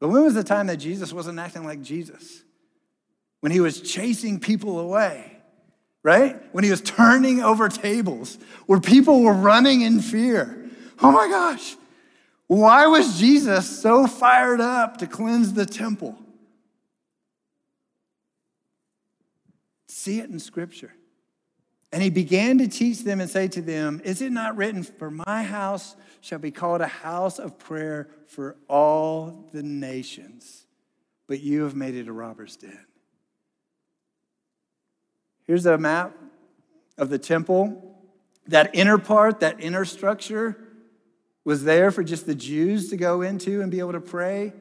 But 0.00 0.08
when 0.08 0.22
was 0.22 0.34
the 0.34 0.44
time 0.44 0.68
that 0.68 0.76
Jesus 0.76 1.12
wasn't 1.12 1.38
acting 1.38 1.64
like 1.64 1.82
Jesus? 1.82 2.44
When 3.40 3.52
he 3.52 3.60
was 3.60 3.80
chasing 3.80 4.40
people 4.40 4.78
away, 4.80 5.38
right? 6.02 6.40
When 6.52 6.64
he 6.64 6.70
was 6.70 6.80
turning 6.80 7.42
over 7.42 7.68
tables, 7.68 8.38
where 8.66 8.80
people 8.80 9.22
were 9.22 9.32
running 9.32 9.82
in 9.82 10.00
fear. 10.00 10.68
Oh 11.02 11.12
my 11.12 11.28
gosh, 11.28 11.76
why 12.48 12.86
was 12.86 13.18
Jesus 13.18 13.80
so 13.80 14.06
fired 14.06 14.60
up 14.60 14.96
to 14.98 15.06
cleanse 15.06 15.52
the 15.52 15.66
temple? 15.66 16.18
See 19.86 20.18
it 20.18 20.30
in 20.30 20.40
Scripture. 20.40 20.92
And 21.92 22.02
he 22.02 22.10
began 22.10 22.58
to 22.58 22.68
teach 22.68 23.04
them 23.04 23.20
and 23.20 23.30
say 23.30 23.48
to 23.48 23.62
them, 23.62 24.00
Is 24.04 24.22
it 24.22 24.32
not 24.32 24.56
written, 24.56 24.82
For 24.82 25.10
my 25.10 25.42
house 25.42 25.94
shall 26.20 26.38
be 26.38 26.50
called 26.50 26.80
a 26.80 26.86
house 26.86 27.38
of 27.38 27.58
prayer 27.58 28.08
for 28.26 28.56
all 28.68 29.48
the 29.52 29.62
nations, 29.62 30.66
but 31.26 31.40
you 31.40 31.62
have 31.64 31.74
made 31.74 31.94
it 31.94 32.08
a 32.08 32.12
robber's 32.12 32.56
den? 32.56 32.86
Here's 35.46 35.66
a 35.66 35.78
map 35.78 36.14
of 36.96 37.10
the 37.10 37.18
temple. 37.18 37.84
That 38.46 38.74
inner 38.74 38.98
part, 38.98 39.40
that 39.40 39.60
inner 39.60 39.84
structure, 39.84 40.56
was 41.48 41.64
there 41.64 41.90
for 41.90 42.04
just 42.04 42.26
the 42.26 42.34
Jews 42.34 42.90
to 42.90 42.96
go 42.98 43.22
into 43.22 43.62
and 43.62 43.70
be 43.70 43.78
able 43.78 43.92
to 43.92 44.02
pray. 44.02 44.52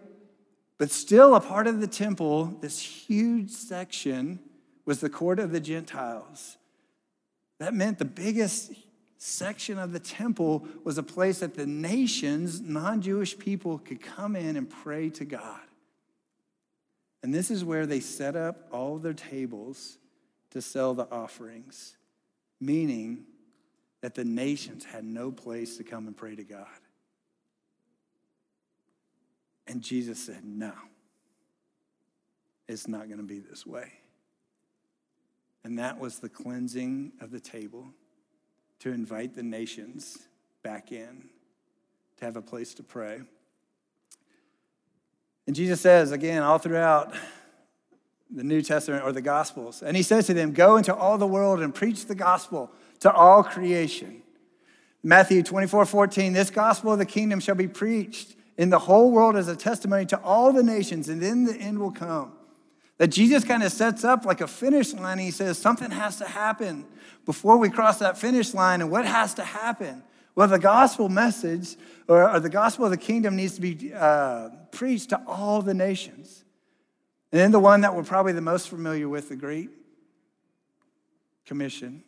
But 0.78 0.90
still, 0.90 1.36
a 1.36 1.42
part 1.42 1.68
of 1.68 1.82
the 1.82 1.88
temple, 1.88 2.46
this 2.62 2.80
huge 2.80 3.50
section, 3.50 4.40
was 4.86 5.02
the 5.02 5.10
court 5.10 5.38
of 5.38 5.52
the 5.52 5.60
Gentiles. 5.60 6.56
That 7.60 7.74
meant 7.74 8.00
the 8.00 8.06
biggest 8.06 8.72
section 9.18 9.78
of 9.78 9.92
the 9.92 10.00
temple 10.00 10.66
was 10.86 10.98
a 10.98 11.04
place 11.04 11.40
that 11.40 11.56
the 11.56 11.66
nations, 11.66 12.62
non 12.62 13.02
Jewish 13.02 13.38
people, 13.38 13.80
could 13.80 14.02
come 14.02 14.38
in 14.38 14.56
and 14.56 14.70
pray 14.70 15.10
to 15.10 15.26
God. 15.26 15.60
And 17.22 17.36
this 17.36 17.52
is 17.52 17.66
where 17.66 17.86
they 17.86 18.00
set 18.00 18.38
up 18.38 18.70
all 18.72 18.98
their 18.98 19.14
tables 19.14 19.98
to 20.52 20.62
sell 20.62 20.94
the 20.94 21.12
offerings. 21.12 21.98
meaning 22.62 23.26
that 24.08 24.16
the 24.16 24.24
nations 24.24 24.86
had 24.86 25.04
no 25.04 25.34
place 25.34 25.76
to 25.76 25.84
come 25.84 26.08
and 26.08 26.16
pray 26.16 26.34
to 26.34 26.46
God. 26.46 26.66
And 29.68 29.82
Jesus 29.82 30.18
said, 30.18 30.46
No, 30.46 30.72
it's 32.70 32.88
not 32.88 33.08
going 33.08 33.18
to 33.18 33.26
be 33.26 33.40
this 33.40 33.68
way. 33.68 33.92
And 35.66 35.78
that 35.78 36.00
was 36.00 36.20
the 36.20 36.30
cleansing 36.30 37.12
of 37.20 37.32
the 37.32 37.42
table 37.42 37.90
to 38.80 38.94
invite 38.94 39.36
the 39.36 39.44
nations 39.44 40.20
back 40.64 40.94
in 40.94 41.28
to 42.16 42.24
have 42.24 42.38
a 42.38 42.42
place 42.42 42.74
to 42.76 42.84
pray. 42.84 43.20
And 45.48 45.54
Jesus 45.54 45.82
says, 45.82 46.14
again, 46.14 46.44
all 46.44 46.60
throughout 46.60 47.14
the 48.34 48.46
New 48.46 48.62
Testament 48.62 49.04
or 49.04 49.12
the 49.12 49.22
Gospels, 49.22 49.84
and 49.84 49.98
he 49.98 50.04
says 50.04 50.28
to 50.28 50.34
them, 50.34 50.54
Go 50.54 50.78
into 50.78 50.96
all 50.96 51.18
the 51.18 51.28
world 51.28 51.60
and 51.60 51.76
preach 51.76 52.06
the 52.06 52.16
gospel 52.16 52.72
to 53.02 53.12
all 53.12 53.44
creation. 53.44 54.22
Matthew 55.04 55.44
24 55.44 55.86
14, 55.86 56.34
this 56.34 56.50
gospel 56.50 56.94
of 56.94 57.00
the 57.00 57.06
kingdom 57.06 57.40
shall 57.40 57.56
be 57.56 57.68
preached 57.68 58.36
in 58.58 58.70
the 58.70 58.80
whole 58.80 59.12
world 59.12 59.36
as 59.36 59.48
a 59.48 59.56
testimony 59.56 60.06
to 60.08 60.20
all 60.22 60.52
the 60.52 60.64
nations, 60.64 61.10
and 61.10 61.22
then 61.22 61.46
the 61.46 61.56
end 61.56 61.80
will 61.80 61.92
come. 61.92 62.34
That 62.98 63.10
Jesus 63.10 63.44
kind 63.44 63.62
of 63.62 63.72
sets 63.72 64.04
up 64.04 64.26
like 64.26 64.42
a 64.42 64.48
finish 64.48 64.94
line. 64.94 65.20
He 65.20 65.32
says 65.32 65.58
something 65.58 65.92
has 65.92 66.18
to 66.18 66.26
happen 66.26 66.86
before 67.26 67.58
we 67.58 67.70
cross 67.70 68.00
that 68.00 68.18
finish 68.18 68.54
line. 68.54 68.82
And 68.82 68.90
what 68.90 69.06
has 69.06 69.36
to 69.36 69.44
happen? 69.44 70.02
Well, 70.34 70.48
the 70.48 70.60
gospel 70.60 71.08
message 71.08 71.76
or, 72.08 72.30
or 72.30 72.40
the 72.40 72.50
gospel 72.50 72.86
of 72.86 72.92
the 72.92 72.98
kingdom 72.98 73.36
needs 73.36 73.56
to 73.56 73.62
be 73.62 73.94
uh, 73.94 74.50
preached 74.72 75.10
to 75.10 75.22
all 75.28 75.62
the 75.62 75.74
nations. 75.74 76.44
And 77.32 77.40
then 77.40 77.52
the 77.52 77.60
one 77.60 77.82
that 77.82 77.96
we're 77.96 78.04
probably 78.04 78.34
the 78.34 78.42
most 78.42 78.70
familiar 78.70 79.08
with, 79.08 79.30
the 79.30 79.36
Great 79.36 79.70
Commission. 81.46 82.04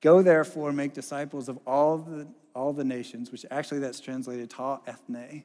Go 0.00 0.22
therefore, 0.22 0.72
make 0.72 0.92
disciples 0.92 1.48
of 1.48 1.58
all 1.66 1.98
the, 1.98 2.28
all 2.54 2.72
the 2.72 2.84
nations, 2.84 3.32
which 3.32 3.44
actually 3.50 3.80
that's 3.80 4.00
translated 4.00 4.50
ta 4.50 4.80
ethne, 4.86 5.44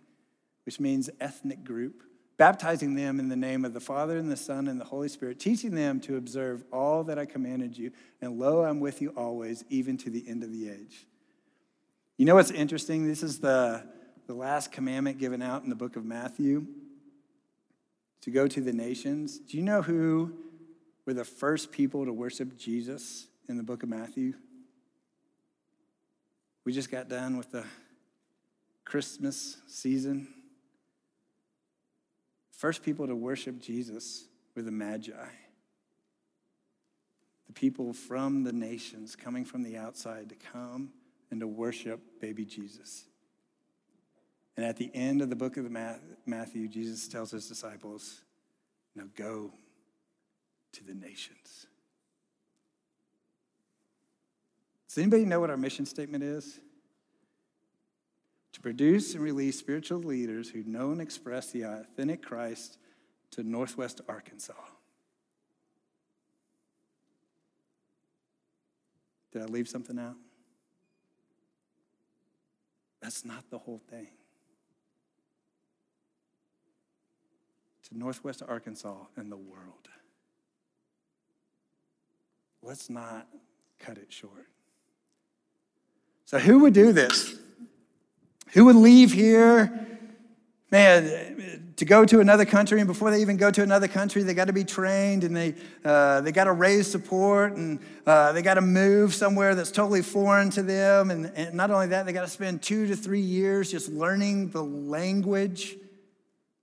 which 0.66 0.80
means 0.80 1.10
ethnic 1.20 1.64
group 1.64 2.04
baptizing 2.38 2.96
them 2.96 3.20
in 3.20 3.30
the 3.30 3.36
name 3.36 3.64
of 3.64 3.74
the 3.74 3.80
Father 3.80 4.18
and 4.18 4.32
the 4.32 4.38
Son 4.38 4.68
and 4.68 4.80
the 4.80 4.86
Holy 4.86 5.08
Spirit, 5.08 5.40
teaching 5.40 5.76
them 5.76 6.00
to 6.02 6.18
observe 6.18 6.64
all 6.72 7.04
that 7.04 7.20
I 7.20 7.26
commanded 7.26 7.78
you. 7.78 7.92
And 8.22 8.40
lo, 8.40 8.64
I'm 8.64 8.80
with 8.80 9.02
you 9.02 9.10
always, 9.16 9.64
even 9.70 9.98
to 9.98 10.10
the 10.10 10.24
end 10.28 10.44
of 10.44 10.52
the 10.52 10.70
age. 10.70 11.06
You 12.18 12.26
know 12.26 12.36
what's 12.36 12.52
interesting? 12.52 13.08
This 13.08 13.24
is 13.24 13.40
the, 13.40 13.84
the 14.28 14.34
last 14.34 14.72
commandment 14.72 15.20
given 15.20 15.42
out 15.42 15.64
in 15.64 15.70
the 15.70 15.76
book 15.76 15.96
of 15.96 16.06
Matthew 16.06 16.66
to 18.22 18.32
go 18.32 18.48
to 18.48 18.62
the 18.62 18.74
nations. 18.74 19.38
Do 19.38 19.58
you 19.58 19.64
know 19.64 19.82
who 19.82 20.34
were 21.06 21.14
the 21.14 21.26
first 21.26 21.72
people 21.72 22.06
to 22.06 22.14
worship 22.14 22.58
Jesus 22.58 23.28
in 23.48 23.58
the 23.58 23.64
book 23.64 23.84
of 23.84 23.90
Matthew? 23.90 24.34
We 26.66 26.72
just 26.72 26.90
got 26.90 27.10
done 27.10 27.38
with 27.38 27.52
the 27.52 27.66
Christmas 28.86 29.58
season. 29.68 30.28
First 32.52 32.84
people 32.84 33.08
to 33.08 33.16
worship 33.16 33.60
Jesus 33.60 34.26
were 34.56 34.62
the 34.62 34.72
Magi, 34.72 35.12
the 37.48 37.54
people 37.54 37.92
from 37.92 38.44
the 38.44 38.54
nations 38.54 39.16
coming 39.16 39.44
from 39.44 39.64
the 39.64 39.78
outside 39.78 40.30
to 40.30 40.36
come 40.36 40.92
and 41.32 41.42
to 41.42 41.48
worship 41.48 42.00
baby 42.22 42.46
Jesus. 42.46 43.06
And 44.56 44.66
at 44.66 44.78
the 44.78 44.92
end 44.94 45.22
of 45.22 45.30
the 45.30 45.36
book 45.36 45.58
of 45.58 45.70
Matthew, 46.26 46.68
Jesus 46.68 47.08
tells 47.08 47.32
his 47.32 47.48
disciples, 47.48 48.22
Now 48.96 49.06
go 49.16 49.52
to 50.74 50.84
the 50.84 50.94
nations. 50.94 51.66
Does 54.94 55.02
anybody 55.02 55.26
know 55.26 55.40
what 55.40 55.50
our 55.50 55.58
mission 55.58 55.86
statement 55.86 56.24
is? 56.24 56.60
to 58.54 58.62
produce 58.62 59.16
and 59.16 59.24
release 59.24 59.58
spiritual 59.58 60.00
leaders 60.00 60.50
who 60.50 60.64
know 60.64 60.92
and 60.92 61.02
express 61.02 61.52
the 61.52 61.64
authentic 61.64 62.22
Christ 62.22 62.78
to 63.32 63.44
Northwest 63.44 64.00
Arkansas. 64.08 64.54
Did 69.32 69.42
I 69.42 69.46
leave 69.46 69.68
something 69.68 69.98
out? 69.98 70.16
That's 73.02 73.26
not 73.26 73.50
the 73.50 73.58
whole 73.58 73.82
thing. 73.90 74.08
To 77.90 77.98
Northwest 77.98 78.44
Arkansas 78.48 78.98
and 79.16 79.32
the 79.32 79.38
world. 79.38 79.90
Let's 82.62 82.90
not 82.90 83.28
cut 83.80 83.98
it 83.98 84.14
short. 84.14 84.53
So, 86.34 86.40
who 86.40 86.58
would 86.62 86.74
do 86.74 86.94
this? 86.94 87.36
Who 88.54 88.66
would 88.66 88.76
leave 88.76 89.14
here, 89.14 89.88
man, 90.72 91.74
to 91.76 91.86
go 91.86 92.06
to 92.06 92.22
another 92.22 92.44
country, 92.44 92.80
and 92.80 92.88
before 92.88 93.12
they 93.12 93.22
even 93.22 93.38
go 93.38 93.52
to 93.52 93.62
another 93.62 93.88
country, 93.88 94.24
they 94.24 94.34
got 94.34 94.48
to 94.48 94.54
be 94.54 94.64
trained 94.64 95.24
and 95.24 95.38
they, 95.38 95.54
uh, 95.86 96.22
they 96.22 96.32
got 96.32 96.46
to 96.46 96.52
raise 96.52 96.90
support 96.90 97.56
and 97.56 97.80
uh, 98.08 98.32
they 98.32 98.42
got 98.42 98.56
to 98.56 98.62
move 98.62 99.14
somewhere 99.14 99.54
that's 99.54 99.70
totally 99.70 100.02
foreign 100.02 100.50
to 100.50 100.64
them. 100.64 101.12
And, 101.12 101.28
and 101.36 101.54
not 101.54 101.70
only 101.70 101.86
that, 101.86 102.08
they 102.08 102.14
got 102.14 102.24
to 102.24 102.28
spend 102.28 102.64
two 102.64 102.88
to 102.88 102.96
three 102.96 103.22
years 103.22 103.70
just 103.70 103.90
learning 103.90 104.50
the 104.50 104.64
language 104.64 105.78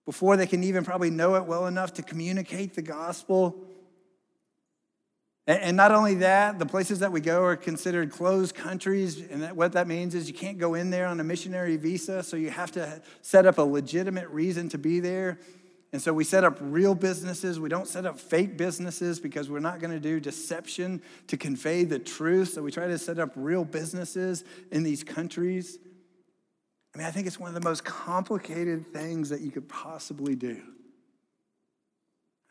before 0.04 0.36
they 0.36 0.48
can 0.48 0.64
even 0.64 0.82
probably 0.82 1.10
know 1.10 1.36
it 1.36 1.44
well 1.44 1.68
enough 1.68 1.94
to 1.94 2.02
communicate 2.02 2.74
the 2.74 2.82
gospel. 2.82 3.54
And 5.58 5.76
not 5.76 5.90
only 5.90 6.14
that, 6.16 6.60
the 6.60 6.66
places 6.66 7.00
that 7.00 7.10
we 7.10 7.20
go 7.20 7.42
are 7.42 7.56
considered 7.56 8.12
closed 8.12 8.54
countries. 8.54 9.20
And 9.20 9.42
that, 9.42 9.56
what 9.56 9.72
that 9.72 9.88
means 9.88 10.14
is 10.14 10.28
you 10.28 10.34
can't 10.34 10.58
go 10.58 10.74
in 10.74 10.90
there 10.90 11.06
on 11.06 11.18
a 11.18 11.24
missionary 11.24 11.76
visa. 11.76 12.22
So 12.22 12.36
you 12.36 12.50
have 12.50 12.70
to 12.72 13.02
set 13.20 13.46
up 13.46 13.58
a 13.58 13.62
legitimate 13.62 14.28
reason 14.28 14.68
to 14.68 14.78
be 14.78 15.00
there. 15.00 15.40
And 15.92 16.00
so 16.00 16.12
we 16.12 16.22
set 16.22 16.44
up 16.44 16.56
real 16.60 16.94
businesses. 16.94 17.58
We 17.58 17.68
don't 17.68 17.88
set 17.88 18.06
up 18.06 18.20
fake 18.20 18.56
businesses 18.56 19.18
because 19.18 19.50
we're 19.50 19.58
not 19.58 19.80
going 19.80 19.90
to 19.90 19.98
do 19.98 20.20
deception 20.20 21.02
to 21.26 21.36
convey 21.36 21.82
the 21.82 21.98
truth. 21.98 22.52
So 22.52 22.62
we 22.62 22.70
try 22.70 22.86
to 22.86 22.96
set 22.98 23.18
up 23.18 23.32
real 23.34 23.64
businesses 23.64 24.44
in 24.70 24.84
these 24.84 25.02
countries. 25.02 25.78
I 26.94 26.98
mean, 26.98 27.08
I 27.08 27.10
think 27.10 27.26
it's 27.26 27.40
one 27.40 27.48
of 27.48 27.60
the 27.60 27.68
most 27.68 27.84
complicated 27.84 28.92
things 28.92 29.30
that 29.30 29.40
you 29.40 29.50
could 29.50 29.68
possibly 29.68 30.36
do. 30.36 30.62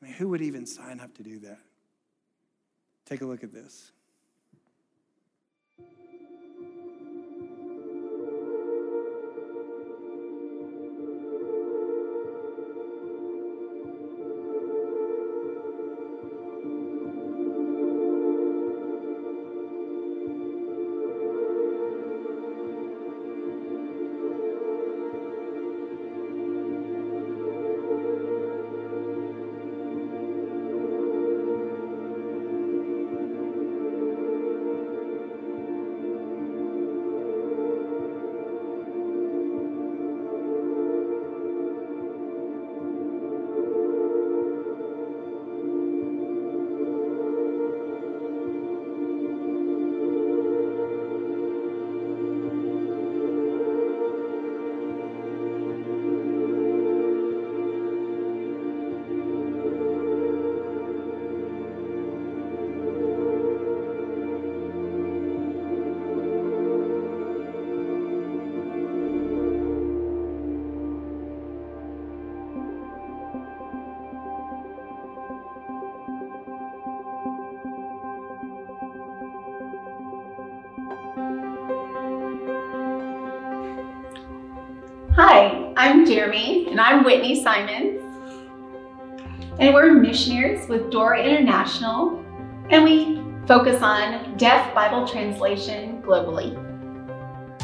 I 0.02 0.06
mean, 0.06 0.14
who 0.16 0.28
would 0.30 0.42
even 0.42 0.66
sign 0.66 1.00
up 1.00 1.16
to 1.16 1.24
do 1.24 1.40
that? 1.40 1.60
Take 3.10 3.22
a 3.22 3.26
look 3.26 3.44
at 3.44 3.52
this. 3.52 3.92
And 86.80 86.88
I'm 86.88 87.04
Whitney 87.04 87.44
Simons. 87.44 88.00
And 89.60 89.74
we're 89.74 89.92
missionaries 89.92 90.70
with 90.70 90.90
DOOR 90.90 91.14
International. 91.14 92.24
And 92.70 92.86
we 92.86 93.22
focus 93.46 93.82
on 93.82 94.38
deaf 94.38 94.74
Bible 94.74 95.06
translation 95.06 96.02
globally. 96.02 96.56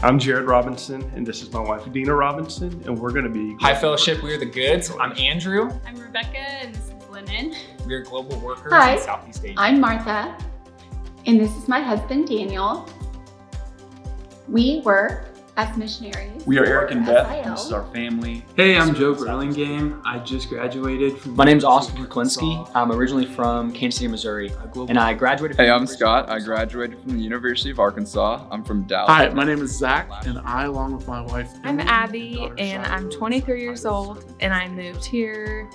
I'm 0.03 0.19
Jared 0.19 0.47
Robinson, 0.47 1.09
and 1.15 1.25
this 1.25 1.41
is 1.41 1.53
my 1.53 1.61
wife, 1.61 1.89
Dina 1.93 2.13
Robinson, 2.13 2.73
and 2.85 2.99
we're 2.99 3.13
going 3.13 3.23
to 3.23 3.29
be. 3.29 3.55
Hi, 3.61 3.73
Fellowship. 3.73 4.21
We 4.21 4.33
are 4.33 4.37
the 4.37 4.45
Goods. 4.45 4.91
I'm 4.99 5.17
Andrew. 5.17 5.71
I'm 5.87 5.95
Rebecca, 5.95 6.37
and 6.37 6.75
this 6.75 6.89
is 6.89 7.09
Lennon. 7.09 7.55
We 7.87 7.93
are 7.93 8.01
global 8.01 8.37
workers 8.41 8.73
Hi, 8.73 8.95
in 8.95 9.01
Southeast 9.01 9.45
Asia. 9.45 9.55
I'm 9.57 9.79
Martha, 9.79 10.37
and 11.25 11.39
this 11.39 11.55
is 11.55 11.69
my 11.69 11.79
husband, 11.79 12.27
Daniel. 12.27 12.89
We 14.49 14.81
work 14.81 15.34
as 15.57 15.77
missionaries. 15.77 16.45
We 16.45 16.57
are 16.59 16.65
Eric 16.65 16.91
and 16.91 17.05
Beth. 17.05 17.27
SIL. 17.27 17.51
This 17.51 17.65
is 17.65 17.71
our 17.71 17.85
family. 17.91 18.43
Hey, 18.55 18.77
I'm 18.77 18.93
Joe 18.93 19.13
Burlingame. 19.13 20.01
I 20.05 20.19
just 20.19 20.49
graduated 20.49 21.17
from. 21.17 21.35
My 21.35 21.45
name's 21.45 21.63
Austin 21.63 22.05
Kuklinski. 22.05 22.69
I'm 22.75 22.91
originally 22.91 23.25
from 23.25 23.71
Kansas 23.71 23.99
City, 23.99 24.09
Missouri, 24.09 24.51
and 24.89 24.99
I 24.99 25.13
graduated. 25.13 25.57
Hey, 25.57 25.69
I'm 25.69 25.87
Scott. 25.87 26.29
I 26.29 26.39
graduated 26.39 27.01
from 27.01 27.17
the 27.17 27.23
University 27.23 27.71
of 27.71 27.79
Arkansas. 27.79 28.45
I'm 28.51 28.63
from 28.63 28.83
Dallas. 28.83 29.09
Hi, 29.09 29.29
my 29.29 29.45
name 29.45 29.61
is 29.61 29.77
Zach, 29.77 30.09
and 30.25 30.39
I, 30.39 30.65
along 30.65 30.95
with 30.95 31.07
my 31.07 31.21
wife, 31.21 31.49
I'm 31.63 31.79
Abby, 31.79 32.51
and 32.57 32.85
I'm 32.85 33.09
23 33.09 33.61
years 33.61 33.85
old, 33.85 34.25
and 34.41 34.53
I 34.53 34.67
moved 34.67 35.05
here 35.05 35.69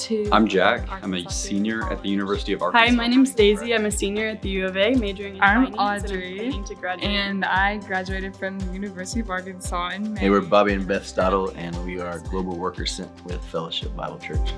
to. 0.00 0.28
I'm 0.32 0.48
Jack. 0.48 0.88
I'm 0.90 1.14
a 1.14 1.30
senior 1.30 1.90
at 1.92 2.02
the 2.02 2.08
University 2.08 2.52
of 2.52 2.62
Arkansas. 2.62 2.86
Hi, 2.86 2.94
my 2.94 3.06
name's 3.06 3.34
Daisy. 3.34 3.74
I'm 3.74 3.84
a 3.86 3.90
senior 3.90 4.26
at 4.28 4.40
the 4.40 4.48
U 4.48 4.66
of 4.66 4.76
A, 4.76 4.94
majoring 4.94 5.36
in 5.36 5.42
I'm 5.42 5.72
finance, 5.72 6.04
Audrey, 6.04 6.24
and 6.24 6.32
I'm 6.32 6.38
planning 6.38 6.64
to 6.64 6.74
graduate. 6.74 7.08
and 7.08 7.44
I 7.44 7.76
graduated 7.78 8.34
from 8.34 8.58
the 8.58 8.72
University 8.72 9.20
of 9.20 9.30
Arkansas 9.30 9.90
in 9.90 10.14
May. 10.14 10.20
Hey, 10.20 10.30
we're 10.30 10.40
Bobby 10.40 10.72
and 10.72 10.86
Beth 10.86 11.06
Stottle, 11.06 11.50
and 11.56 11.76
we 11.84 12.00
are 12.00 12.18
global 12.20 12.56
workers 12.56 12.92
sent 12.92 13.10
with 13.24 13.44
Fellowship 13.44 13.94
Bible 13.94 14.18
Church. 14.18 14.50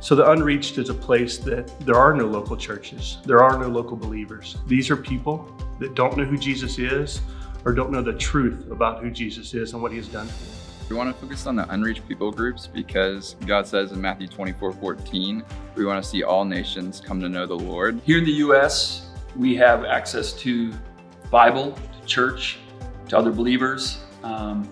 So, 0.00 0.14
the 0.14 0.30
unreached 0.30 0.78
is 0.78 0.88
a 0.88 0.94
place 0.94 1.38
that 1.38 1.80
there 1.80 1.96
are 1.96 2.14
no 2.14 2.26
local 2.26 2.56
churches, 2.56 3.18
there 3.24 3.42
are 3.42 3.58
no 3.58 3.68
local 3.68 3.96
believers. 3.96 4.56
These 4.66 4.90
are 4.90 4.96
people 4.96 5.48
that 5.78 5.94
don't 5.94 6.16
know 6.16 6.24
who 6.24 6.38
Jesus 6.38 6.78
is 6.78 7.20
or 7.64 7.72
don't 7.72 7.90
know 7.90 8.02
the 8.02 8.14
truth 8.14 8.70
about 8.70 9.02
who 9.02 9.10
Jesus 9.10 9.52
is 9.54 9.72
and 9.72 9.82
what 9.82 9.90
he 9.90 9.98
has 9.98 10.08
done. 10.08 10.28
We 10.88 10.94
want 10.94 11.12
to 11.12 11.20
focus 11.20 11.48
on 11.48 11.56
the 11.56 11.68
unreached 11.70 12.06
people 12.06 12.30
groups 12.30 12.68
because 12.68 13.34
God 13.44 13.66
says 13.66 13.90
in 13.90 14.00
Matthew 14.00 14.28
24 14.28 14.72
14, 14.72 15.42
we 15.74 15.84
want 15.84 16.02
to 16.02 16.08
see 16.08 16.22
all 16.22 16.44
nations 16.44 17.02
come 17.04 17.20
to 17.20 17.28
know 17.28 17.44
the 17.44 17.56
Lord. 17.56 18.00
Here 18.04 18.18
in 18.18 18.24
the 18.24 18.32
U.S., 18.32 19.08
we 19.34 19.56
have 19.56 19.84
access 19.84 20.32
to 20.34 20.72
Bible, 21.28 21.72
to 21.72 22.06
church, 22.06 22.58
to 23.08 23.18
other 23.18 23.32
believers, 23.32 23.98
um, 24.22 24.68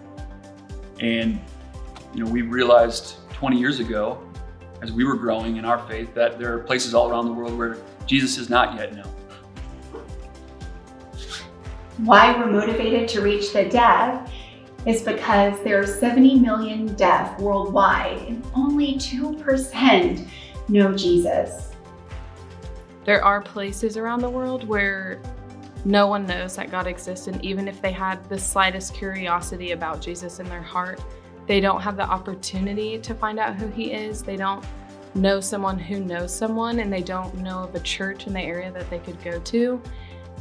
and 1.01 1.41
you 2.15 2.25
know 2.25 2.31
we 2.31 2.43
realized 2.43 3.17
20 3.33 3.59
years 3.59 3.81
ago, 3.81 4.25
as 4.83 4.93
we 4.93 5.03
were 5.05 5.17
growing 5.17 5.57
in 5.57 5.65
our 5.65 5.85
faith, 5.89 6.15
that 6.15 6.39
there 6.39 6.55
are 6.55 6.61
places 6.61 6.95
all 6.95 7.11
around 7.11 7.27
the 7.27 7.33
world 7.33 7.59
where 7.59 7.79
Jesus 8.07 8.39
is 8.39 8.49
not 8.49 8.77
yet 8.77 8.95
known. 8.95 9.11
Why 11.99 12.39
we're 12.39 12.51
motivated 12.51 13.09
to 13.11 13.21
reach 13.21 13.53
the 13.53 13.69
deaf 13.69 14.31
is 14.87 15.03
because 15.03 15.63
there 15.63 15.81
are 15.81 15.87
70 15.87 16.41
million 16.41 16.95
deaf 16.95 17.39
worldwide, 17.41 18.19
and 18.29 18.47
only 18.55 18.95
2% 18.95 20.29
know 20.69 20.95
Jesus. 20.95 21.71
There 23.05 23.23
are 23.25 23.41
places 23.41 23.97
around 23.97 24.21
the 24.21 24.31
world 24.31 24.67
where 24.67 25.21
no 25.85 26.07
one 26.07 26.27
knows 26.27 26.57
that 26.57 26.71
God 26.71 26.87
exists, 26.87 27.27
and 27.27 27.43
even 27.45 27.69
if 27.69 27.83
they 27.83 27.93
had 27.93 28.27
the 28.29 28.39
slightest 28.39 28.95
curiosity 28.95 29.73
about 29.73 30.01
Jesus 30.01 30.41
in 30.41 30.49
their 30.49 30.63
heart, 30.63 31.01
they 31.47 31.61
don't 31.61 31.83
have 31.83 31.97
the 31.97 32.09
opportunity 32.09 32.99
to 32.99 33.15
find 33.15 33.39
out 33.39 33.55
who 33.55 33.69
He 33.69 33.93
is. 33.93 34.23
They 34.23 34.37
don't 34.37 34.65
know 35.15 35.41
someone 35.41 35.79
who 35.79 36.01
knows 36.01 36.35
someone, 36.35 36.79
and 36.79 36.91
they 36.91 37.03
don't 37.03 37.35
know 37.37 37.65
of 37.65 37.75
a 37.75 37.81
church 37.81 38.27
in 38.27 38.33
the 38.33 38.41
area 38.41 38.73
that 38.73 38.89
they 38.89 38.99
could 38.99 39.23
go 39.23 39.39
to. 39.41 39.81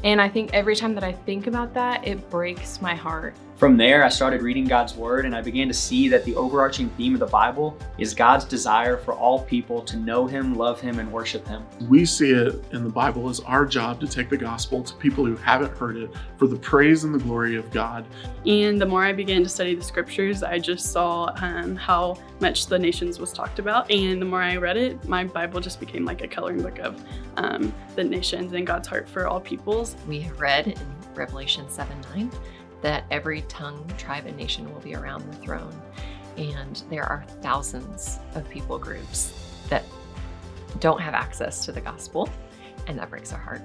And 0.06 0.22
I 0.22 0.28
think 0.28 0.54
every 0.54 0.76
time 0.76 0.94
that 0.96 1.04
I 1.04 1.12
think 1.12 1.48
about 1.48 1.74
that, 1.74 2.08
it 2.08 2.30
breaks 2.30 2.82
my 2.82 2.96
heart. 2.96 3.36
From 3.64 3.78
there, 3.78 4.04
I 4.04 4.10
started 4.10 4.42
reading 4.42 4.66
God's 4.66 4.94
Word, 4.94 5.26
and 5.26 5.34
I 5.34 5.42
began 5.42 5.70
to 5.70 5.74
see 5.74 6.10
that 6.10 6.26
the 6.26 6.36
overarching 6.36 6.90
theme 6.98 7.14
of 7.14 7.22
the 7.22 7.28
Bible 7.28 7.78
is 7.98 8.14
God's 8.14 8.44
desire 8.44 8.98
for 8.98 9.14
all 9.14 9.40
people 9.40 9.82
to 9.84 9.96
know 9.96 10.28
Him, 10.28 10.56
love 10.56 10.82
Him, 10.82 11.00
and 11.00 11.10
worship 11.10 11.48
Him. 11.48 11.64
we 11.88 12.04
see 12.04 12.32
it 12.32 12.62
in 12.74 12.84
the 12.84 12.90
Bible 12.90 13.30
as 13.30 13.40
our 13.40 13.66
job 13.66 14.02
to 14.02 14.08
take 14.08 14.30
the 14.30 14.36
gospel 14.36 14.84
to 14.84 14.94
people 14.96 15.26
who 15.26 15.38
haven't 15.38 15.78
heard 15.78 15.96
it 15.96 16.14
for 16.36 16.46
the 16.46 16.58
praise 16.58 17.06
and 17.06 17.16
the 17.16 17.20
glory 17.20 17.56
of 17.56 17.72
God. 17.72 18.06
And 18.46 18.82
the 18.82 18.86
more 18.86 19.06
I 19.06 19.14
began 19.14 19.44
to 19.44 19.50
study 19.50 19.76
the 19.76 19.82
scriptures, 19.82 20.44
I 20.44 20.60
just 20.60 20.92
saw 20.92 21.32
um, 21.38 21.78
how 21.78 22.18
much 22.42 22.66
the 22.68 22.78
nations 22.78 23.18
was 23.18 23.32
talked 23.32 23.60
about. 23.60 23.90
And 23.90 24.22
the 24.22 24.26
more 24.26 24.42
I 24.42 24.58
read 24.58 24.76
it, 24.76 25.08
my 25.08 25.24
Bible 25.24 25.62
just 25.62 25.80
became 25.80 26.04
like 26.04 26.22
a 26.22 26.28
coloring 26.28 26.62
book 26.62 26.80
of 26.80 27.02
um, 27.38 27.74
the 27.96 28.04
nations 28.04 28.52
and 28.52 28.68
God's 28.68 28.90
heart 28.90 29.08
for 29.08 29.26
all 29.26 29.40
peoples. 29.40 29.96
We 30.06 30.20
have 30.20 30.42
read 30.42 30.68
in 30.68 30.78
Revelation 31.16 31.70
7 31.70 31.96
9 32.14 32.30
that 32.84 33.06
every 33.10 33.42
tongue, 33.44 33.90
tribe, 33.98 34.26
and 34.28 34.38
nation 34.38 34.72
will 34.72 34.82
be 34.82 34.94
around 34.94 35.26
the 35.32 35.38
throne. 35.38 35.74
And 36.38 36.84
there 36.90 37.06
are 37.06 37.26
thousands 37.42 38.20
of 38.36 38.48
people 38.50 38.78
groups 38.78 39.34
that 39.70 39.84
don't 40.80 41.00
have 41.00 41.14
access 41.14 41.66
to 41.66 41.72
the 41.72 41.82
gospel, 41.82 42.30
and 42.88 43.00
that 43.00 43.10
breaks 43.10 43.32
our 43.32 43.40
heart. 43.40 43.62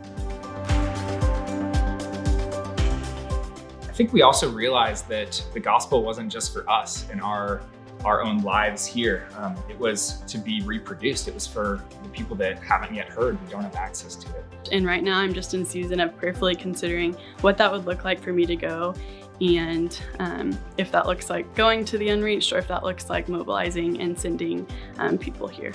I 3.83 3.93
think 3.93 4.13
we 4.13 4.23
also 4.23 4.51
realized 4.51 5.09
that 5.09 5.45
the 5.53 5.61
gospel 5.61 6.05
wasn't 6.05 6.31
just 6.31 6.53
for 6.53 6.69
us 6.71 7.05
and 7.11 7.21
our 7.21 7.63
our 8.05 8.23
own 8.23 8.43
lives 8.43 8.87
here. 8.87 9.29
Um, 9.37 9.57
it 9.69 9.79
was 9.79 10.23
to 10.29 10.39
be 10.39 10.63
reproduced. 10.63 11.29
It 11.29 11.35
was 11.35 11.47
for 11.47 11.83
the 12.03 12.09
people 12.11 12.37
that 12.37 12.63
haven't 12.63 12.95
yet 12.95 13.09
heard, 13.09 13.37
who 13.37 13.51
don't 13.51 13.63
have 13.63 13.77
access 13.77 14.15
to 14.17 14.29
it. 14.29 14.45
And 14.73 14.87
right 14.87 15.03
now, 15.03 15.19
I'm 15.19 15.35
just 15.35 15.55
in 15.55 15.65
season 15.65 16.01
of 16.01 16.17
prayerfully 16.17 16.55
considering 16.55 17.17
what 17.41 17.57
that 17.59 17.71
would 17.71 17.87
look 17.87 18.05
like 18.05 18.21
for 18.21 18.33
me 18.33 18.47
to 18.47 18.57
go, 18.57 18.95
and 19.41 20.01
um, 20.19 20.59
if 20.77 20.91
that 20.93 21.07
looks 21.07 21.31
like 21.31 21.53
going 21.55 21.85
to 21.87 21.99
the 21.99 22.09
unreached, 22.09 22.53
or 22.53 22.59
if 22.59 22.69
that 22.69 22.83
looks 22.83 23.09
like 23.09 23.29
mobilizing 23.29 24.01
and 24.01 24.19
sending 24.19 24.67
um, 24.99 25.17
people 25.19 25.47
here. 25.47 25.73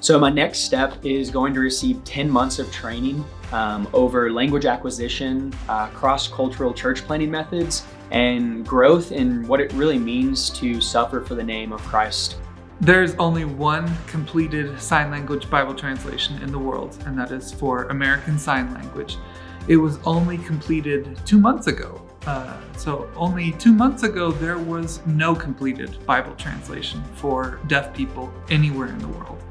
So, 0.00 0.18
my 0.18 0.28
next 0.28 0.60
step 0.60 1.02
is 1.02 1.30
going 1.30 1.54
to 1.54 1.60
receive 1.60 2.04
10 2.04 2.28
months 2.28 2.58
of 2.58 2.70
training 2.70 3.24
um, 3.52 3.88
over 3.94 4.30
language 4.30 4.66
acquisition, 4.66 5.50
uh, 5.66 5.86
cross 5.88 6.28
cultural 6.28 6.74
church 6.74 7.06
planting 7.06 7.30
methods, 7.30 7.86
and 8.14 8.64
growth 8.64 9.10
in 9.10 9.46
what 9.48 9.60
it 9.60 9.72
really 9.72 9.98
means 9.98 10.48
to 10.48 10.80
suffer 10.80 11.20
for 11.20 11.34
the 11.34 11.42
name 11.42 11.72
of 11.72 11.82
Christ. 11.82 12.36
There's 12.80 13.14
only 13.16 13.44
one 13.44 13.92
completed 14.06 14.80
sign 14.80 15.10
language 15.10 15.50
Bible 15.50 15.74
translation 15.74 16.40
in 16.40 16.52
the 16.52 16.58
world, 16.58 16.96
and 17.06 17.18
that 17.18 17.32
is 17.32 17.52
for 17.52 17.84
American 17.86 18.38
Sign 18.38 18.72
Language. 18.72 19.18
It 19.66 19.76
was 19.76 19.98
only 20.04 20.38
completed 20.38 21.18
two 21.26 21.38
months 21.38 21.66
ago. 21.66 22.00
Uh, 22.24 22.56
so, 22.76 23.10
only 23.16 23.52
two 23.52 23.72
months 23.72 24.02
ago, 24.02 24.30
there 24.30 24.58
was 24.58 25.04
no 25.06 25.34
completed 25.34 25.98
Bible 26.06 26.34
translation 26.36 27.02
for 27.14 27.60
deaf 27.66 27.92
people 27.94 28.32
anywhere 28.48 28.88
in 28.88 28.98
the 28.98 29.08
world. 29.08 29.42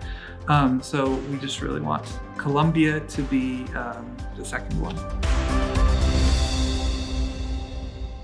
Um, 0.47 0.81
so, 0.81 1.15
we 1.29 1.37
just 1.37 1.61
really 1.61 1.81
want 1.81 2.19
Colombia 2.37 3.01
to 3.01 3.21
be 3.23 3.65
um, 3.75 4.15
the 4.37 4.45
second 4.45 4.79
one. 4.81 5.72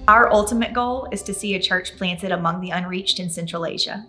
Our 0.10 0.34
ultimate 0.34 0.74
goal 0.74 1.08
is 1.12 1.22
to 1.22 1.36
see 1.36 1.54
a 1.54 1.62
church 1.62 1.96
planted 1.96 2.32
among 2.32 2.62
the 2.62 2.72
unreached 2.72 3.20
in 3.20 3.30
Central 3.30 3.64
Asia. 3.64 4.08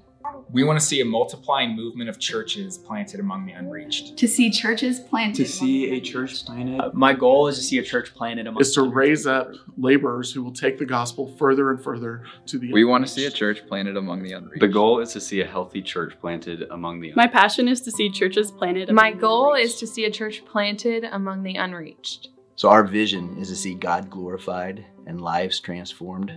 We 0.50 0.64
want 0.64 0.80
to 0.80 0.84
see 0.84 1.02
a 1.02 1.04
multiplying 1.04 1.76
movement 1.76 2.08
of 2.08 2.18
churches 2.18 2.78
planted 2.78 3.20
among 3.20 3.44
the 3.44 3.52
unreached. 3.52 4.16
To 4.16 4.26
see 4.26 4.48
churches 4.48 4.98
planted. 4.98 5.36
To 5.36 5.46
see 5.46 5.90
a 5.90 6.00
church 6.00 6.46
planted. 6.46 6.80
Uh, 6.80 6.90
my 6.94 7.12
goal 7.12 7.48
is 7.48 7.58
to 7.58 7.62
see 7.62 7.76
a 7.76 7.82
church 7.82 8.14
planted 8.14 8.46
among 8.46 8.62
Is 8.62 8.72
to 8.76 8.82
raise 8.84 9.26
up 9.26 9.52
laborers 9.76 10.32
who 10.32 10.42
will 10.42 10.54
take 10.54 10.78
the 10.78 10.86
gospel 10.86 11.36
further 11.36 11.68
and 11.68 11.84
further 11.84 12.24
to 12.46 12.58
the 12.58 12.72
We 12.72 12.84
want 12.84 13.06
to 13.06 13.12
see 13.12 13.26
a 13.26 13.30
church 13.30 13.66
planted 13.68 13.98
among 13.98 14.22
the 14.22 14.32
unreached. 14.32 14.60
The 14.60 14.68
goal 14.68 15.00
is 15.00 15.12
to 15.12 15.20
see 15.20 15.42
a 15.42 15.46
healthy 15.46 15.82
church 15.82 16.18
planted 16.18 16.62
among 16.70 17.00
the 17.00 17.12
My 17.14 17.26
passion 17.26 17.68
is 17.68 17.82
to 17.82 17.90
see 17.90 18.08
churches 18.08 18.50
planted. 18.50 18.90
My 18.90 19.12
goal 19.12 19.52
is 19.52 19.74
to 19.74 19.86
see 19.86 20.06
a 20.06 20.10
church 20.10 20.46
planted 20.46 21.04
among 21.04 21.42
the 21.42 21.56
unreached. 21.56 22.30
So, 22.60 22.68
our 22.68 22.84
vision 22.84 23.38
is 23.38 23.48
to 23.48 23.56
see 23.56 23.72
God 23.72 24.10
glorified 24.10 24.84
and 25.06 25.22
lives 25.22 25.60
transformed 25.60 26.34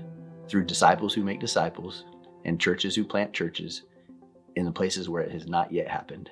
through 0.48 0.64
disciples 0.64 1.14
who 1.14 1.22
make 1.22 1.42
disciples 1.42 2.06
and 2.46 2.62
churches 2.62 2.96
who 2.96 3.04
plant 3.04 3.34
churches 3.34 3.82
in 4.56 4.64
the 4.64 4.72
places 4.72 5.10
where 5.10 5.22
it 5.22 5.34
has 5.34 5.48
not 5.48 5.70
yet 5.70 5.90
happened. 5.90 6.30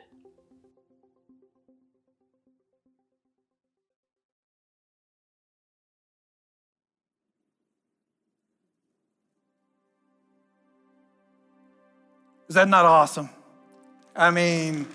Is 12.47 12.55
that 12.55 12.69
not 12.69 12.85
awesome? 12.85 13.29
I 14.15 14.31
mean, 14.31 14.87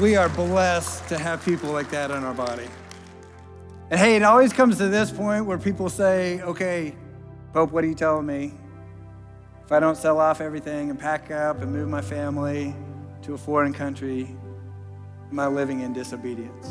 we 0.00 0.16
are 0.16 0.28
blessed 0.28 1.08
to 1.08 1.18
have 1.18 1.44
people 1.44 1.70
like 1.70 1.90
that 1.90 2.10
in 2.10 2.24
our 2.24 2.34
body. 2.34 2.68
And 3.90 4.00
hey, 4.00 4.16
it 4.16 4.22
always 4.22 4.52
comes 4.52 4.78
to 4.78 4.88
this 4.88 5.10
point 5.10 5.46
where 5.46 5.58
people 5.58 5.88
say, 5.88 6.40
okay, 6.42 6.94
Pope, 7.52 7.72
what 7.72 7.84
are 7.84 7.88
you 7.88 7.94
telling 7.94 8.26
me? 8.26 8.54
If 9.64 9.72
I 9.72 9.80
don't 9.80 9.96
sell 9.96 10.18
off 10.18 10.40
everything 10.40 10.90
and 10.90 10.98
pack 10.98 11.30
up 11.30 11.60
and 11.62 11.72
move 11.72 11.88
my 11.88 12.00
family, 12.00 12.74
to 13.22 13.34
a 13.34 13.38
foreign 13.38 13.72
country? 13.72 14.36
Am 15.30 15.38
I 15.38 15.46
living 15.46 15.80
in 15.80 15.92
disobedience? 15.92 16.66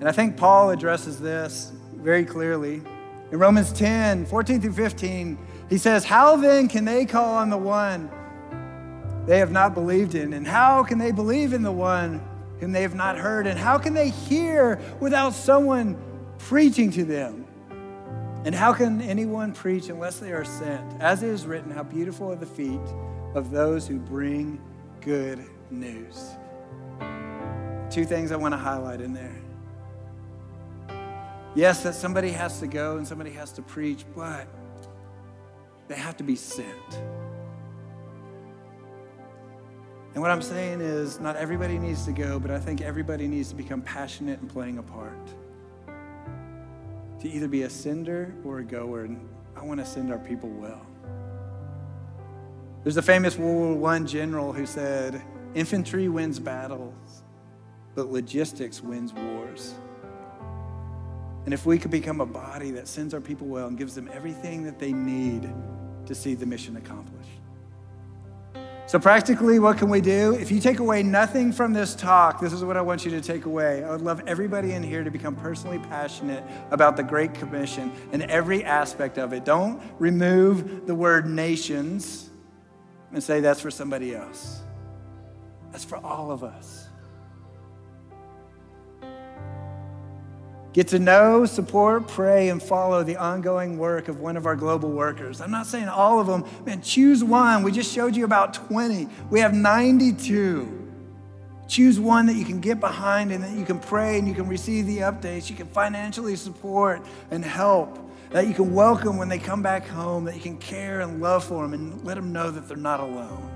And 0.00 0.08
I 0.08 0.12
think 0.12 0.36
Paul 0.36 0.70
addresses 0.70 1.18
this 1.18 1.72
very 1.94 2.24
clearly. 2.24 2.82
In 3.30 3.38
Romans 3.38 3.72
10 3.72 4.26
14 4.26 4.60
through 4.60 4.72
15, 4.72 5.38
he 5.70 5.78
says, 5.78 6.04
How 6.04 6.36
then 6.36 6.68
can 6.68 6.84
they 6.84 7.06
call 7.06 7.34
on 7.36 7.50
the 7.50 7.56
one 7.56 8.10
they 9.26 9.38
have 9.38 9.52
not 9.52 9.74
believed 9.74 10.14
in? 10.14 10.32
And 10.32 10.46
how 10.46 10.82
can 10.84 10.98
they 10.98 11.12
believe 11.12 11.52
in 11.52 11.62
the 11.62 11.72
one 11.72 12.20
whom 12.60 12.72
they 12.72 12.82
have 12.82 12.94
not 12.94 13.16
heard? 13.18 13.46
And 13.46 13.58
how 13.58 13.78
can 13.78 13.94
they 13.94 14.10
hear 14.10 14.80
without 15.00 15.34
someone 15.34 15.96
preaching 16.38 16.90
to 16.92 17.04
them? 17.04 17.46
And 18.44 18.54
how 18.54 18.72
can 18.72 19.00
anyone 19.00 19.52
preach 19.52 19.88
unless 19.88 20.18
they 20.18 20.32
are 20.32 20.44
sent? 20.44 21.00
As 21.00 21.22
it 21.22 21.28
is 21.28 21.46
written, 21.46 21.70
how 21.70 21.84
beautiful 21.84 22.32
are 22.32 22.36
the 22.36 22.46
feet 22.46 22.80
of 23.34 23.50
those 23.50 23.86
who 23.86 23.98
bring 23.98 24.60
good 25.00 25.44
news. 25.70 26.30
Two 27.90 28.04
things 28.04 28.32
I 28.32 28.36
want 28.36 28.52
to 28.52 28.58
highlight 28.58 29.00
in 29.00 29.12
there. 29.12 29.38
Yes, 31.54 31.82
that 31.82 31.94
somebody 31.94 32.30
has 32.30 32.60
to 32.60 32.66
go 32.66 32.96
and 32.96 33.06
somebody 33.06 33.30
has 33.32 33.52
to 33.52 33.62
preach, 33.62 34.04
but 34.16 34.46
they 35.88 35.96
have 35.96 36.16
to 36.16 36.24
be 36.24 36.34
sent. 36.34 37.02
And 40.14 40.20
what 40.20 40.30
I'm 40.30 40.42
saying 40.42 40.82
is, 40.82 41.20
not 41.20 41.36
everybody 41.36 41.78
needs 41.78 42.04
to 42.04 42.12
go, 42.12 42.38
but 42.38 42.50
I 42.50 42.58
think 42.58 42.82
everybody 42.82 43.26
needs 43.26 43.48
to 43.48 43.54
become 43.54 43.80
passionate 43.80 44.40
in 44.40 44.48
playing 44.48 44.76
a 44.76 44.82
part. 44.82 45.28
To 47.20 47.30
either 47.30 47.48
be 47.48 47.62
a 47.62 47.70
sender 47.70 48.34
or 48.44 48.58
a 48.58 48.64
goer, 48.64 49.04
and 49.04 49.26
I 49.56 49.64
want 49.64 49.80
to 49.80 49.86
send 49.86 50.12
our 50.12 50.18
people 50.18 50.50
well. 50.50 50.84
There's 52.82 52.96
a 52.98 53.02
famous 53.02 53.38
World 53.38 53.78
War 53.78 53.90
I 53.90 54.00
general 54.00 54.52
who 54.52 54.66
said, 54.66 55.22
Infantry 55.54 56.08
wins 56.08 56.38
battles, 56.38 57.22
but 57.94 58.10
logistics 58.10 58.82
wins 58.82 59.12
wars. 59.12 59.74
And 61.44 61.54
if 61.54 61.64
we 61.64 61.78
could 61.78 61.90
become 61.90 62.20
a 62.20 62.26
body 62.26 62.70
that 62.72 62.86
sends 62.86 63.14
our 63.14 63.20
people 63.20 63.46
well 63.46 63.66
and 63.68 63.78
gives 63.78 63.94
them 63.94 64.10
everything 64.12 64.64
that 64.64 64.78
they 64.78 64.92
need 64.92 65.52
to 66.06 66.14
see 66.14 66.34
the 66.34 66.46
mission 66.46 66.76
accomplished. 66.76 67.41
So, 68.92 68.98
practically, 68.98 69.58
what 69.58 69.78
can 69.78 69.88
we 69.88 70.02
do? 70.02 70.34
If 70.34 70.50
you 70.50 70.60
take 70.60 70.78
away 70.78 71.02
nothing 71.02 71.50
from 71.50 71.72
this 71.72 71.94
talk, 71.94 72.42
this 72.42 72.52
is 72.52 72.62
what 72.62 72.76
I 72.76 72.82
want 72.82 73.06
you 73.06 73.10
to 73.12 73.22
take 73.22 73.46
away. 73.46 73.82
I 73.82 73.90
would 73.90 74.02
love 74.02 74.20
everybody 74.26 74.72
in 74.72 74.82
here 74.82 75.02
to 75.02 75.10
become 75.10 75.34
personally 75.34 75.78
passionate 75.78 76.44
about 76.70 76.98
the 76.98 77.02
Great 77.02 77.32
Commission 77.32 77.90
and 78.12 78.22
every 78.24 78.62
aspect 78.64 79.16
of 79.16 79.32
it. 79.32 79.46
Don't 79.46 79.80
remove 79.98 80.86
the 80.86 80.94
word 80.94 81.26
nations 81.26 82.28
and 83.12 83.22
say 83.22 83.40
that's 83.40 83.62
for 83.62 83.70
somebody 83.70 84.14
else, 84.14 84.60
that's 85.70 85.86
for 85.86 85.96
all 85.96 86.30
of 86.30 86.44
us. 86.44 86.81
Get 90.72 90.88
to 90.88 90.98
know, 90.98 91.44
support, 91.44 92.08
pray, 92.08 92.48
and 92.48 92.62
follow 92.62 93.04
the 93.04 93.16
ongoing 93.16 93.76
work 93.76 94.08
of 94.08 94.20
one 94.20 94.38
of 94.38 94.46
our 94.46 94.56
global 94.56 94.90
workers. 94.90 95.42
I'm 95.42 95.50
not 95.50 95.66
saying 95.66 95.88
all 95.88 96.18
of 96.18 96.26
them. 96.26 96.44
Man, 96.64 96.80
choose 96.80 97.22
one. 97.22 97.62
We 97.62 97.72
just 97.72 97.92
showed 97.92 98.16
you 98.16 98.24
about 98.24 98.54
20. 98.54 99.06
We 99.28 99.40
have 99.40 99.52
92. 99.52 100.78
Choose 101.68 102.00
one 102.00 102.24
that 102.26 102.36
you 102.36 102.46
can 102.46 102.60
get 102.60 102.80
behind 102.80 103.32
and 103.32 103.44
that 103.44 103.52
you 103.52 103.66
can 103.66 103.80
pray 103.80 104.18
and 104.18 104.26
you 104.26 104.32
can 104.34 104.48
receive 104.48 104.86
the 104.86 104.98
updates. 104.98 105.50
You 105.50 105.56
can 105.56 105.66
financially 105.66 106.36
support 106.36 107.02
and 107.30 107.44
help. 107.44 107.98
That 108.30 108.46
you 108.46 108.54
can 108.54 108.72
welcome 108.72 109.18
when 109.18 109.28
they 109.28 109.38
come 109.38 109.62
back 109.62 109.86
home. 109.86 110.24
That 110.24 110.34
you 110.34 110.40
can 110.40 110.56
care 110.56 111.02
and 111.02 111.20
love 111.20 111.44
for 111.44 111.62
them 111.62 111.74
and 111.74 112.02
let 112.02 112.14
them 112.14 112.32
know 112.32 112.50
that 112.50 112.66
they're 112.66 112.78
not 112.78 113.00
alone. 113.00 113.50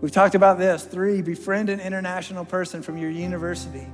We've 0.00 0.12
talked 0.12 0.36
about 0.36 0.58
this. 0.58 0.84
Three, 0.84 1.22
befriend 1.22 1.70
an 1.70 1.80
international 1.80 2.44
person 2.44 2.82
from 2.82 2.98
your 2.98 3.10
university 3.10 3.88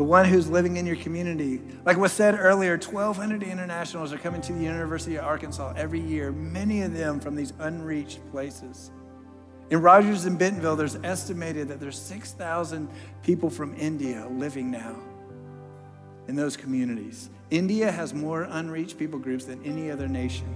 the 0.00 0.04
one 0.04 0.24
who's 0.24 0.48
living 0.48 0.78
in 0.78 0.86
your 0.86 0.96
community. 0.96 1.60
Like 1.84 1.98
was 1.98 2.10
said 2.10 2.34
earlier, 2.34 2.78
1,200 2.78 3.42
internationals 3.42 4.14
are 4.14 4.16
coming 4.16 4.40
to 4.40 4.54
the 4.54 4.62
University 4.62 5.16
of 5.16 5.26
Arkansas 5.26 5.74
every 5.76 6.00
year, 6.00 6.32
many 6.32 6.80
of 6.80 6.94
them 6.94 7.20
from 7.20 7.36
these 7.36 7.52
unreached 7.58 8.18
places. 8.30 8.92
In 9.68 9.82
Rogers 9.82 10.24
and 10.24 10.38
Bentonville, 10.38 10.74
there's 10.74 10.96
estimated 11.04 11.68
that 11.68 11.80
there's 11.80 11.98
6,000 11.98 12.88
people 13.22 13.50
from 13.50 13.74
India 13.74 14.26
living 14.30 14.70
now 14.70 14.96
in 16.28 16.34
those 16.34 16.56
communities. 16.56 17.28
India 17.50 17.92
has 17.92 18.14
more 18.14 18.44
unreached 18.44 18.96
people 18.96 19.18
groups 19.18 19.44
than 19.44 19.62
any 19.66 19.90
other 19.90 20.08
nation. 20.08 20.48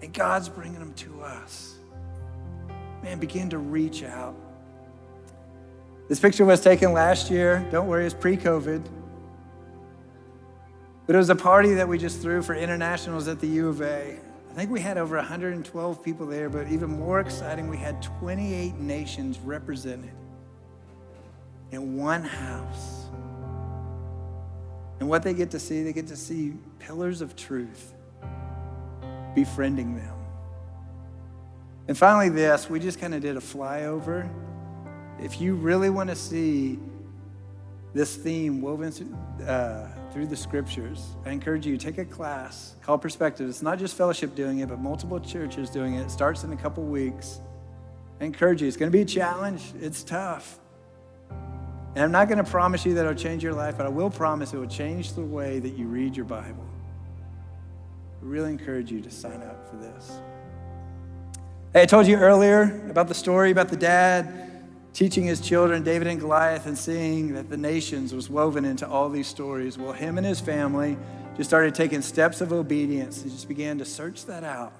And 0.00 0.14
God's 0.14 0.48
bringing 0.48 0.78
them 0.78 0.94
to 0.94 1.20
us. 1.20 1.74
Man, 3.02 3.18
begin 3.18 3.50
to 3.50 3.58
reach 3.58 4.02
out. 4.02 4.34
This 6.08 6.18
picture 6.18 6.46
was 6.46 6.62
taken 6.62 6.94
last 6.94 7.30
year. 7.30 7.66
Don't 7.70 7.86
worry, 7.86 8.06
it's 8.06 8.14
pre 8.14 8.36
COVID. 8.36 8.82
But 11.06 11.14
it 11.14 11.18
was 11.18 11.28
a 11.28 11.36
party 11.36 11.74
that 11.74 11.86
we 11.86 11.98
just 11.98 12.22
threw 12.22 12.42
for 12.42 12.54
internationals 12.54 13.28
at 13.28 13.40
the 13.40 13.46
U 13.46 13.68
of 13.68 13.82
A. 13.82 14.18
I 14.50 14.54
think 14.54 14.70
we 14.70 14.80
had 14.80 14.96
over 14.96 15.16
112 15.16 16.02
people 16.02 16.26
there, 16.26 16.48
but 16.48 16.68
even 16.68 16.90
more 16.90 17.20
exciting, 17.20 17.68
we 17.68 17.76
had 17.76 18.02
28 18.02 18.74
nations 18.76 19.38
represented 19.38 20.10
in 21.72 21.96
one 21.96 22.24
house. 22.24 23.04
And 25.00 25.08
what 25.08 25.22
they 25.22 25.34
get 25.34 25.50
to 25.52 25.58
see, 25.58 25.82
they 25.82 25.92
get 25.92 26.08
to 26.08 26.16
see 26.16 26.54
pillars 26.78 27.20
of 27.20 27.36
truth 27.36 27.94
befriending 29.34 29.94
them. 29.94 30.16
And 31.86 31.96
finally, 31.96 32.30
this, 32.30 32.68
we 32.68 32.80
just 32.80 32.98
kind 32.98 33.14
of 33.14 33.20
did 33.20 33.36
a 33.36 33.40
flyover 33.40 34.28
if 35.20 35.40
you 35.40 35.54
really 35.54 35.90
want 35.90 36.10
to 36.10 36.16
see 36.16 36.78
this 37.94 38.16
theme 38.16 38.60
woven 38.60 38.92
uh, 39.46 39.88
through 40.12 40.26
the 40.26 40.36
scriptures, 40.36 41.16
I 41.24 41.30
encourage 41.30 41.66
you 41.66 41.76
to 41.76 41.84
take 41.84 41.98
a 41.98 42.04
class 42.04 42.76
called 42.82 43.02
Perspective. 43.02 43.48
It's 43.48 43.62
not 43.62 43.78
just 43.78 43.96
fellowship 43.96 44.34
doing 44.34 44.60
it, 44.60 44.68
but 44.68 44.78
multiple 44.78 45.18
churches 45.18 45.70
doing 45.70 45.94
it. 45.94 46.02
It 46.02 46.10
starts 46.10 46.44
in 46.44 46.52
a 46.52 46.56
couple 46.56 46.84
weeks. 46.84 47.40
I 48.20 48.24
encourage 48.24 48.62
you. 48.62 48.68
It's 48.68 48.76
going 48.76 48.90
to 48.90 48.96
be 48.96 49.02
a 49.02 49.06
challenge. 49.06 49.62
It's 49.80 50.02
tough. 50.02 50.58
And 51.30 52.04
I'm 52.04 52.12
not 52.12 52.28
going 52.28 52.38
to 52.38 52.48
promise 52.48 52.84
you 52.84 52.94
that 52.94 53.00
it'll 53.00 53.14
change 53.14 53.42
your 53.42 53.54
life, 53.54 53.76
but 53.76 53.86
I 53.86 53.88
will 53.88 54.10
promise 54.10 54.52
it 54.52 54.58
will 54.58 54.66
change 54.66 55.14
the 55.14 55.22
way 55.22 55.58
that 55.58 55.70
you 55.70 55.86
read 55.86 56.16
your 56.16 56.26
Bible. 56.26 56.66
I 58.20 58.24
really 58.24 58.50
encourage 58.50 58.90
you 58.92 59.00
to 59.00 59.10
sign 59.10 59.42
up 59.42 59.68
for 59.68 59.76
this. 59.76 60.20
Hey, 61.72 61.82
I 61.82 61.86
told 61.86 62.06
you 62.06 62.16
earlier 62.16 62.86
about 62.90 63.08
the 63.08 63.14
story 63.14 63.50
about 63.50 63.68
the 63.68 63.76
dad 63.76 64.47
teaching 64.98 65.22
his 65.22 65.40
children 65.40 65.84
David 65.84 66.08
and 66.08 66.18
Goliath 66.18 66.66
and 66.66 66.76
seeing 66.76 67.34
that 67.34 67.48
the 67.48 67.56
nations 67.56 68.12
was 68.12 68.28
woven 68.28 68.64
into 68.64 68.84
all 68.84 69.08
these 69.08 69.28
stories. 69.28 69.78
Well, 69.78 69.92
him 69.92 70.18
and 70.18 70.26
his 70.26 70.40
family 70.40 70.98
just 71.36 71.48
started 71.48 71.72
taking 71.72 72.02
steps 72.02 72.40
of 72.40 72.52
obedience 72.52 73.22
and 73.22 73.30
just 73.30 73.46
began 73.46 73.78
to 73.78 73.84
search 73.84 74.26
that 74.26 74.42
out. 74.42 74.72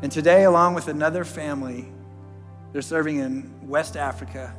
And 0.00 0.10
today, 0.10 0.44
along 0.44 0.72
with 0.72 0.88
another 0.88 1.26
family, 1.26 1.92
they're 2.72 2.80
serving 2.80 3.18
in 3.18 3.68
West 3.68 3.98
Africa 3.98 4.56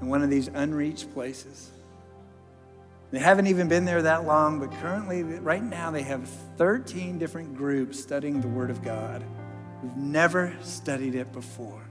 in 0.00 0.08
one 0.08 0.24
of 0.24 0.30
these 0.30 0.48
unreached 0.48 1.14
places. 1.14 1.70
They 3.12 3.20
haven't 3.20 3.46
even 3.46 3.68
been 3.68 3.84
there 3.84 4.02
that 4.02 4.26
long, 4.26 4.58
but 4.58 4.72
currently, 4.80 5.22
right 5.22 5.62
now, 5.62 5.92
they 5.92 6.02
have 6.02 6.28
13 6.58 7.20
different 7.20 7.56
groups 7.56 8.00
studying 8.00 8.40
the 8.40 8.48
Word 8.48 8.70
of 8.70 8.82
God 8.82 9.22
who've 9.80 9.96
never 9.96 10.52
studied 10.60 11.14
it 11.14 11.32
before. 11.32 11.84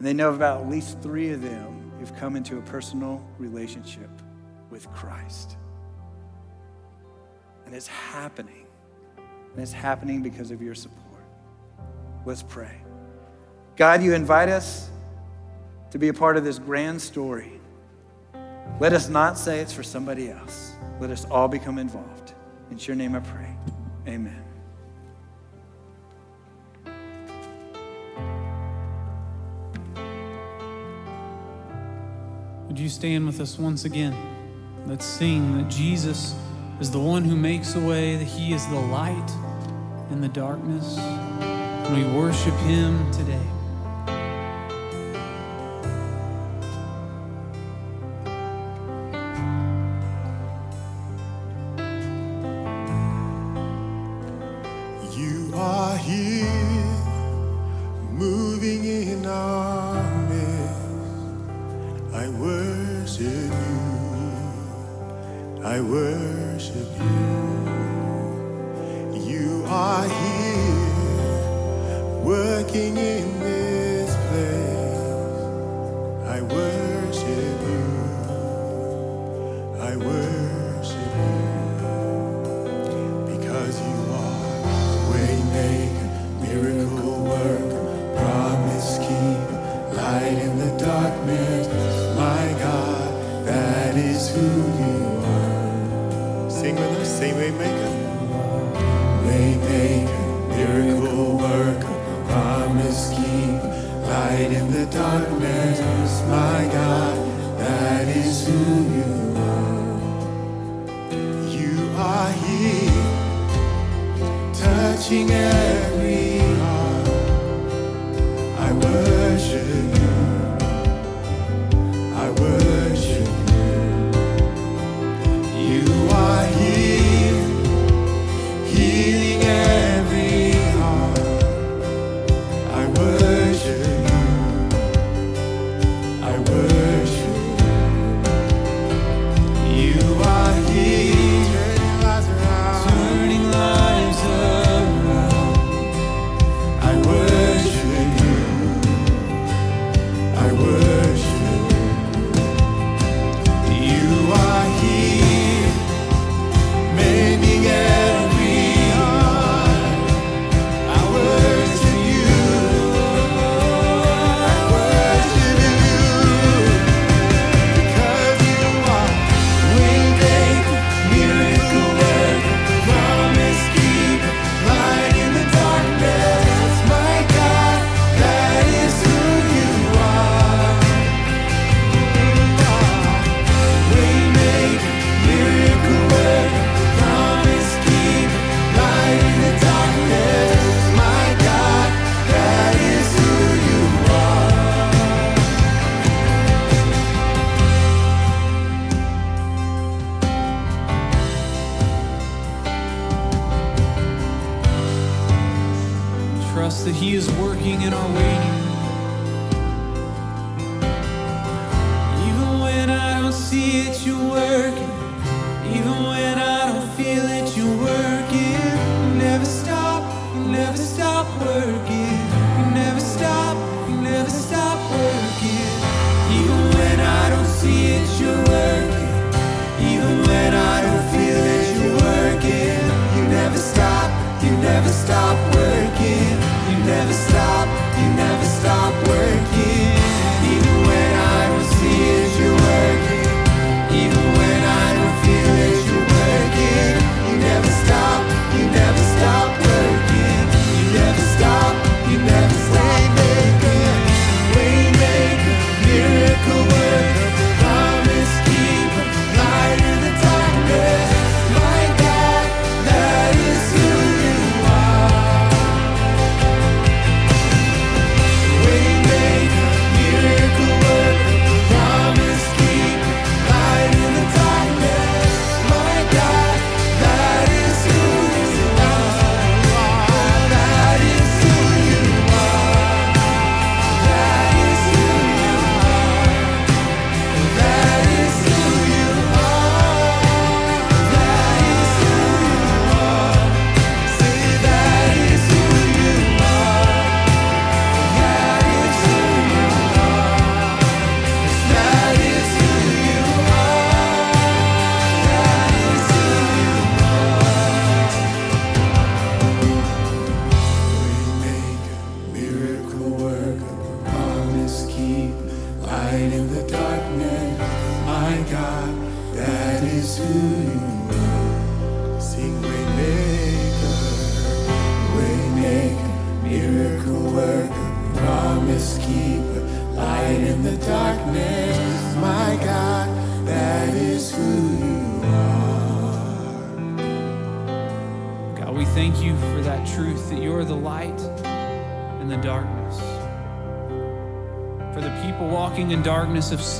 And 0.00 0.06
they 0.06 0.14
know 0.14 0.32
about 0.32 0.62
at 0.62 0.70
least 0.70 1.02
three 1.02 1.30
of 1.30 1.42
them 1.42 1.92
who've 1.98 2.16
come 2.16 2.34
into 2.34 2.56
a 2.56 2.62
personal 2.62 3.22
relationship 3.36 4.08
with 4.70 4.90
Christ. 4.94 5.58
And 7.66 7.74
it's 7.74 7.86
happening. 7.86 8.66
And 9.18 9.62
it's 9.62 9.74
happening 9.74 10.22
because 10.22 10.52
of 10.52 10.62
your 10.62 10.74
support. 10.74 11.22
Let's 12.24 12.42
pray. 12.42 12.80
God, 13.76 14.02
you 14.02 14.14
invite 14.14 14.48
us 14.48 14.88
to 15.90 15.98
be 15.98 16.08
a 16.08 16.14
part 16.14 16.38
of 16.38 16.44
this 16.44 16.58
grand 16.58 17.02
story. 17.02 17.60
Let 18.78 18.94
us 18.94 19.10
not 19.10 19.36
say 19.36 19.60
it's 19.60 19.74
for 19.74 19.82
somebody 19.82 20.30
else. 20.30 20.72
Let 20.98 21.10
us 21.10 21.26
all 21.26 21.46
become 21.46 21.76
involved. 21.78 22.32
In 22.70 22.78
your 22.78 22.96
name 22.96 23.14
I 23.14 23.20
pray. 23.20 23.54
Amen. 24.08 24.49
Would 32.70 32.78
you 32.78 32.88
stand 32.88 33.26
with 33.26 33.40
us 33.40 33.58
once 33.58 33.84
again? 33.84 34.14
Let's 34.86 35.04
sing 35.04 35.58
that 35.58 35.68
Jesus 35.68 36.36
is 36.78 36.88
the 36.88 37.00
one 37.00 37.24
who 37.24 37.34
makes 37.34 37.74
a 37.74 37.80
way, 37.80 38.14
that 38.14 38.24
He 38.24 38.52
is 38.52 38.64
the 38.68 38.78
light 38.78 39.30
in 40.12 40.20
the 40.20 40.28
darkness. 40.28 40.96
And 40.96 41.96
we 41.96 42.16
worship 42.16 42.54
Him 42.58 43.10
today. 43.10 43.59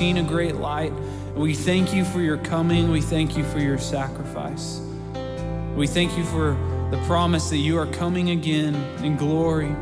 seen 0.00 0.16
a 0.16 0.22
great 0.22 0.54
light. 0.54 0.94
We 1.34 1.52
thank 1.52 1.92
you 1.92 2.06
for 2.06 2.20
your 2.20 2.38
coming. 2.38 2.90
We 2.90 3.02
thank 3.02 3.36
you 3.36 3.44
for 3.44 3.58
your 3.58 3.76
sacrifice. 3.76 4.80
We 5.76 5.86
thank 5.86 6.16
you 6.16 6.24
for 6.24 6.52
the 6.90 6.96
promise 7.06 7.50
that 7.50 7.58
you 7.58 7.76
are 7.76 7.84
coming 7.84 8.30
again 8.30 8.74
in 9.04 9.18
glory. 9.18 9.76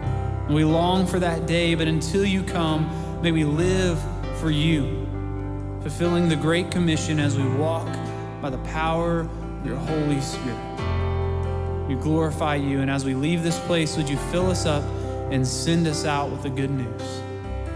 We 0.50 0.64
long 0.64 1.06
for 1.06 1.20
that 1.20 1.46
day, 1.46 1.76
but 1.76 1.86
until 1.86 2.24
you 2.24 2.42
come, 2.42 2.90
may 3.22 3.30
we 3.30 3.44
live 3.44 4.02
for 4.40 4.50
you, 4.50 5.06
fulfilling 5.82 6.28
the 6.28 6.34
Great 6.34 6.72
Commission 6.72 7.20
as 7.20 7.38
we 7.38 7.48
walk 7.50 7.86
by 8.42 8.50
the 8.50 8.58
power 8.58 9.20
of 9.20 9.64
your 9.66 9.76
Holy 9.76 10.20
Spirit. 10.20 11.86
We 11.86 11.94
glorify 11.94 12.56
you, 12.56 12.80
and 12.80 12.90
as 12.90 13.04
we 13.04 13.14
leave 13.14 13.44
this 13.44 13.60
place, 13.60 13.96
would 13.96 14.08
you 14.08 14.16
fill 14.32 14.50
us 14.50 14.66
up 14.66 14.82
and 15.30 15.46
send 15.46 15.86
us 15.86 16.04
out 16.04 16.28
with 16.32 16.42
the 16.42 16.50
good 16.50 16.70
news? 16.70 17.22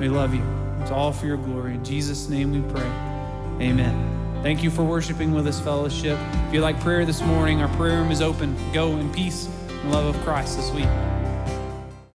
We 0.00 0.08
love 0.08 0.34
you. 0.34 0.61
All 0.92 1.12
for 1.12 1.26
your 1.26 1.38
glory. 1.38 1.74
In 1.74 1.84
Jesus' 1.84 2.28
name 2.28 2.52
we 2.52 2.60
pray. 2.72 2.88
Amen. 3.60 4.40
Thank 4.42 4.62
you 4.62 4.70
for 4.70 4.82
worshiping 4.82 5.32
with 5.32 5.46
us, 5.46 5.60
fellowship. 5.60 6.18
If 6.48 6.54
you 6.54 6.60
like 6.60 6.78
prayer 6.80 7.04
this 7.04 7.22
morning, 7.22 7.62
our 7.62 7.68
prayer 7.76 7.98
room 7.98 8.10
is 8.10 8.20
open. 8.20 8.56
Go 8.72 8.96
in 8.98 9.12
peace 9.12 9.48
and 9.68 9.92
love 9.92 10.14
of 10.14 10.20
Christ 10.22 10.56
this 10.56 10.70
week. 10.72 10.88